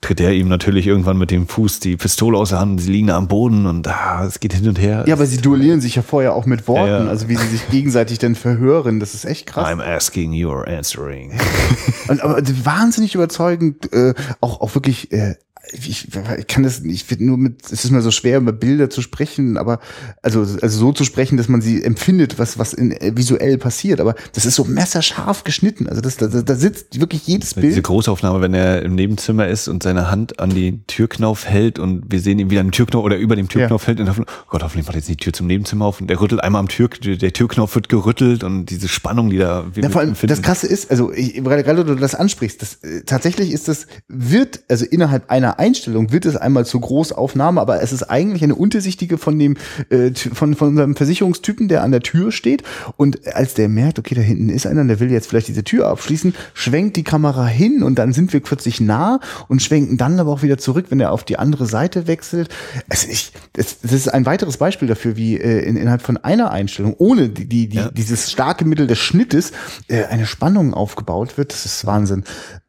[0.01, 3.07] tritt er ihm natürlich irgendwann mit dem Fuß die Pistole aus der Hand, sie liegen
[3.07, 5.03] da am Boden und ah, es geht hin und her.
[5.07, 7.09] Ja, aber sie duellieren sich ja vorher auch mit Worten, ja, ja.
[7.09, 9.67] also wie sie sich gegenseitig dann verhören, das ist echt krass.
[9.67, 11.33] I'm asking, you're answering.
[12.07, 15.35] und, aber wahnsinnig überzeugend, äh, auch, auch wirklich äh,
[15.73, 16.07] ich,
[16.37, 19.01] ich kann das nicht, ich nur mit, es ist mir so schwer, über Bilder zu
[19.01, 19.79] sprechen, aber
[20.21, 23.99] also, also so zu sprechen, dass man sie empfindet, was, was in, äh, visuell passiert.
[23.99, 25.87] Aber das ist so messerscharf geschnitten.
[25.87, 27.67] Also das, da, da sitzt wirklich jedes Bild.
[27.67, 32.11] Diese Großaufnahme, wenn er im Nebenzimmer ist und seine Hand an die Türknauf hält und
[32.11, 33.87] wir sehen ihn wieder am Türknauf oder über dem Türknauf ja.
[33.87, 36.19] hält und hoffen, oh Gott, hoffentlich macht jetzt die Tür zum Nebenzimmer auf und der
[36.19, 39.65] rüttelt einmal am Tür, der Türknauf wird gerüttelt und diese Spannung, die da.
[39.75, 43.01] Ja, vor allem, das Krasse ist, also ich, gerade, gerade du das ansprichst, das, äh,
[43.05, 47.91] tatsächlich ist das, wird, also innerhalb einer Einstellung wird es einmal zur Großaufnahme, aber es
[47.91, 49.57] ist eigentlich eine untersichtige von dem
[49.89, 52.63] äh, von von unserem Versicherungstypen, der an der Tür steht
[52.95, 55.87] und als der merkt, okay, da hinten ist einer, der will jetzt vielleicht diese Tür
[55.87, 60.31] abschließen, schwenkt die Kamera hin und dann sind wir plötzlich nah und schwenken dann aber
[60.31, 62.49] auch wieder zurück, wenn er auf die andere Seite wechselt.
[62.89, 66.51] Es ist, das, das ist ein weiteres Beispiel dafür, wie äh, in, innerhalb von einer
[66.51, 67.91] Einstellung ohne die, die, die ja.
[67.91, 69.51] dieses starke Mittel des Schnittes
[69.87, 71.53] äh, eine Spannung aufgebaut wird.
[71.53, 72.23] Das ist Wahnsinn.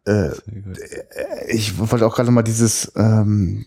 [0.08, 0.30] Äh,
[1.48, 3.66] ich wollte auch gerade mal dieses, ähm,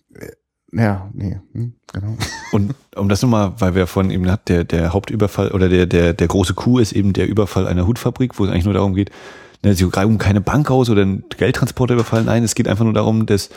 [0.71, 2.17] ja, nee, hm, genau.
[2.51, 6.13] Und um das nochmal, weil wir von eben hat, der, der Hauptüberfall oder der, der,
[6.13, 9.11] der große Coup ist eben der Überfall einer Hutfabrik, wo es eigentlich nur darum geht,
[9.63, 12.25] ne, sie greifen keine Bank aus oder einen Geldtransporter überfallen.
[12.25, 13.49] Nein, es geht einfach nur darum, dass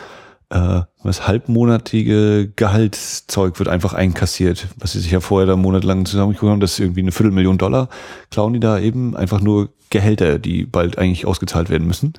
[0.49, 6.53] äh, das halbmonatige Gehaltszeug wird einfach einkassiert, was sie sich ja vorher da monatelang zusammengekommen
[6.53, 7.89] haben, das ist irgendwie eine Viertelmillion Dollar,
[8.29, 12.13] klauen die da eben einfach nur Gehälter, die bald eigentlich ausgezahlt werden müssen.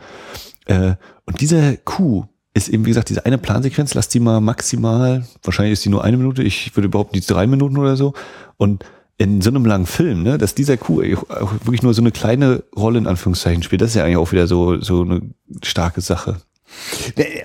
[0.66, 0.94] Äh,
[1.24, 5.74] und dieser Coup ist eben, wie gesagt, diese eine Plansequenz, lass die mal maximal, wahrscheinlich
[5.74, 8.14] ist die nur eine Minute, ich würde behaupten, die drei Minuten oder so.
[8.56, 8.84] Und
[9.18, 12.98] in so einem langen Film, ne, dass dieser auch wirklich nur so eine kleine Rolle
[12.98, 15.22] in Anführungszeichen spielt, das ist ja eigentlich auch wieder so, so eine
[15.62, 16.36] starke Sache.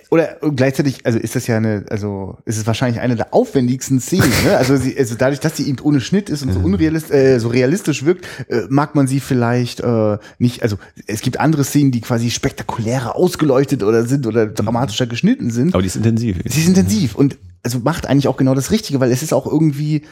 [0.09, 4.32] Oder gleichzeitig, also ist das ja eine, also ist es wahrscheinlich eine der aufwendigsten Szenen.
[4.43, 4.57] Ne?
[4.57, 7.47] Also, sie, also dadurch, dass sie eben ohne Schnitt ist und so unrealistisch, äh, so
[7.49, 10.63] realistisch wirkt, äh, mag man sie vielleicht äh, nicht.
[10.63, 15.74] Also es gibt andere Szenen, die quasi spektakulärer ausgeleuchtet oder sind oder dramatischer geschnitten sind.
[15.74, 16.38] Aber die ist intensiv.
[16.45, 19.45] Sie ist intensiv und also macht eigentlich auch genau das Richtige, weil es ist auch
[19.45, 20.03] irgendwie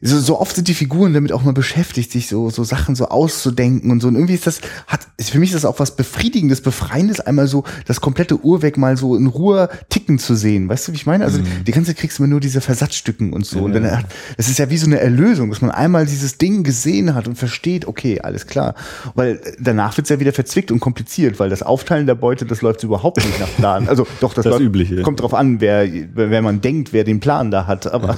[0.00, 3.08] so, so oft sind die Figuren damit auch mal beschäftigt, sich so, so Sachen so
[3.08, 4.08] auszudenken und so.
[4.08, 7.46] Und irgendwie ist das, hat, ist für mich ist das auch was Befriedigendes, Befreiendes, einmal
[7.48, 10.68] so das komplette Uhrwerk mal so in Ruhe ticken zu sehen.
[10.68, 11.24] Weißt du, wie ich meine?
[11.24, 11.64] Also Mhm.
[11.66, 13.58] die ganze Zeit kriegst du immer nur diese Versatzstücken und so.
[13.58, 13.96] Ja, und dann ja.
[13.98, 14.06] hat,
[14.36, 17.36] das ist ja wie so eine Erlösung, dass man einmal dieses Ding gesehen hat und
[17.36, 18.74] versteht, okay, alles klar.
[19.14, 22.82] Weil danach wird's ja wieder verzwickt und kompliziert, weil das Aufteilen der Beute, das läuft
[22.82, 23.88] überhaupt nicht nach Plan.
[23.88, 25.02] Also doch, das, Das läuft, Übliche.
[25.02, 27.92] kommt drauf an, wer, wer man denkt, wer den Plan da hat.
[27.92, 28.16] Aber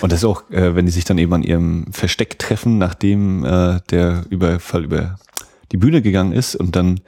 [0.00, 3.44] Und das ist auch, äh, wenn die sich dann eben an ihrem Versteck treffen, nachdem
[3.44, 5.18] äh, der Überfall über
[5.70, 7.00] die Bühne gegangen ist und dann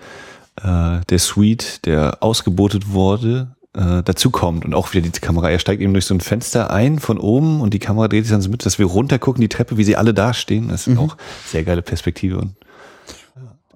[0.63, 5.81] äh, der Suite, der ausgebotet wurde, äh, dazukommt und auch wieder die Kamera, er steigt
[5.81, 8.51] eben durch so ein Fenster ein von oben und die Kamera dreht sich dann so
[8.51, 10.69] mit, dass wir runtergucken, die Treppe, wie sie alle dastehen.
[10.69, 11.17] Das ist auch
[11.47, 12.37] sehr geile Perspektive.
[12.37, 12.57] Und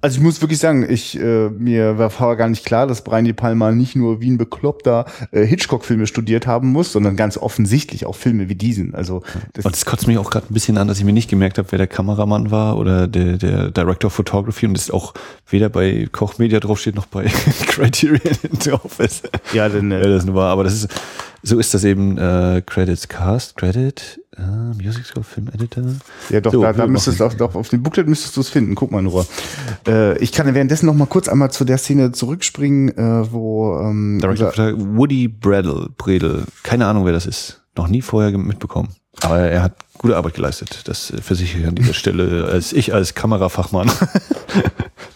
[0.05, 3.25] Also ich muss wirklich sagen, ich äh, mir war vorher gar nicht klar, dass Brian
[3.25, 8.05] De Palma nicht nur wie ein Bekloppter äh, Hitchcock-Filme studiert haben muss, sondern ganz offensichtlich
[8.05, 8.95] auch Filme wie diesen.
[8.95, 9.23] Also
[9.55, 11.57] das, Und es kotzt mich auch gerade ein bisschen an, dass ich mir nicht gemerkt
[11.57, 15.15] habe, wer der Kameramann war oder der, der Director of Photography und es auch
[15.49, 17.25] weder bei Koch Media draufsteht noch bei
[17.69, 19.31] Criterion drauf ist.
[19.55, 20.51] ja, denn äh, das nur war.
[20.51, 20.89] Aber das ist,
[21.43, 25.85] so ist das eben äh, Credits, Cast, Credit, äh, Music Score, Film Editor.
[26.30, 28.74] ja doch, So, da, da müsstest du doch auf dem Booklet müsstest du es finden.
[28.74, 29.26] Guck mal nur.
[29.87, 34.20] Äh, ich kann währenddessen noch mal kurz einmal zu der Szene zurückspringen, äh, wo ähm,
[34.22, 36.45] Woody Bradle, Bredel.
[36.62, 37.62] Keine Ahnung, wer das ist.
[37.76, 38.89] Noch nie vorher mitbekommen.
[39.22, 40.83] Aber er hat gute Arbeit geleistet.
[40.85, 43.91] Das äh, versichere ich an dieser Stelle als ich als Kamerafachmann.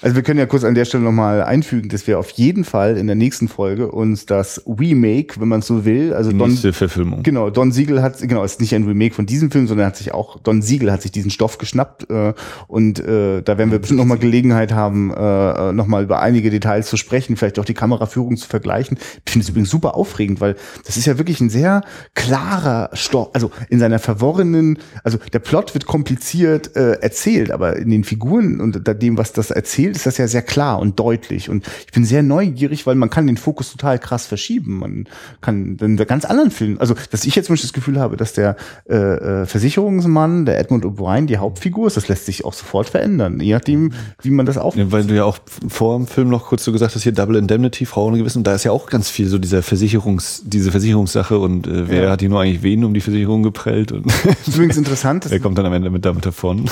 [0.00, 2.96] Also wir können ja kurz an der Stelle nochmal einfügen, dass wir auf jeden Fall
[2.96, 6.72] in der nächsten Folge uns das Remake, wenn man so will, also Die Don, nächste
[6.72, 7.24] Verfilmung.
[7.24, 10.14] Genau, Don Siegel hat, genau, ist nicht ein Remake von diesem Film, sondern hat sich
[10.14, 12.32] auch, Don Siegel hat sich diesen Stoff geschnappt äh,
[12.68, 16.96] und äh, da werden wir bestimmt nochmal Gelegenheit haben, äh, nochmal über einige Details zu
[16.96, 18.98] sprechen, vielleicht auch die Kameraführung zu vergleichen.
[19.26, 20.54] Ich finde es übrigens super aufregend, weil
[20.86, 21.82] das ist ja wirklich ein sehr
[22.14, 27.90] klarer Stoff, also in seiner verworrenen, also der Plot wird kompliziert äh, erzählt, aber in
[27.90, 31.66] den Figuren und dem, was das erzählt, ist das ja sehr klar und deutlich und
[31.86, 34.78] ich bin sehr neugierig, weil man kann den Fokus total krass verschieben.
[34.78, 35.04] Man
[35.40, 38.32] kann der ganz anderen Filmen, also dass ich jetzt zum Beispiel das Gefühl habe, dass
[38.32, 38.56] der
[38.88, 43.40] äh, äh, Versicherungsmann, der Edmund O'Brien, die Hauptfigur ist, das lässt sich auch sofort verändern,
[43.40, 44.76] je nachdem, wie man das auf.
[44.76, 47.36] Ja, weil du ja auch vor dem Film noch kurz so gesagt hast, hier Double
[47.36, 51.38] Indemnity, Frauen gewissen, und da ist ja auch ganz viel so dieser Versicherungs, diese Versicherungssache
[51.38, 52.10] und äh, wer Ja.
[52.10, 54.06] hat hier nur eigentlich wen um die Versicherung geprellt und
[54.58, 56.68] übrigens interessant, wer kommt dann am Ende mit damit davon?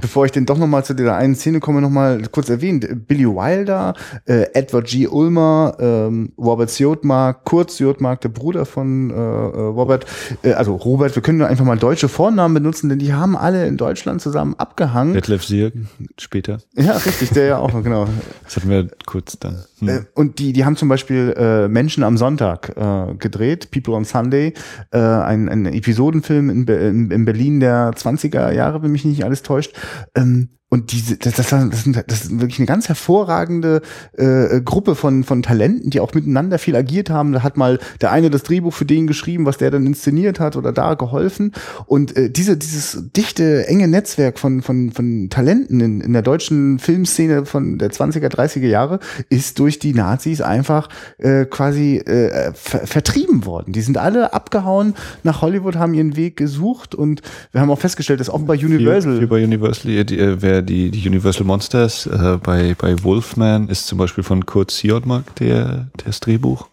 [0.00, 2.86] bevor ich denn doch nochmal zu dieser einen Szene komme, nochmal kurz erwähnt.
[3.08, 3.94] Billy Wilder,
[4.26, 5.08] äh, Edward G.
[5.08, 10.06] Ulmer, ähm, Robert Siodmark, Kurt Siodmark, der Bruder von äh, äh, Robert,
[10.42, 13.66] äh, also Robert, wir können nur einfach mal deutsche Vornamen benutzen, denn die haben alle
[13.66, 15.14] in Deutschland zusammen abgehangen.
[15.14, 15.74] Detlef Sierk
[16.18, 16.58] später.
[16.76, 18.06] Ja, richtig, der ja auch, genau.
[18.44, 19.64] Das hatten wir kurz dann.
[19.80, 19.88] Hm.
[19.88, 24.04] Äh, Und die, die haben zum Beispiel äh, Menschen am Sonntag äh, gedreht, People on
[24.04, 24.54] Sunday,
[24.92, 29.24] äh, ein, ein Episodenfilm in, Be in, in Berlin der 20er Jahre, wenn mich nicht
[29.24, 29.74] alles täuscht.
[30.14, 33.82] Ähm, und diese, das, das, das, sind, das ist wirklich eine ganz hervorragende
[34.16, 37.32] äh, Gruppe von, von Talenten, die auch miteinander viel agiert haben.
[37.32, 40.54] Da hat mal der eine das Drehbuch für den geschrieben, was der dann inszeniert hat
[40.54, 41.52] oder da geholfen.
[41.86, 46.78] Und äh, diese, dieses dichte, enge Netzwerk von, von, von Talenten in, in der deutschen
[46.78, 52.86] Filmszene von der 20er, 30er Jahre ist durch die Nazis einfach äh, quasi äh, ver
[52.86, 53.72] vertrieben worden.
[53.72, 54.94] Die sind alle abgehauen
[55.24, 59.12] nach Hollywood, haben ihren Weg gesucht und wir haben auch festgestellt, dass auch bei Universal.
[59.12, 60.18] Hier, hier bei Universal, äh, die,
[60.60, 65.34] äh, die, die Universal Monsters, äh, bei, bei Wolfman ist zum Beispiel von Kurt Siodmark
[65.36, 66.68] der, das Drehbuch.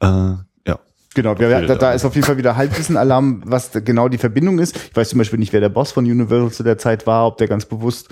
[0.00, 0.78] Äh, ja.
[1.14, 4.76] Genau, wir, da, da ist auf jeden Fall wieder Halbwissen-Alarm, was genau die Verbindung ist.
[4.76, 7.38] Ich weiß zum Beispiel nicht, wer der Boss von Universal zu der Zeit war, ob
[7.38, 8.08] der ganz bewusst.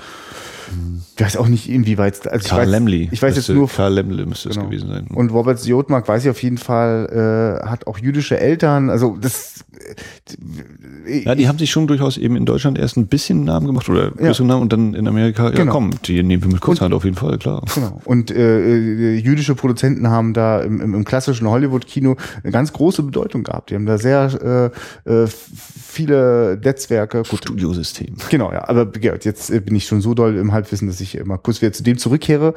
[1.16, 2.26] Ich weiß auch nicht, inwieweit.
[2.30, 3.08] Also ich Karl weiß, Lemley.
[3.12, 3.68] Ich weiß jetzt Müsste- nur.
[3.68, 4.62] Karl Lemley müsste Genau.
[4.62, 5.06] das gewesen sein.
[5.14, 8.90] Und Robert Siodmark weiß ich auf jeden Fall, äh, hat auch jüdische Eltern.
[8.90, 9.64] Also das.
[11.06, 13.88] Äh, Ja, die haben sich schon durchaus eben in Deutschland erst ein bisschen Namen gemacht
[13.88, 14.10] oder Ja.
[14.10, 15.72] größeren Namen und dann in Amerika, ja Genau.
[15.72, 17.62] komm, die nehmen wir mit Kurzhand auf jeden Fall, klar.
[17.74, 18.00] Genau.
[18.04, 23.02] Und äh, äh, jüdische Produzenten haben da im, im, im klassischen Hollywood-Kino eine ganz große
[23.02, 23.70] Bedeutung gehabt.
[23.70, 24.72] Die haben da sehr
[25.06, 27.22] äh, äh, viele Netzwerke.
[27.28, 28.14] Gut, Studiosystem.
[28.30, 28.68] Genau, ja.
[28.68, 31.62] Aber ja, jetzt äh, bin ich schon so doll im Halbwissen, dass ich mal kurz
[31.62, 32.54] wieder zu dem zurückkehre,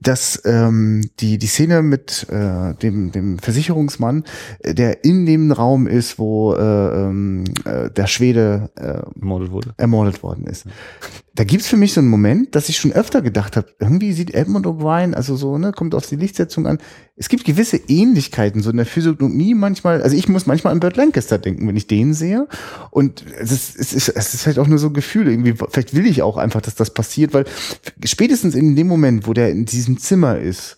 [0.00, 4.24] dass ähm, die die Szene mit äh, dem dem Versicherungsmann,
[4.60, 9.74] äh, der in dem Raum ist, wo äh, ähm, äh, der Schwede äh, Ermordet wurde.
[9.76, 10.66] ermordet worden ist.
[11.34, 14.34] Da gibt's für mich so einen Moment, dass ich schon öfter gedacht habe, irgendwie sieht
[14.34, 16.78] Edmund O'Brien, also so, ne, kommt auf die Lichtsetzung an.
[17.16, 20.96] Es gibt gewisse Ähnlichkeiten, so in der Physiognomie manchmal, also ich muss manchmal an Burt
[20.96, 22.48] Lancaster denken, wenn ich den sehe.
[22.90, 25.94] Und es ist, es ist, es ist halt auch nur so ein Gefühl, irgendwie, vielleicht
[25.94, 27.46] will ich auch einfach, dass das passiert, weil
[28.04, 30.76] spätestens in dem Moment, wo der in diesem Zimmer ist,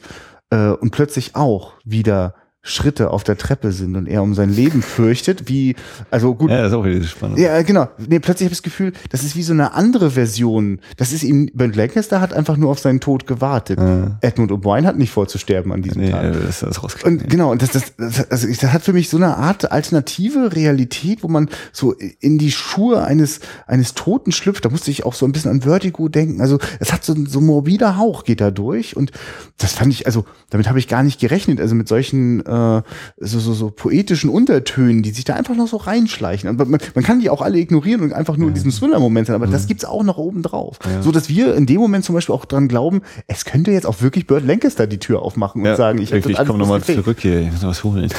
[0.51, 2.35] äh, und plötzlich auch wieder
[2.67, 5.77] Schritte auf der Treppe sind und er um sein Leben fürchtet, wie,
[6.11, 6.51] also gut.
[6.51, 7.39] Ja, das ist auch wieder spannend.
[7.39, 7.89] Ja, genau.
[7.99, 10.81] Nee, plötzlich habe ich das Gefühl, das ist wie so eine andere Version.
[10.97, 13.79] Das ist ihm, Bernd Lancaster hat einfach nur auf seinen Tod gewartet.
[13.79, 14.17] Ja.
[14.23, 16.33] Edmund O'Brien hat nicht vor zu sterben an diesem Nee, Tag.
[16.33, 17.21] das ist rausgekommen.
[17.21, 19.71] Und genau, und das, das, das, also ich- das hat für mich so eine Art
[19.71, 24.65] alternative Realität, wo man so in die Schuhe eines, eines Toten schlüpft.
[24.65, 26.41] Da musste ich auch so ein bisschen an Vertigo denken.
[26.41, 28.97] Also es hat so so ein morbider Hauch geht da durch.
[28.97, 29.13] Und
[29.59, 31.61] das fand ich, also damit habe ich gar nicht gerechnet.
[31.61, 32.83] Also mit solchen äh,
[33.19, 36.49] so, so, so poetischen Untertönen, die sich da einfach noch so reinschleichen.
[36.49, 39.37] Aber man, man kann die auch alle ignorieren und einfach nur in diesem Thriller-Moment sein.
[39.37, 40.79] Aber das gibt's auch noch oben drauf.
[41.01, 44.01] So dass wir in dem Moment zum Beispiel auch dran glauben, es könnte jetzt auch
[44.01, 47.53] wirklich Burt Lancaster die Tür aufmachen und sagen, ich ich komme nochmal zurück hier, ich
[47.53, 48.11] muss noch was holen.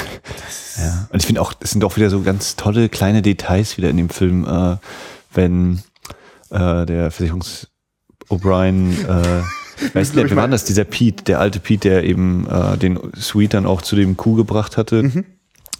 [0.78, 1.08] Ja.
[1.10, 3.96] Und ich finde auch, es sind auch wieder so ganz tolle kleine Details wieder in
[3.96, 4.76] dem Film, äh,
[5.32, 5.80] wenn
[6.50, 7.68] äh, der Versicherungs
[8.28, 9.42] O'Brien, äh,
[9.92, 10.64] weißt du, wer war das?
[10.64, 14.34] Dieser Pete, der alte Pete, der eben äh, den Sweet dann auch zu dem Kuh
[14.34, 15.24] gebracht hatte, Mhm.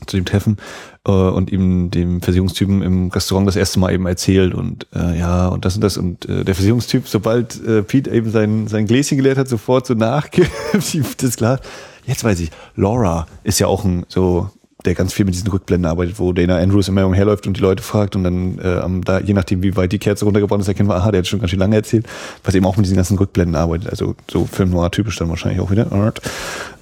[0.07, 0.59] zu dem Treffen
[1.07, 5.49] äh, und ihm dem Versicherungstypen im Restaurant das erste Mal eben erzählt und äh, ja
[5.49, 9.17] und das und das und äh, der Versicherungstyp, sobald äh, Pete eben sein, sein Gläschen
[9.17, 10.51] geleert hat, sofort so nachgibt,
[11.23, 11.61] das Glas.
[12.07, 14.51] Jetzt weiß ich, Laura ist ja auch ein so
[14.87, 17.83] der ganz viel mit diesen Rückblenden arbeitet, wo Dana Andrews immer umherläuft und die Leute
[17.83, 20.97] fragt und dann äh, da, je nachdem, wie weit die Kerze runtergebrannt ist, erkennen wir,
[20.97, 22.07] aha, der hat schon ganz schön lange erzählt,
[22.45, 23.91] was eben auch mit diesen ganzen Rückblenden arbeitet.
[23.91, 26.13] Also so Film noir typisch dann wahrscheinlich auch wieder.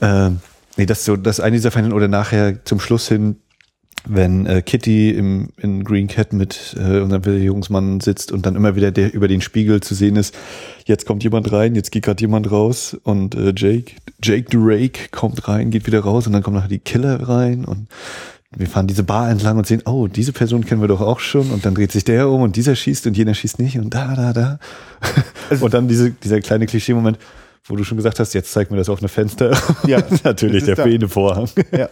[0.00, 0.30] Äh,
[0.76, 3.36] nee, das so, das eine dieser Fälle oder nachher zum Schluss hin,
[4.06, 8.76] wenn äh, Kitty im, in Green Cat mit äh, unserem Versicherungsmann sitzt und dann immer
[8.76, 10.34] wieder der über den Spiegel zu sehen ist,
[10.84, 13.92] jetzt kommt jemand rein, jetzt geht gerade jemand raus und äh, Jake,
[14.22, 17.88] Jake Drake kommt rein, geht wieder raus und dann kommen nachher die Killer rein und
[18.56, 21.50] wir fahren diese Bar entlang und sehen, oh, diese Person kennen wir doch auch schon
[21.50, 24.14] und dann dreht sich der um und dieser schießt und jener schießt nicht und da,
[24.14, 24.58] da, da.
[25.60, 27.18] und dann diese, dieser kleine Klischee-Moment,
[27.66, 29.56] wo du schon gesagt hast, jetzt zeig mir das offene Fenster.
[29.86, 30.82] Ja, natürlich, der da.
[30.82, 31.48] fehlende Vorhang.
[31.72, 31.88] Ja,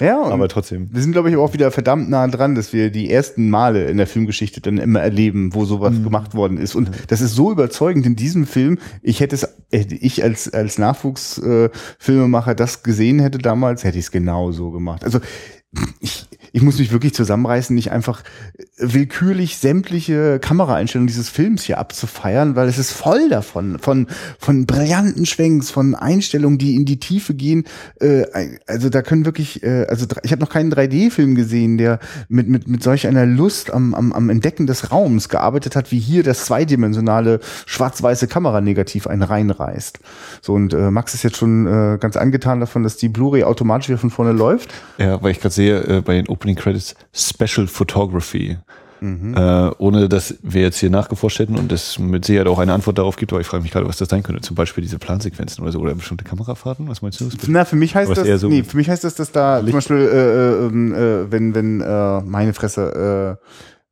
[0.00, 0.88] ja Aber trotzdem.
[0.92, 3.96] wir sind, glaube ich, auch wieder verdammt nah dran, dass wir die ersten Male in
[3.98, 6.04] der Filmgeschichte dann immer erleben, wo sowas Mhm.
[6.04, 6.74] gemacht worden ist.
[6.74, 8.78] Und das ist so überzeugend in diesem Film.
[9.02, 14.06] Ich hätte es, hätte ich als, als Nachwuchsfilmemacher äh, das gesehen hätte damals, hätte ich
[14.06, 15.04] es genau so gemacht.
[15.04, 15.20] Also
[16.00, 18.22] ich, ich muss mich wirklich zusammenreißen, nicht einfach
[18.78, 24.06] willkürlich sämtliche Kameraeinstellungen dieses Films hier abzufeiern, weil es ist voll davon, von,
[24.38, 27.64] von brillanten Schwenks, von Einstellungen, die in die Tiefe gehen.
[28.00, 28.24] Äh,
[28.66, 31.98] also da können wirklich, äh, also ich habe noch keinen 3D-Film gesehen, der
[32.28, 36.00] mit, mit, mit solch einer Lust am, am, am Entdecken des Raums gearbeitet hat, wie
[36.00, 40.00] hier das zweidimensionale schwarz-weiße Kameranegativ einen reinreißt.
[40.42, 43.88] So, und äh, Max ist jetzt schon äh, ganz angetan davon, dass die Blu-ray automatisch
[43.88, 44.70] wieder von vorne läuft.
[44.98, 48.58] Ja, weil ich gerade sehe, äh, bei den Opening Credits Special Photography.
[49.00, 49.34] Mhm.
[49.36, 52.98] Äh, ohne dass wir jetzt hier nachgeforscht hätten und es mit Sicherheit auch eine Antwort
[52.98, 54.42] darauf gibt, aber ich frage mich gerade, was das sein könnte.
[54.42, 56.86] Zum Beispiel diese Plansequenzen oder so oder bestimmte Kamerafahrten.
[56.88, 57.28] Was meinst du?
[57.48, 59.96] Na, für mich heißt das, so- nee, für mich heißt das, dass da zum Beispiel,
[59.96, 63.46] äh, äh, ähm, äh, wenn, wenn, äh, meine Fresse, äh,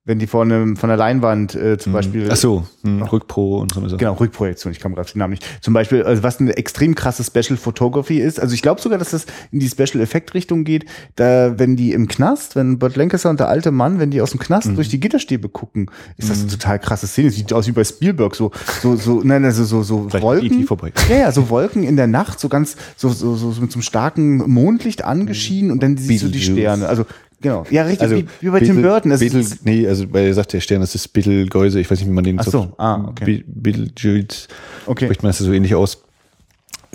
[0.04, 3.74] wenn die von, einem, von der Leinwand äh, zum Beispiel Ach so, hm, Rückpro und
[3.74, 3.98] so.
[3.98, 5.46] Genau, Rückprojektion, ich kam gerade den Namen nicht.
[5.60, 8.40] Zum Beispiel, also was eine extrem krasse Special Photography ist.
[8.40, 10.86] Also ich glaube sogar, dass das in die Special Effekt Richtung geht,
[11.16, 14.30] da wenn die im Knast, wenn Burt Lancaster und der alte Mann, wenn die aus
[14.30, 17.30] dem Knast durch die Gitterstäbe gucken, ist das eine total krasse Szene.
[17.30, 20.64] Sieht aus wie bei Spielberg, so so so nein, also so so Wolken.
[20.64, 20.92] Vorbei.
[21.10, 23.76] Ja, ja, so Wolken in der Nacht, so ganz so so so, so mit so
[23.76, 26.40] einem starken Mondlicht angeschienen und dann siehst du die.
[26.40, 26.88] Sterne.
[26.88, 27.04] Also
[27.40, 29.10] genau, ja richtig, Also wie, wie bei Tim Beetle- Burton.
[29.10, 31.98] Das Beetle, ist, nee, also weil er sagt, der Stern, das ist Betelgeuse, ich weiß
[32.00, 33.44] nicht, wie man den Ach so, ah, okay.
[33.46, 34.48] Be Betelgeuse,
[34.86, 35.06] Okay.
[35.06, 36.02] spricht man das so ähnlich aus.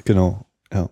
[0.03, 0.89] Genau, ja.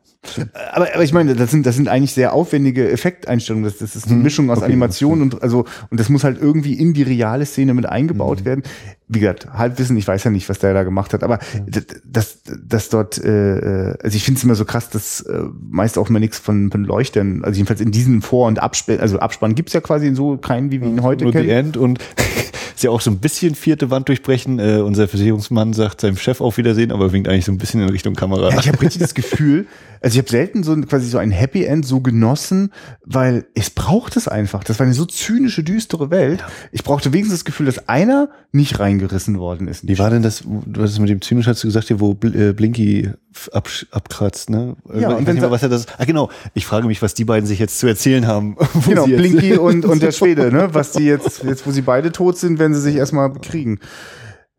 [0.71, 3.65] Aber, aber ich meine, das sind, das sind eigentlich sehr aufwendige Effekteinstellungen.
[3.65, 6.73] Das, das ist eine Mischung aus okay, Animation und also und das muss halt irgendwie
[6.75, 8.63] in die reale Szene mit eingebaut werden.
[9.09, 12.39] Wie gesagt, Halbwissen, ich weiß ja nicht, was der da gemacht hat, aber d- das,
[12.65, 16.09] das dort, äh, äh, also ich finde es immer so krass, dass äh, meist auch
[16.09, 19.73] immer nichts von, von Leuchtern, also jedenfalls in diesen Vor- und Abspann, also Abspann gibt's
[19.73, 21.45] ja quasi in so keinen, wie wir ihn heute Nur kennen.
[21.45, 21.99] die End und
[22.75, 24.59] ist ja auch so ein bisschen vierte Wand durchbrechen.
[24.59, 27.89] Äh, unser Versicherungsmann sagt seinem Chef auf Wiedersehen, aber winkt eigentlich so ein bisschen in
[27.89, 28.49] Richtung Kamera.
[28.51, 29.65] Ja, ich habe richtig das Gefühl,
[30.01, 32.71] also ich habe selten so ein, quasi so ein Happy End so genossen,
[33.05, 34.63] weil es braucht es einfach.
[34.63, 36.43] Das war eine so zynische, düstere Welt.
[36.73, 39.87] Ich brauchte wenigstens das Gefühl, dass einer nicht reingerissen worden ist.
[39.87, 40.43] Wie war denn das,
[40.77, 43.11] hast es mit dem Zynisch, hast du gesagt, hier, wo äh, Blinky
[43.51, 44.75] absch- abkratzt, ne?
[44.93, 47.47] Ja, und sa- mehr, was er das, ah genau, ich frage mich, was die beiden
[47.47, 48.57] sich jetzt zu erzählen haben.
[48.87, 50.69] Genau, Blinky und, und der Schwede, ne?
[50.73, 53.79] Was die jetzt, jetzt, wo sie beide tot sind, werden sie sich erstmal bekriegen.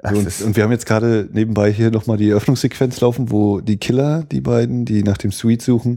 [0.03, 4.23] Und, und, wir haben jetzt gerade nebenbei hier nochmal die Eröffnungssequenz laufen, wo die Killer,
[4.23, 5.97] die beiden, die nach dem Suite suchen,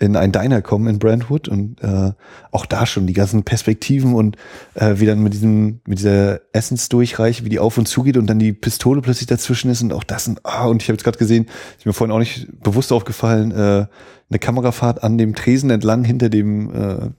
[0.00, 2.10] in ein Diner kommen in Brentwood und äh,
[2.50, 4.36] auch da schon die ganzen Perspektiven und
[4.74, 8.26] äh, wie dann mit diesem mit dieser Essensdurchreiche, wie die auf und zu geht und
[8.26, 11.04] dann die Pistole plötzlich dazwischen ist und auch das und ah und ich habe jetzt
[11.04, 11.46] gerade gesehen,
[11.78, 13.86] ist mir vorhin auch nicht bewusst aufgefallen, äh,
[14.30, 17.10] eine Kamerafahrt an dem Tresen entlang hinter dem äh,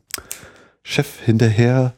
[0.84, 1.94] Chef hinterher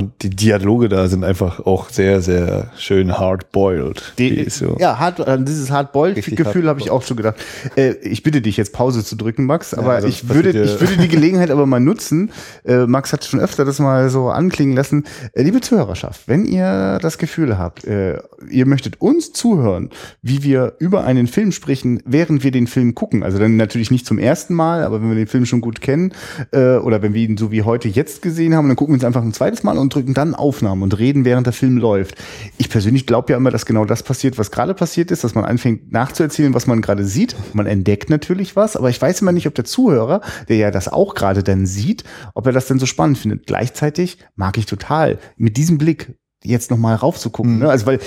[0.00, 4.14] und die Dialoge da sind einfach auch sehr, sehr schön hard-boiled.
[4.48, 7.36] So ja, hard, äh, dieses hard-boiled-Gefühl habe ich auch schon gedacht.
[7.76, 10.80] Äh, ich bitte dich jetzt Pause zu drücken, Max, aber ja, also ich, würde, ich
[10.80, 12.30] würde die Gelegenheit aber mal nutzen.
[12.64, 15.04] Äh, Max hat schon öfter das mal so anklingen lassen.
[15.34, 19.90] Äh, liebe Zuhörerschaft, wenn ihr das Gefühl habt, äh, ihr möchtet uns zuhören,
[20.22, 24.06] wie wir über einen Film sprechen, während wir den Film gucken, also dann natürlich nicht
[24.06, 26.14] zum ersten Mal, aber wenn wir den Film schon gut kennen
[26.52, 29.04] äh, oder wenn wir ihn so wie heute jetzt gesehen haben, dann gucken wir uns
[29.04, 32.14] einfach ein zweites Mal und und drücken dann Aufnahmen und reden, während der Film läuft.
[32.58, 35.44] Ich persönlich glaube ja immer, dass genau das passiert, was gerade passiert ist, dass man
[35.44, 37.34] anfängt nachzuerzählen, was man gerade sieht.
[37.52, 40.88] Man entdeckt natürlich was, aber ich weiß immer nicht, ob der Zuhörer, der ja das
[40.88, 43.46] auch gerade dann sieht, ob er das dann so spannend findet.
[43.46, 46.14] Gleichzeitig mag ich total mit diesem Blick
[46.44, 47.54] jetzt noch mal raufzugucken.
[47.54, 47.58] Mhm.
[47.60, 47.70] Ne?
[47.70, 47.98] Also weil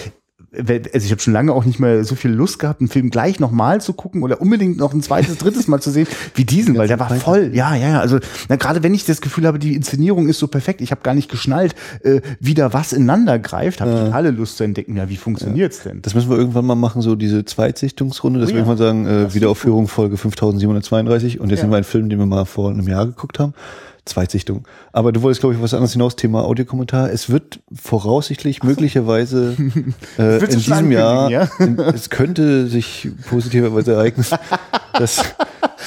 [0.56, 3.40] also ich habe schon lange auch nicht mehr so viel Lust gehabt, einen Film gleich
[3.40, 6.88] nochmal zu gucken oder unbedingt noch ein zweites, drittes Mal zu sehen wie diesen, weil
[6.88, 7.52] der war voll.
[7.54, 8.00] Ja, ja, ja.
[8.00, 11.14] Also gerade wenn ich das Gefühl habe, die Inszenierung ist so perfekt, ich habe gar
[11.14, 14.06] nicht geschnallt, äh, wie da was ineinander greift, habe ja.
[14.06, 14.96] totale Lust zu entdecken.
[14.96, 15.92] Ja, wie funktioniert's ja.
[15.92, 16.02] denn?
[16.02, 19.34] Das müssen wir irgendwann mal machen, so diese Zweitsichtungsrunde, dass oh, wir irgendwann sagen, äh,
[19.34, 21.64] Wiederaufführung Folge 5732 und jetzt ja.
[21.64, 23.54] sind wir einen Film, den wir mal vor einem Jahr geguckt haben.
[24.06, 24.68] Zweitsichtung.
[24.92, 27.10] Aber du wolltest, glaube ich, was anderes hinaus, Thema Audiokommentar.
[27.12, 28.68] Es wird voraussichtlich so.
[28.68, 29.56] möglicherweise
[30.20, 31.50] äh, in diesem Jahr, ja?
[31.60, 34.26] in, es könnte sich positiverweise ereignen,
[34.94, 35.24] dass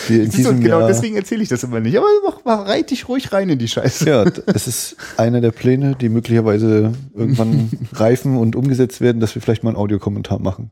[0.09, 0.89] wir in diesem genau Jahr...
[0.89, 1.97] deswegen erzähle ich das immer nicht.
[1.99, 4.09] Aber mach, mach, reit dich ruhig rein in die Scheiße.
[4.09, 9.43] Ja, es ist einer der Pläne, die möglicherweise irgendwann reifen und umgesetzt werden, dass wir
[9.43, 10.71] vielleicht mal einen Audiokommentar machen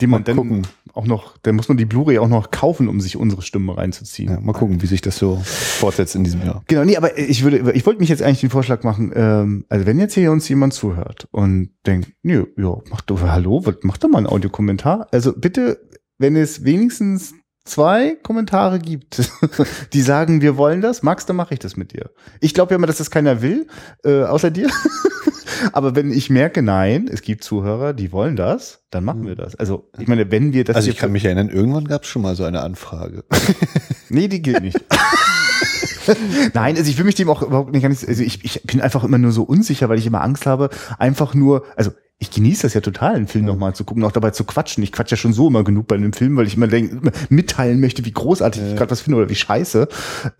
[0.00, 0.62] die man dann gucken.
[0.98, 4.30] Auch noch, dann muss man die Blu-ray auch noch kaufen, um sich unsere Stimme reinzuziehen.
[4.30, 6.62] Ja, mal gucken, wie sich das so fortsetzt in diesem Jahr.
[6.66, 9.86] Genau, nee, aber ich würde, ich wollte mich jetzt eigentlich den Vorschlag machen, ähm, also
[9.86, 14.08] wenn jetzt hier uns jemand zuhört und denkt, ja, ja, mach doch, hallo, mach doch
[14.08, 15.06] mal einen Audiokommentar.
[15.12, 15.88] Also bitte,
[16.18, 17.32] wenn es wenigstens
[17.64, 19.30] zwei Kommentare gibt,
[19.92, 22.10] die sagen, wir wollen das, Max, dann mache ich das mit dir.
[22.40, 23.68] Ich glaube ja immer, dass das keiner will,
[24.04, 24.68] äh, außer dir.
[25.72, 29.54] Aber wenn ich merke, nein, es gibt Zuhörer, die wollen das, dann machen wir das.
[29.56, 30.76] Also ich meine, wenn wir das.
[30.76, 33.24] Also ich kann mich erinnern, irgendwann gab es schon mal so eine Anfrage.
[34.08, 34.78] nee, die gilt nicht.
[36.54, 39.18] Nein, also ich will mich dem auch überhaupt nicht, also ich, ich bin einfach immer
[39.18, 42.80] nur so unsicher, weil ich immer Angst habe, einfach nur, also ich genieße das ja
[42.80, 43.52] total, einen Film ja.
[43.52, 44.82] nochmal zu gucken, auch dabei zu quatschen.
[44.82, 47.78] Ich quatsch ja schon so immer genug bei einem Film, weil ich immer, denk, mitteilen
[47.78, 48.68] möchte, wie großartig ja.
[48.70, 49.88] ich gerade was finde oder wie scheiße.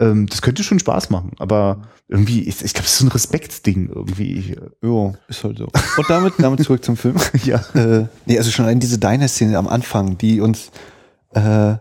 [0.00, 3.12] Ähm, das könnte schon Spaß machen, aber irgendwie, ich, ich glaube, es ist so ein
[3.12, 4.56] Respektsding irgendwie.
[4.82, 5.66] Ja, ist halt so.
[5.66, 7.16] Und damit, damit zurück zum Film.
[7.44, 7.62] ja.
[7.74, 10.72] Äh, nee, also schon allein diese Diner-Szene am Anfang, die uns
[11.34, 11.76] äh,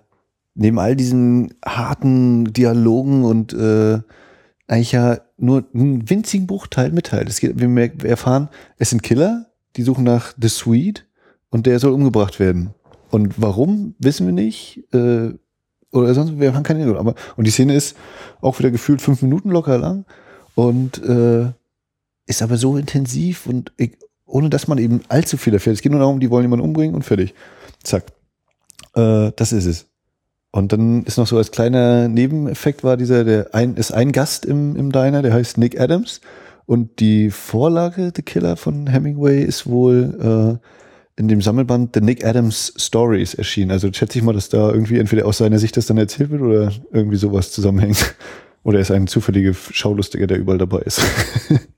[0.58, 4.00] neben all diesen harten Dialogen und äh,
[4.68, 7.30] eigentlich ja nur einen winzigen Bruchteil mitteilt.
[7.30, 9.46] Es geht, wir erfahren, es sind Killer,
[9.76, 11.06] die suchen nach The Sweet
[11.50, 12.74] und der soll umgebracht werden.
[13.10, 14.84] Und warum, wissen wir nicht.
[14.94, 15.34] Äh,
[15.92, 16.98] oder sonst, wir haben keine Ahnung.
[16.98, 17.96] Aber, und die Szene ist
[18.42, 20.06] auch wieder gefühlt fünf Minuten locker lang
[20.56, 21.52] und äh,
[22.26, 25.76] ist aber so intensiv und ich, ohne dass man eben allzu viel erfährt.
[25.76, 27.34] Es geht nur darum, die wollen jemanden umbringen und fertig.
[27.84, 28.06] Zack.
[28.96, 29.86] Äh, das ist es.
[30.52, 34.46] Und dann ist noch so als kleiner Nebeneffekt war dieser, der ein, ist ein Gast
[34.46, 36.22] im, im Diner, der heißt Nick Adams.
[36.66, 42.26] Und die Vorlage The Killer von Hemingway ist wohl äh, in dem Sammelband The Nick
[42.26, 43.72] Adams Stories erschienen.
[43.72, 46.42] Also schätze ich mal, dass da irgendwie entweder aus seiner Sicht das dann erzählt wird
[46.42, 48.16] oder irgendwie sowas zusammenhängt.
[48.64, 51.02] Oder er ist ein zufälliger Schaulustiger, der überall dabei ist.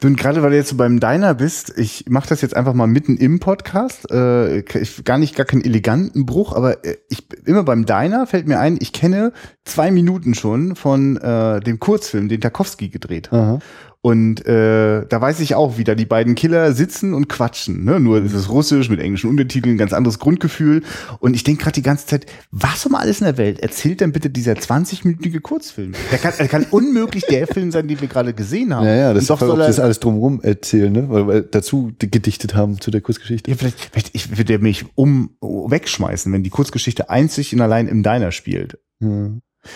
[0.00, 2.74] Du, und gerade weil du jetzt so beim Diner bist, ich mache das jetzt einfach
[2.74, 4.10] mal mitten im Podcast.
[4.10, 8.46] Äh, ich, gar nicht gar keinen eleganten Bruch, aber äh, ich immer beim Diner fällt
[8.46, 9.32] mir ein, ich kenne
[9.64, 13.40] zwei Minuten schon von äh, dem Kurzfilm, den Tarkovsky gedreht hat.
[13.40, 13.58] Aha.
[14.04, 17.84] Und äh, da weiß ich auch, wie da die beiden Killer sitzen und quatschen.
[17.84, 18.00] Ne?
[18.00, 20.82] Nur ist es russisch mit englischen Untertiteln, ganz anderes Grundgefühl.
[21.20, 24.12] Und ich denke gerade die ganze Zeit, was um alles in der Welt erzählt denn
[24.12, 25.92] bitte dieser 20-minütige Kurzfilm?
[26.12, 28.84] Der kann, der kann unmöglich der Film sein, den wir gerade gesehen haben.
[28.84, 31.08] Ja, ja, das, doch soll er, das alles drumherum erzählen, ne?
[31.08, 33.50] weil wir dazu gedichtet haben zu der Kurzgeschichte.
[33.50, 38.02] Ja, vielleicht, vielleicht ich würde mich um wegschmeißen, wenn die Kurzgeschichte einzig und allein im
[38.02, 38.78] Diner spielt.
[39.00, 39.30] Ja.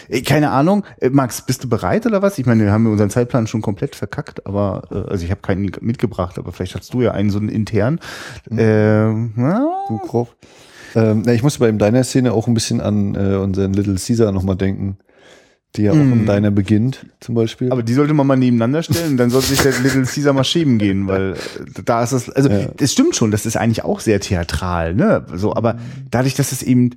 [0.09, 0.85] Äh, keine Ahnung.
[1.01, 2.39] Äh, Max, bist du bereit oder was?
[2.39, 5.71] Ich meine, wir haben unseren Zeitplan schon komplett verkackt, aber äh, also ich habe keinen
[5.81, 8.01] mitgebracht, aber vielleicht hast du ja einen so einen intern.
[8.49, 8.59] Mhm.
[8.59, 9.33] Ähm,
[9.89, 10.37] du grob.
[10.95, 14.57] Ähm, ich musste bei deiner Szene auch ein bisschen an äh, unseren Little Caesar nochmal
[14.57, 14.99] denken.
[15.77, 16.13] die ja auch mm.
[16.13, 17.71] im Diner beginnt, zum Beispiel.
[17.71, 20.79] Aber die sollte man mal nebeneinander stellen, dann sollte sich der Little Caesar mal schieben
[20.79, 21.35] gehen, weil
[21.85, 22.87] da ist es, also es ja.
[22.87, 25.27] stimmt schon, das ist eigentlich auch sehr theatral, ne?
[25.35, 25.77] So, aber
[26.11, 26.93] dadurch, dass es eben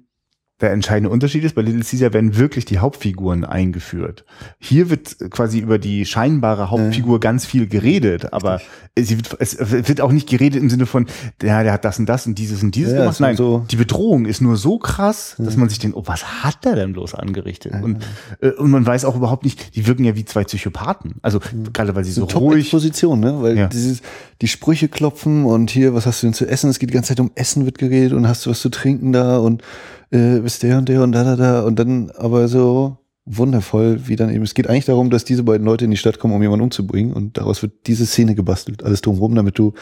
[0.62, 4.26] der entscheidende Unterschied ist, bei Little Caesar werden wirklich die Hauptfiguren eingeführt.
[4.60, 7.20] Hier wird quasi über die scheinbare Hauptfigur ja.
[7.20, 8.62] ganz viel geredet, aber
[8.96, 11.08] wird, es wird auch nicht geredet im Sinne von,
[11.42, 13.20] ja, der hat das und das und dieses und dieses ja, gemacht.
[13.20, 16.64] Nein, so die Bedrohung ist nur so krass, dass man sich denkt, oh, was hat
[16.66, 17.74] der denn bloß angerichtet?
[17.82, 18.04] Und,
[18.42, 21.16] äh, und man weiß auch überhaupt nicht, die wirken ja wie zwei Psychopathen.
[21.22, 21.40] Also
[21.74, 22.70] gerade weil sie so, so ruhig.
[22.72, 23.42] Position, ne?
[23.42, 24.02] Weil dieses,
[24.42, 26.70] die Sprüche klopfen und hier, was hast du denn zu essen?
[26.70, 29.14] Es geht die ganze Zeit um Essen wird geredet und hast du was zu trinken
[29.14, 29.64] da und
[30.12, 31.62] äh, bist der und der und da, da, da.
[31.62, 35.66] Und dann aber so wundervoll, wie dann eben, es geht eigentlich darum, dass diese beiden
[35.66, 37.14] Leute in die Stadt kommen, um jemanden umzubringen.
[37.14, 39.74] Und daraus wird diese Szene gebastelt, alles drumherum, damit du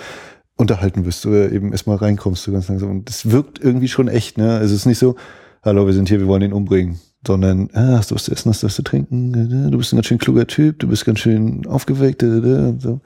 [0.56, 2.92] unterhalten wirst oder eben erstmal reinkommst, so ganz langsam.
[2.92, 4.56] Und das wirkt irgendwie schon echt, ne?
[4.56, 5.16] Also es ist nicht so,
[5.64, 7.00] hallo, wir sind hier, wir wollen ihn umbringen.
[7.26, 9.98] Sondern, ah, hast du was zu essen, hast du was zu trinken, du bist ein
[9.98, 13.02] ganz schön kluger Typ, du bist ganz schön aufgeweckt, und so.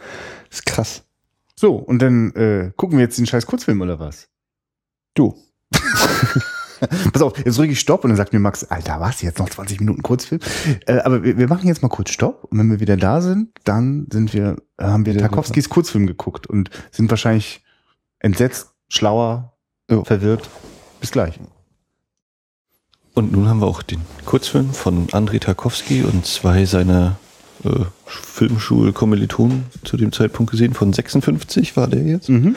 [0.50, 1.04] Das ist krass.
[1.56, 4.28] So, und dann äh, gucken wir jetzt den scheiß Kurzfilm oder was?
[5.16, 5.36] Du.
[7.14, 9.50] Pass auf, jetzt drücke ich Stopp und dann sagt mir Max, Alter, was, jetzt noch
[9.50, 10.42] 20 Minuten Kurzfilm?
[10.86, 13.50] Äh, aber wir, wir, machen jetzt mal kurz Stopp und wenn wir wieder da sind,
[13.64, 17.64] dann sind wir, äh, haben wir Tarkovskis Kurzfilm geguckt und sind wahrscheinlich
[18.20, 19.54] entsetzt, schlauer,
[19.92, 20.04] oh.
[20.04, 20.50] verwirrt.
[21.00, 21.40] Bis gleich.
[23.14, 27.18] Und nun haben wir auch den Kurzfilm von Andrei Tarkovsky und zwei seiner
[27.64, 30.74] äh, Filmschulkommilitonen zu dem Zeitpunkt gesehen.
[30.74, 32.30] Von 56 war der jetzt.
[32.30, 32.56] Mhm.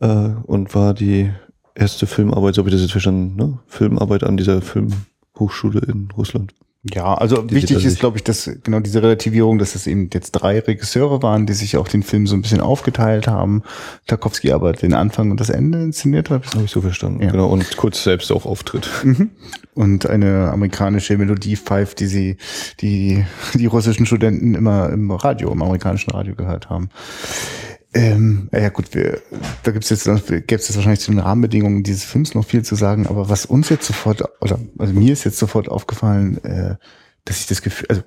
[0.00, 1.32] Äh, und war die
[1.74, 3.58] erste Filmarbeit, so habe ich das jetzt verstanden, ne?
[3.66, 6.54] Filmarbeit an dieser Filmhochschule in Russland.
[6.92, 10.32] Ja, also die wichtig ist, glaube ich, dass genau diese Relativierung, dass es eben jetzt
[10.32, 13.62] drei Regisseure waren, die sich auch den Film so ein bisschen aufgeteilt haben.
[14.06, 16.46] Tarkovsky aber den Anfang und das Ende inszeniert hat.
[16.54, 17.22] Habe ich so verstanden.
[17.22, 17.30] Ja.
[17.30, 18.90] Genau, und kurz selbst auch auftritt.
[19.02, 19.30] Mhm.
[19.72, 22.36] Und eine amerikanische Melodie pfeift, die sie,
[22.82, 26.90] die, die russischen Studenten immer im Radio, im amerikanischen Radio gehört haben.
[27.94, 29.22] Ähm, ja gut, wir,
[29.62, 32.74] da gibt's jetzt, gäbe es jetzt wahrscheinlich zu den Rahmenbedingungen dieses Films noch viel zu
[32.74, 36.76] sagen, aber was uns jetzt sofort, oder also mir ist jetzt sofort aufgefallen, äh,
[37.24, 38.02] dass ich das Gefühl, also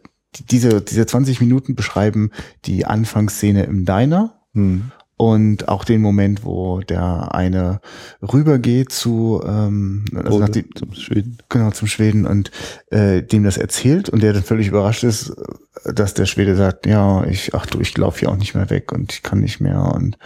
[0.51, 2.31] diese, diese 20 Minuten beschreiben
[2.65, 4.41] die Anfangsszene im Diner.
[4.53, 7.82] Hm und auch den Moment, wo der eine
[8.22, 11.39] rübergeht zu ähm, also nach die, zum Schweden.
[11.49, 12.51] Genau, zum Schweden und
[12.91, 15.36] äh, dem das erzählt und der dann völlig überrascht ist,
[15.84, 18.91] dass der Schwede sagt, ja, ich, ach du, ich laufe hier auch nicht mehr weg
[18.91, 20.18] und ich kann nicht mehr und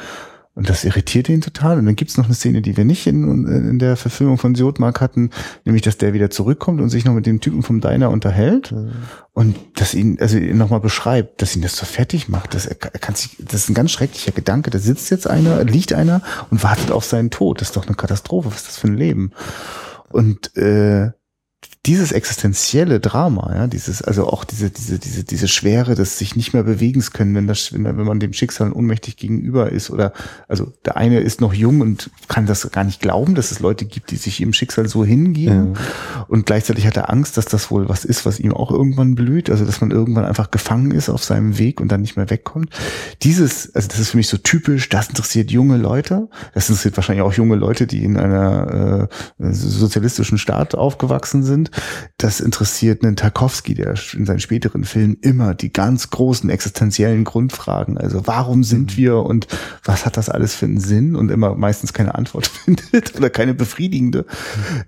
[0.62, 1.80] und das irritiert ihn total.
[1.80, 5.02] Und dann gibt's noch eine Szene, die wir nicht in, in der Verfilmung von Siotmark
[5.02, 5.32] hatten,
[5.66, 8.92] nämlich, dass der wieder zurückkommt und sich noch mit dem Typen vom Diner unterhält mhm.
[9.34, 12.54] und dass ihn, also ihn nochmal beschreibt, dass ihn das so fertig macht.
[12.54, 14.70] Dass er, er kann sich, das ist ein ganz schrecklicher Gedanke.
[14.70, 17.60] Da sitzt jetzt einer, liegt einer und wartet auf seinen Tod.
[17.60, 18.50] Das ist doch eine Katastrophe.
[18.50, 19.32] Was ist das für ein Leben?
[20.12, 21.10] Und äh,
[21.88, 26.54] dieses existenzielle Drama, ja, dieses, also auch diese, diese, diese, diese Schwere des sich nicht
[26.54, 30.14] mehr bewegen können, wenn das, wenn, wenn man dem Schicksal unmächtig gegenüber ist oder,
[30.48, 33.86] also der eine ist noch jung und kann das gar nicht glauben, dass es Leute
[33.86, 36.26] gibt, die sich ihrem Schicksal so hingeben ja.
[36.28, 39.50] und gleichzeitig hat er Angst, dass das wohl was ist, was ihm auch irgendwann blüht,
[39.50, 42.70] also dass man irgendwann einfach gefangen ist auf seinem Weg und dann nicht mehr wegkommt.
[43.24, 47.24] Dieses, also das ist für mich so typisch, das interessiert junge Leute, das interessiert wahrscheinlich
[47.24, 49.10] auch junge Leute, die in einer
[49.40, 51.71] äh, sozialistischen Staat aufgewachsen sind
[52.18, 57.98] das interessiert einen Tarkovsky, der in seinen späteren Filmen immer die ganz großen existenziellen Grundfragen,
[57.98, 58.98] also warum sind mhm.
[58.98, 59.48] wir und
[59.84, 63.54] was hat das alles für einen Sinn und immer meistens keine Antwort findet oder keine
[63.54, 64.26] befriedigende.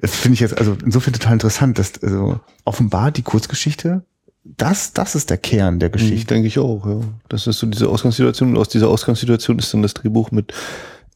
[0.02, 4.04] Das finde ich jetzt also insofern total interessant, dass also offenbar die Kurzgeschichte
[4.44, 6.34] das, das ist der Kern der mhm, Geschichte.
[6.34, 7.00] Denke ich auch, ja.
[7.30, 10.54] Das ist so diese Ausgangssituation und aus dieser Ausgangssituation ist dann das Drehbuch mit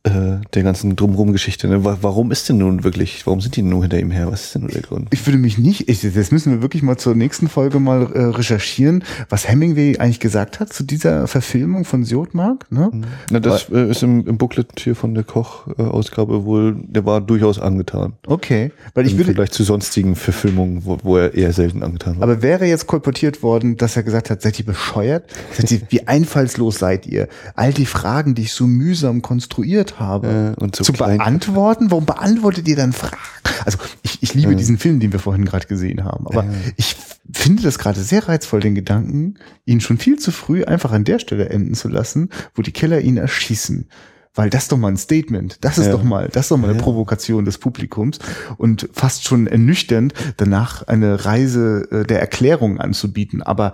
[0.08, 1.68] äh, der ganzen Drumherum-Geschichte.
[1.68, 1.84] Ne?
[1.84, 4.32] Warum ist denn nun wirklich, warum sind die nur hinter ihm her?
[4.32, 5.08] Was ist denn nun der Grund?
[5.12, 8.24] Ich würde mich nicht, ich, das müssen wir wirklich mal zur nächsten Folge mal äh,
[8.24, 12.66] recherchieren, was Hemingway eigentlich gesagt hat zu dieser Verfilmung von Siotmark.
[12.72, 12.89] Ne?
[12.91, 13.03] Mhm.
[13.32, 17.60] Na, das äh, ist im, im Booklet hier von der Koch-Ausgabe wohl, der war durchaus
[17.60, 18.14] angetan.
[18.26, 18.72] Okay.
[18.93, 22.24] Weil ich Im würde, Vielleicht zu sonstigen Verfilmungen, wo, wo er eher selten angetan war.
[22.24, 25.26] Aber wäre jetzt kolportiert worden, dass er gesagt hat, seid ihr bescheuert?
[25.53, 27.28] Seid ihr, wie einfallslos seid ihr?
[27.55, 31.91] All die Fragen, die ich so mühsam konstruiert habe, äh, und so zu beantworten.
[31.91, 33.18] Warum beantwortet ihr dann Fragen?
[33.66, 34.56] Also ich, ich liebe äh.
[34.56, 36.74] diesen Film, den wir vorhin gerade gesehen haben, aber äh.
[36.76, 36.95] ich
[37.32, 39.36] finde das gerade sehr reizvoll, den Gedanken,
[39.66, 43.02] ihn schon viel zu früh einfach an der Stelle enden zu lassen, wo die Killer
[43.02, 43.89] ihn erschießen.
[44.34, 45.58] Weil das ist doch mal ein Statement.
[45.62, 45.91] Das ist ja.
[45.91, 46.84] doch mal, das ist doch mal eine ja.
[46.84, 48.20] Provokation des Publikums
[48.58, 53.41] und fast schon ernüchternd, danach eine Reise äh, der Erklärung anzubieten.
[53.41, 53.74] Aber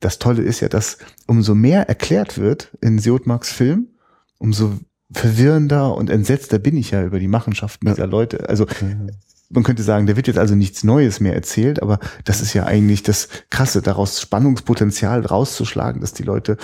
[0.00, 3.88] das Tolle ist ja, dass umso mehr erklärt wird in Seotmarks Film,
[4.38, 4.74] umso
[5.14, 8.48] verwirrender und entsetzter bin ich ja über die Machenschaften dieser Leute.
[8.48, 8.66] Also
[9.50, 12.64] man könnte sagen, da wird jetzt also nichts Neues mehr erzählt, aber das ist ja
[12.64, 16.56] eigentlich das Krasse, daraus Spannungspotenzial rauszuschlagen, dass die Leute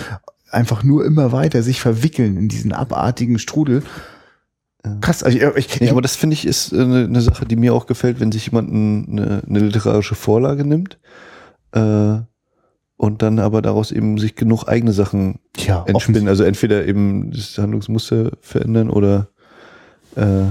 [0.51, 3.83] einfach nur immer weiter sich verwickeln in diesen abartigen Strudel.
[5.03, 7.57] Krass, also ich, ich, Nee, aber das finde ich ist äh, eine, eine Sache, die
[7.57, 10.99] mir auch gefällt, wenn sich jemand ein- eine, eine literarische Vorlage nimmt
[11.73, 12.21] äh,
[12.99, 16.29] und dann aber daraus eben sich genug eigene Sachen ja, entspinnen.
[16.29, 19.29] Also entweder eben das Handlungsmuster verändern oder
[20.17, 20.49] äh,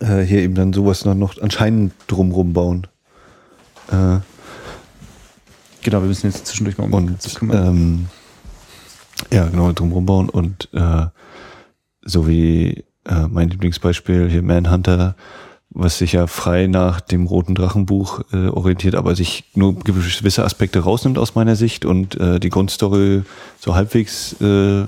[0.00, 2.88] äh, hier eben dann sowas noch, noch anscheinend drumrum bauen.
[3.90, 4.18] Äh,
[5.82, 7.66] genau, wir müssen jetzt zwischendurch mal um und kümmern.
[7.68, 8.06] ähm,
[9.32, 11.06] ja, genau, drumrum bauen und äh,
[12.02, 15.14] so wie äh, mein Lieblingsbeispiel hier Manhunter,
[15.78, 20.80] was sich ja frei nach dem Roten Drachenbuch äh, orientiert, aber sich nur gewisse Aspekte
[20.80, 23.22] rausnimmt aus meiner Sicht und äh, die Grundstory
[23.60, 24.86] so halbwegs äh,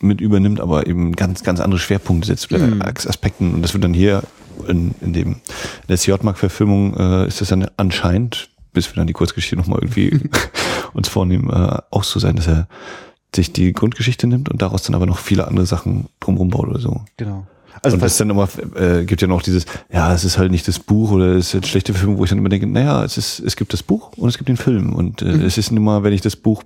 [0.00, 2.80] mit übernimmt, aber eben ganz, ganz andere Schwerpunkte setzt bei Mhm.
[2.82, 3.54] Aspekten.
[3.54, 4.22] Und das wird dann hier
[4.66, 9.12] in, in dem in der CJ-Mark-Verfilmung äh, ist das dann anscheinend, bis wir dann die
[9.12, 10.18] Kurzgeschichte nochmal irgendwie
[10.94, 12.68] uns vornehmen, äh, auch so sein, dass er
[13.34, 16.80] sich die Grundgeschichte nimmt und daraus dann aber noch viele andere Sachen drumherum baut oder
[16.80, 17.02] so.
[17.18, 17.46] genau.
[17.82, 20.50] Also und das was, dann immer, äh, gibt ja noch dieses, ja, es ist halt
[20.50, 23.04] nicht das Buch oder es ist ein schlechter Film, wo ich dann immer denke, naja,
[23.04, 24.94] es ist, es gibt das Buch und es gibt den Film.
[24.94, 26.62] Und äh, es ist immer, wenn ich das Buch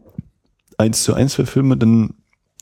[0.79, 2.15] eins zu eins verfilme, dann,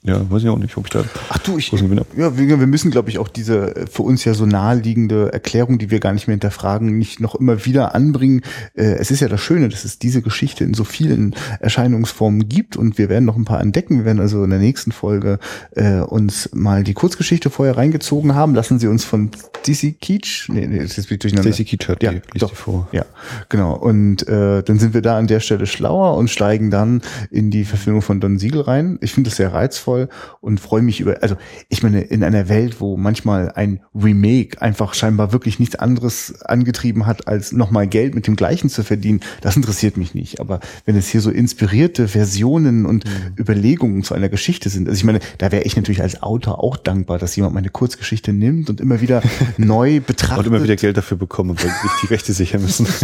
[0.05, 2.93] ja, weiß ich auch nicht, ob ich da ach du, ich, ja, wir, wir müssen,
[2.93, 6.29] glaube ich, auch diese äh, für uns ja so naheliegende Erklärung, die wir gar nicht
[6.29, 8.43] mehr hinterfragen, nicht noch immer wieder anbringen.
[8.75, 12.77] Äh, es ist ja das Schöne, dass es diese Geschichte in so vielen Erscheinungsformen gibt
[12.77, 13.99] und wir werden noch ein paar entdecken.
[13.99, 15.41] Wir werden also in der nächsten Folge
[15.73, 18.55] äh, uns mal die Kurzgeschichte vorher reingezogen haben.
[18.55, 19.33] Lassen Sie uns von
[19.67, 21.53] DC Keach, nee, nee, das ist jetzt durcheinander.
[21.53, 22.51] Stacey Keach hat Ja, die, doch.
[22.51, 22.89] die vor.
[22.93, 23.05] Ja,
[23.49, 23.75] genau.
[23.75, 27.03] Und äh, dann sind wir da an der Stelle schlauer und steigen dann
[27.33, 28.99] in die Verfilmung von Don Siegel rein.
[29.01, 29.98] Ich finde das sehr reizvoll
[30.41, 31.37] und freue mich über, also
[31.69, 37.07] ich meine, in einer Welt, wo manchmal ein Remake einfach scheinbar wirklich nichts anderes angetrieben
[37.07, 40.41] hat, als nochmal Geld mit dem gleichen zu verdienen, das interessiert mich nicht.
[40.41, 43.05] Aber wenn es hier so inspirierte Versionen und
[43.39, 46.77] Überlegungen zu einer Geschichte sind, also ich meine, da wäre ich natürlich als Autor auch
[46.77, 49.23] dankbar, dass jemand meine Kurzgeschichte nimmt und immer wieder
[49.57, 50.47] neu betrachtet.
[50.47, 52.87] Und immer wieder Geld dafür bekommen, weil sich die Rechte sichern müssen.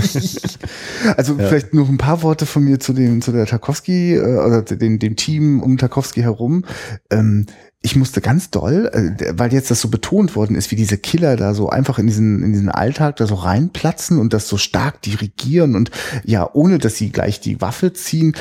[1.17, 4.63] Also vielleicht noch ein paar Worte von mir zu dem zu der Tarkovsky äh, oder
[4.63, 6.65] dem, dem Team um Tarkovsky herum.
[7.11, 7.47] Ähm,
[7.85, 11.37] ich musste ganz doll, äh, weil jetzt das so betont worden ist, wie diese Killer
[11.37, 15.03] da so einfach in diesen in diesen Alltag da so reinplatzen und das so stark
[15.03, 15.91] dirigieren und
[16.25, 18.35] ja, ohne dass sie gleich die Waffe ziehen,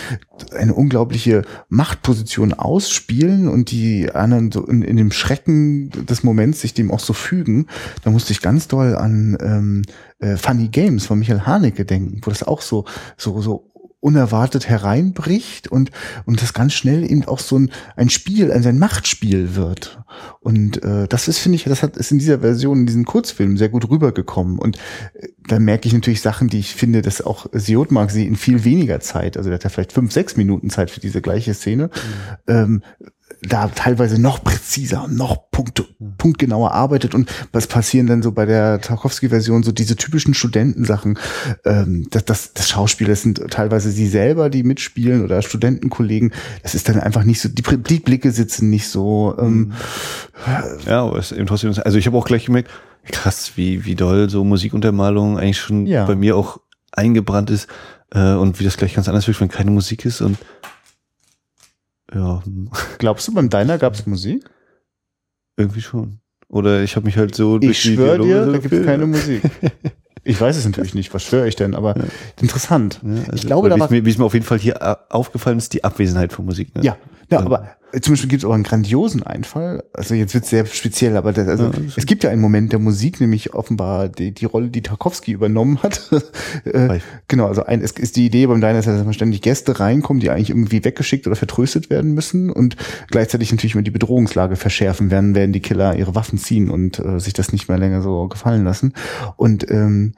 [0.57, 6.73] eine unglaubliche Machtposition ausspielen und die anderen so in, in dem Schrecken des Moments sich
[6.73, 7.67] dem auch so fügen.
[8.03, 9.81] Da musste ich ganz doll an ähm,
[10.19, 12.85] äh, Funny Games von Michael Haneke denken, wo das auch so
[13.17, 13.72] so so
[14.03, 15.91] unerwartet hereinbricht und
[16.25, 20.03] und das ganz schnell eben auch so ein ein Spiel, also ein Machtspiel wird.
[20.41, 23.57] Und äh, das ist finde ich, das hat ist in dieser Version in diesem Kurzfilm
[23.57, 24.59] sehr gut rübergekommen.
[24.59, 24.77] Und
[25.13, 28.65] äh, da merke ich natürlich Sachen, die ich finde, dass auch Siotmark sie in viel
[28.65, 31.89] weniger Zeit, also der hat ja vielleicht fünf, sechs Minuten Zeit für diese gleiche Szene,
[32.47, 32.83] ähm,
[33.41, 35.83] da teilweise noch präziser und noch punkt,
[36.17, 41.17] punktgenauer arbeitet und was passieren dann so bei der Tarkovsky-Version, so diese typischen Studentensachen,
[41.65, 46.75] ähm, das, das, das Schauspiel, das sind teilweise sie selber, die mitspielen oder Studentenkollegen, das
[46.75, 49.73] ist dann einfach nicht so, die, die Blicke sitzen nicht so, ähm,
[50.85, 52.69] ja, aber es ist eben trotzdem, also ich habe auch gleich gemerkt,
[53.05, 56.05] krass, wie, wie doll so Musikuntermalung eigentlich schon Ja.
[56.05, 56.59] bei mir auch
[56.91, 57.67] eingebrannt ist
[58.11, 60.37] äh, und wie das gleich ganz anders wird, wenn keine Musik ist und
[62.13, 64.43] ja, hm, glaubst du, beim Deiner gab es Musik?
[65.57, 66.19] irgendwie schon.
[66.49, 69.41] Oder ich habe mich halt so Ich schwöre dir, so da gibt es keine Musik.
[70.25, 71.95] Ich weiß es natürlich nicht, was schwöre ich denn, aber
[72.39, 73.01] interessant.
[73.03, 74.57] Ja, also, ich glaube, da wie war es mir, wie es mir auf jeden Fall
[74.57, 76.73] hier äh, aufgefallen ist, die Abwesenheit von Musik.
[76.75, 76.81] Ne?
[76.81, 76.95] Ja,
[77.29, 79.83] ja aber zum Beispiel gibt es auch einen grandiosen Einfall.
[79.93, 82.41] Also jetzt wird es sehr speziell, aber das, also Ja, das es gibt ja einen
[82.41, 86.09] Moment der Musik, nämlich offenbar die, die Rolle, die Tarkovsky übernommen hat.
[86.65, 90.21] äh, genau, also ein, es ist die Idee beim Diner, dass immer ständig Gäste reinkommen,
[90.21, 92.77] die eigentlich irgendwie weggeschickt oder vertröstet werden müssen und
[93.11, 97.19] gleichzeitig natürlich immer die Bedrohungslage verschärfen werden, werden die Killer ihre Waffen ziehen und äh,
[97.19, 98.93] sich das nicht mehr länger so gefallen lassen.
[99.35, 100.13] Und ähm,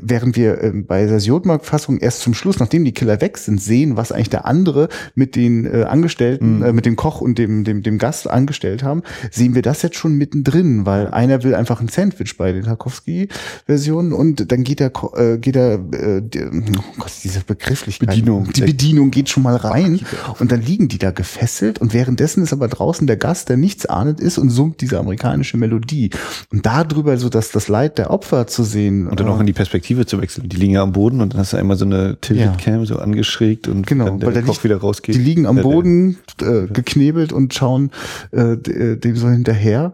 [0.00, 3.96] während wir ähm, bei der Siotmark-Fassung erst zum Schluss, nachdem die Killer weg sind, sehen,
[3.96, 6.62] was eigentlich der andere mit den äh, Angestellten, Mhm.
[6.62, 9.96] äh, mit dem Koch und dem, dem, dem Gast angestellt haben, sehen wir das jetzt
[9.96, 14.92] schon mittendrin, weil einer will einfach ein Sandwich bei den Tarkovsky-Versionen und dann geht der,
[15.16, 18.08] äh, geht der, äh, die, oh Gott, diese Begrifflichkeit.
[18.08, 18.52] Bedienung.
[18.52, 20.00] Die Bedienung geht schon mal rein
[20.38, 23.86] und dann liegen die da gefesselt und währenddessen ist aber draußen der Gast, der nichts
[23.86, 26.10] ahnend ist und summt diese amerikanische Melodie.
[26.50, 29.06] Und darüber so dass das Leid der Opfer zu sehen.
[29.08, 30.48] Und dann auch in die Perspektive zu wechseln.
[30.48, 32.56] Die liegen ja am Boden und dann hast du einmal so eine Tilted Ja.
[32.56, 35.14] Cam so angeschrägt und Genau, dann der weil der Kopf wieder rausgeht.
[35.14, 36.66] Die liegen am Äh, Boden, äh,
[37.02, 37.90] geknebelt und schauen
[38.32, 39.92] äh, äh, dem so hinterher.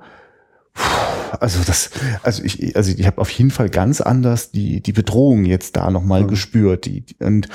[1.41, 1.91] Also das,
[2.23, 5.91] also ich, also ich habe auf jeden Fall ganz anders die die Bedrohung jetzt da
[5.91, 6.29] nochmal mhm.
[6.29, 6.87] gespürt.
[6.87, 7.49] Die, und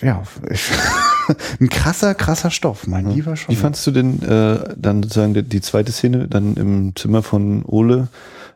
[0.00, 0.70] ja, ich,
[1.60, 3.14] ein krasser, krasser Stoff, mein ja.
[3.14, 3.54] lieber schon.
[3.54, 7.64] Wie fandst du denn äh, dann sozusagen die, die zweite Szene dann im Zimmer von
[7.64, 8.08] Ole?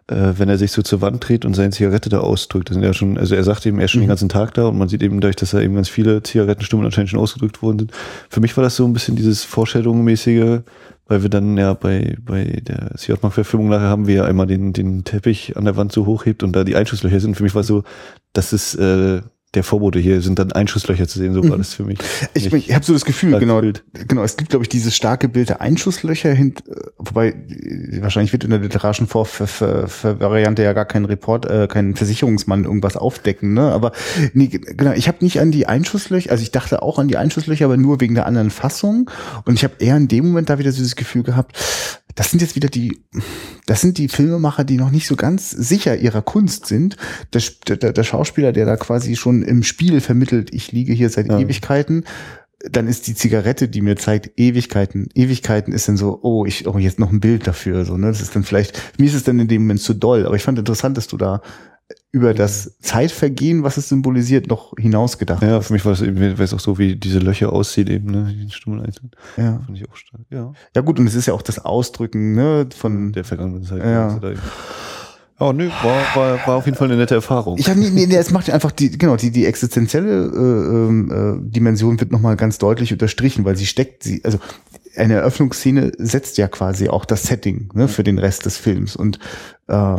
[0.08, 2.70] Äh, wenn er sich so zur Wand dreht und seine Zigarette da ausdrückt.
[2.70, 4.04] Das sind ja schon, also er sagt eben, er ist schon mhm.
[4.04, 6.86] den ganzen Tag da und man sieht eben dadurch, dass da eben ganz viele Zigarettenstummeln
[6.86, 7.92] anscheinend schon ausgedrückt worden sind.
[8.28, 10.60] Für mich war das so ein bisschen dieses Vorstellungsmäßige,
[11.06, 15.04] weil wir dann ja bei, bei der CJ-Mark-Verfilmung nachher haben wir ja einmal den, den
[15.04, 17.36] Teppich an der Wand so hochhebt und da die Einschusslöcher sind.
[17.36, 17.84] Für mich war so,
[18.32, 19.20] das ist äh,
[19.58, 21.58] der Vorbote hier sind dann Einschusslöcher zu sehen, so war mhm.
[21.58, 21.98] das für mich.
[22.34, 23.60] Ich, ich habe so das Gefühl, genau,
[23.92, 26.54] genau, es gibt, glaube ich, dieses starke Bild der Einschusslöcher hin,
[26.96, 27.34] wobei
[28.00, 33.52] wahrscheinlich wird in der literarischen Variante ja gar kein Report, äh, kein Versicherungsmann irgendwas aufdecken,
[33.52, 33.72] ne?
[33.72, 33.90] Aber
[34.32, 37.64] nee, genau, ich habe nicht an die Einschusslöcher, also ich dachte auch an die Einschusslöcher,
[37.64, 39.10] aber nur wegen der anderen Fassung.
[39.44, 41.58] Und ich habe eher in dem Moment da wieder so dieses Gefühl gehabt,
[42.18, 42.98] das sind jetzt wieder die,
[43.66, 46.96] das sind die Filmemacher, die noch nicht so ganz sicher ihrer Kunst sind.
[47.32, 51.28] Der, der, der Schauspieler, der da quasi schon im Spiel vermittelt, ich liege hier seit
[51.28, 51.38] ja.
[51.38, 52.02] Ewigkeiten,
[52.68, 55.10] dann ist die Zigarette, die mir zeigt Ewigkeiten.
[55.14, 58.08] Ewigkeiten ist dann so, oh, ich, oh, jetzt noch ein Bild dafür, so, ne?
[58.08, 60.42] Das ist dann vielleicht, mir ist es dann in dem Moment zu doll, aber ich
[60.42, 61.40] fand interessant, dass du da
[62.10, 66.40] über das Zeitvergehen, was es symbolisiert, noch hinausgedacht Ja, für mich war das eben, weil
[66.40, 69.10] es auch so, wie diese Löcher aussieht eben, ne, die Stummel einzeln.
[69.36, 69.60] Ja.
[69.64, 70.52] Fand ich auch stark, ja.
[70.74, 73.84] Ja gut, und es ist ja auch das Ausdrücken, ne, von der vergangenen Zeit.
[73.84, 74.18] Ja.
[75.40, 77.58] Oh, nö, war, war, war auf jeden Fall eine nette Erfahrung.
[77.58, 81.12] Ich hab, nee, nee, es macht einfach die, genau, die, die existenzielle äh, ähm,
[81.46, 84.40] äh, Dimension wird nochmal ganz deutlich unterstrichen, weil sie steckt, sie, also
[84.96, 88.96] eine Eröffnungsszene setzt ja quasi auch das Setting ne, für den Rest des Films.
[88.96, 89.20] Und
[89.68, 89.96] äh,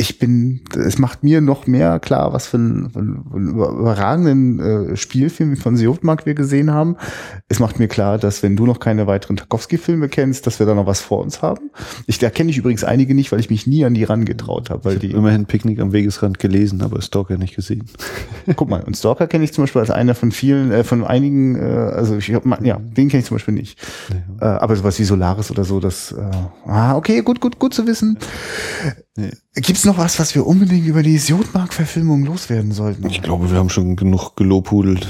[0.00, 4.60] ich bin, es macht mir noch mehr klar, was für einen, einen überragenden
[4.92, 6.96] äh, Spielfilm von Siotmark wir gesehen haben.
[7.48, 10.74] Es macht mir klar, dass wenn du noch keine weiteren Tarkovsky-Filme kennst, dass wir da
[10.74, 11.70] noch was vor uns haben.
[12.06, 14.86] Ich, da kenne ich übrigens einige nicht, weil ich mich nie an die rangetraut habe.
[14.86, 17.84] Weil ich die immerhin Picknick am Wegesrand gelesen, aber Stalker nicht gesehen.
[18.56, 21.56] Guck mal, und Stalker kenne ich zum Beispiel als einer von vielen, äh, von einigen,
[21.56, 23.78] äh, also ich hab, ja, den kenne ich zum Beispiel nicht.
[24.40, 24.56] Ja.
[24.56, 26.30] Äh, aber sowas wie Solaris oder so, das, äh,
[26.66, 28.16] ah, okay, gut, gut, gut zu wissen.
[29.20, 29.30] Nee.
[29.54, 33.06] Gibt's noch was, was wir unbedingt über die Jodmark-Verfilmung loswerden sollten?
[33.08, 35.06] Ich glaube, wir haben schon genug gelobhudelt.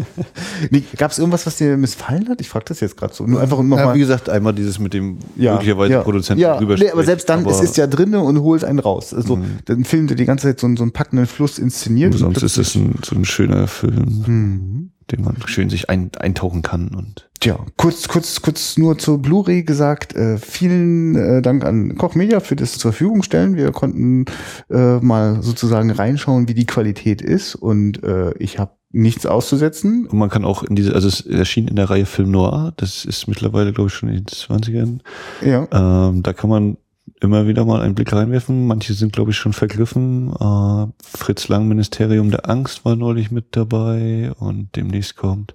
[0.70, 2.40] nee, Gab es irgendwas, was dir missfallen hat?
[2.40, 3.24] Ich frage das jetzt gerade so.
[3.24, 3.94] Nur einfach noch ja, mal.
[3.94, 7.28] Wie gesagt, einmal dieses mit dem ja, möglicherweise ja, Produzenten ja, drüber nee, aber selbst
[7.28, 9.14] dann, aber es ist ja drinne und holt einen raus.
[9.14, 9.60] Also mhm.
[9.68, 12.12] ein Film, der die ganze Zeit so, so einen packenden Fluss inszeniert.
[12.14, 14.24] sonst ist es ein, so ein schöner Film.
[14.26, 19.16] Mhm dem man schön sich ein, eintauchen kann und Tja, kurz, kurz, kurz nur zur
[19.16, 20.14] Blu-ray gesagt.
[20.14, 23.56] Äh, vielen äh, Dank an Koch Media für das zur Verfügung stellen.
[23.56, 24.26] Wir konnten
[24.68, 30.06] äh, mal sozusagen reinschauen, wie die Qualität ist und äh, ich habe nichts auszusetzen.
[30.06, 33.06] Und man kann auch in diese, also es erschien in der Reihe Film Noir, das
[33.06, 34.98] ist mittlerweile, glaube ich, schon in den 20ern.
[35.40, 36.08] Ja.
[36.10, 36.76] Ähm, da kann man
[37.20, 38.66] immer wieder mal einen Blick reinwerfen.
[38.66, 40.32] Manche sind, glaube ich, schon vergriffen.
[40.32, 40.86] Äh,
[41.16, 45.54] Fritz Lang, Ministerium der Angst, war neulich mit dabei und demnächst kommt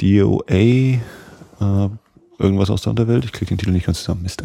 [0.00, 1.00] DOA, äh,
[2.38, 3.24] irgendwas aus der Unterwelt.
[3.24, 4.42] Ich kriege den Titel nicht ganz zusammen, Mist.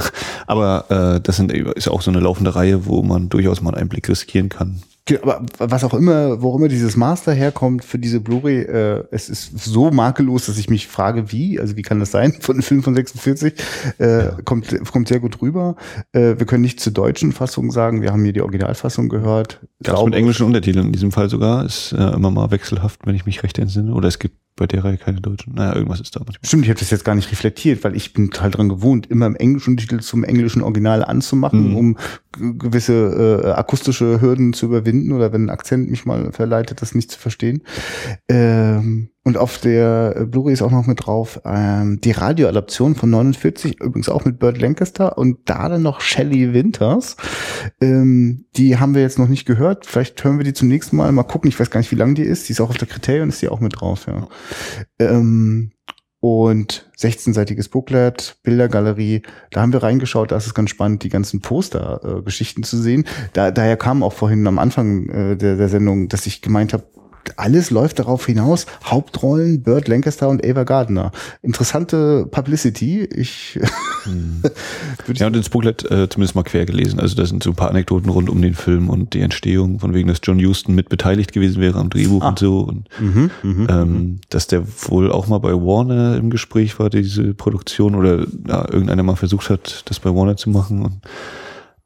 [0.48, 3.90] Aber äh, das sind, ist auch so eine laufende Reihe, wo man durchaus mal einen
[3.90, 4.82] Blick riskieren kann.
[5.22, 9.60] Aber was auch immer, wo immer dieses Master herkommt für diese Blu-ray, äh, es ist
[9.60, 12.84] so makellos, dass ich mich frage, wie, also wie kann das sein von einem Film
[12.84, 13.54] von 46,
[14.00, 14.38] äh, ja.
[14.44, 15.76] kommt, kommt sehr gut rüber.
[16.12, 19.60] Äh, wir können nicht zur deutschen Fassung sagen, wir haben hier die Originalfassung gehört.
[19.80, 23.26] Das mit englischen Untertiteln in diesem Fall sogar, ist äh, immer mal wechselhaft, wenn ich
[23.26, 23.94] mich recht entsinne.
[23.94, 25.56] Oder es gibt bei der Reihe keine deutschen.
[25.56, 26.46] Naja, irgendwas ist da manchmal.
[26.46, 29.26] Stimmt, ich habe das jetzt gar nicht reflektiert, weil ich bin halt dran gewohnt, immer
[29.26, 31.76] im englischen Titel zum englischen Original anzumachen, mhm.
[31.78, 31.98] um
[32.60, 37.10] gewisse äh, akustische Hürden zu überwinden oder wenn ein Akzent mich mal verleitet, das nicht
[37.10, 37.64] zu verstehen.
[38.28, 43.80] Ähm, und auf der Blu-ray ist auch noch mit drauf ähm, die Radioadaption von 49,
[43.80, 47.16] übrigens auch mit Burt Lancaster und da dann noch Shelley Winters.
[47.80, 49.86] Ähm, die haben wir jetzt noch nicht gehört.
[49.86, 51.12] Vielleicht hören wir die zum nächsten Mal.
[51.12, 51.48] Mal gucken.
[51.48, 52.50] Ich weiß gar nicht, wie lang die ist.
[52.50, 54.28] Die ist auch auf der Kriterien, ist die auch mit drauf, ja.
[54.98, 55.74] Ähm,
[56.22, 59.22] und 16-seitiges Booklet, Bildergalerie.
[59.52, 63.06] Da haben wir reingeschaut, da ist es ganz spannend, die ganzen Poster-Geschichten äh, zu sehen.
[63.34, 66.86] Da, daher kam auch vorhin am Anfang äh, der, der Sendung, dass ich gemeint habe,
[67.38, 68.66] alles läuft darauf hinaus.
[68.84, 71.12] Hauptrollen Burt Lancaster und Ava Gardner.
[71.42, 73.04] Interessante Publicity.
[73.04, 73.60] Ich
[74.04, 74.44] hm.
[75.14, 77.00] ja und ins Booklet äh, zumindest mal quer gelesen.
[77.00, 79.94] Also da sind so ein paar Anekdoten rund um den Film und die Entstehung, von
[79.94, 82.30] wegen, dass John Huston mit beteiligt gewesen wäre am Drehbuch ah.
[82.30, 84.20] und so und mhm, mhm, ähm, mhm.
[84.30, 89.04] dass der wohl auch mal bei Warner im Gespräch war, diese Produktion oder ja, irgendeiner
[89.04, 91.02] mal versucht hat, das bei Warner zu machen und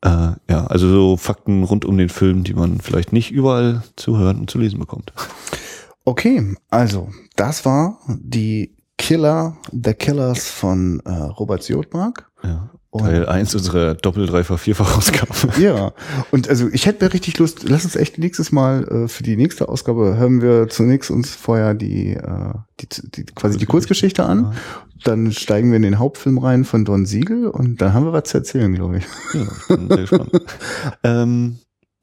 [0.04, 4.18] äh, ja, also so Fakten rund um den Film, die man vielleicht nicht überall zu
[4.18, 5.14] hören und zu lesen bekommt.
[6.06, 12.30] Okay, also das war die Killer, The Killers von äh, Robert Siotmark.
[12.44, 12.70] Ja.
[12.98, 15.34] Teil 1 unserer Doppel-, Dreifach-, Vierfach-Ausgabe.
[15.60, 15.94] Ja,
[16.32, 19.36] und also ich hätte mir richtig Lust, lass uns echt nächstes Mal äh, für die
[19.36, 24.54] nächste Ausgabe hören wir zunächst uns vorher die, äh, die, die quasi die Kurzgeschichte an,
[25.04, 28.26] dann steigen wir in den Hauptfilm rein von Don Siegel und dann haben wir was
[28.26, 29.06] zu erzählen, glaube ich.
[29.34, 30.32] Ja, bin sehr gespannt.
[31.04, 31.58] ähm,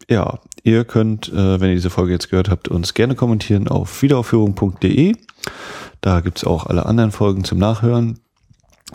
[0.08, 4.02] ja, ihr könnt, äh, wenn ihr diese Folge jetzt gehört habt, uns gerne kommentieren auf
[4.02, 5.14] wiederaufführung.de.
[6.00, 8.18] Da gibt's auch alle anderen Folgen zum Nachhören.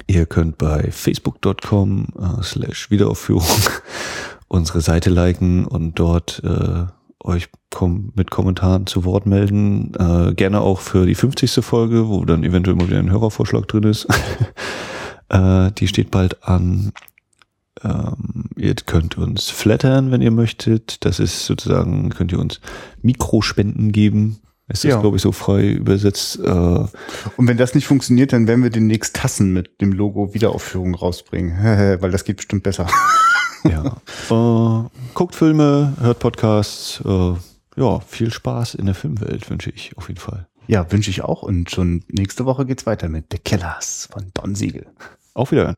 [0.08, 3.48] Ihr könnt bei facebook.com äh, slash Wiederaufführung
[4.48, 6.86] unsere Seite liken und dort äh,
[7.24, 9.94] euch kom mit Kommentaren zu Wort melden.
[9.96, 11.66] Äh, gerne auch für die 50.
[11.66, 14.08] Folge, wo dann eventuell mal wieder ein Hörervorschlag drin ist.
[15.30, 16.92] äh, die steht bald an.
[17.84, 21.04] Ähm, ihr könnt uns flattern, wenn ihr möchtet.
[21.04, 22.62] Das ist sozusagen, könnt ihr uns
[23.02, 24.40] Mikrospenden geben.
[24.68, 25.00] Es ist, Ja.
[25.00, 26.40] glaube ich, so frei übersetzt.
[26.40, 30.96] Äh, Und wenn das nicht funktioniert, dann werden wir demnächst Tassen mit dem Logo Wiederaufführung
[30.96, 31.58] rausbringen,
[32.02, 32.88] weil das geht bestimmt besser.
[33.68, 33.98] Ja.
[34.30, 37.02] äh, guckt Filme, hört Podcasts.
[37.04, 37.34] Äh,
[37.78, 40.48] ja, viel Spaß in der Filmwelt wünsche ich auf jeden Fall.
[40.68, 44.54] Ja, wünsche ich auch und schon nächste Woche geht's weiter mit The Killers von Don
[44.54, 44.86] Siegel.
[45.34, 45.74] Auf Wiedersehen.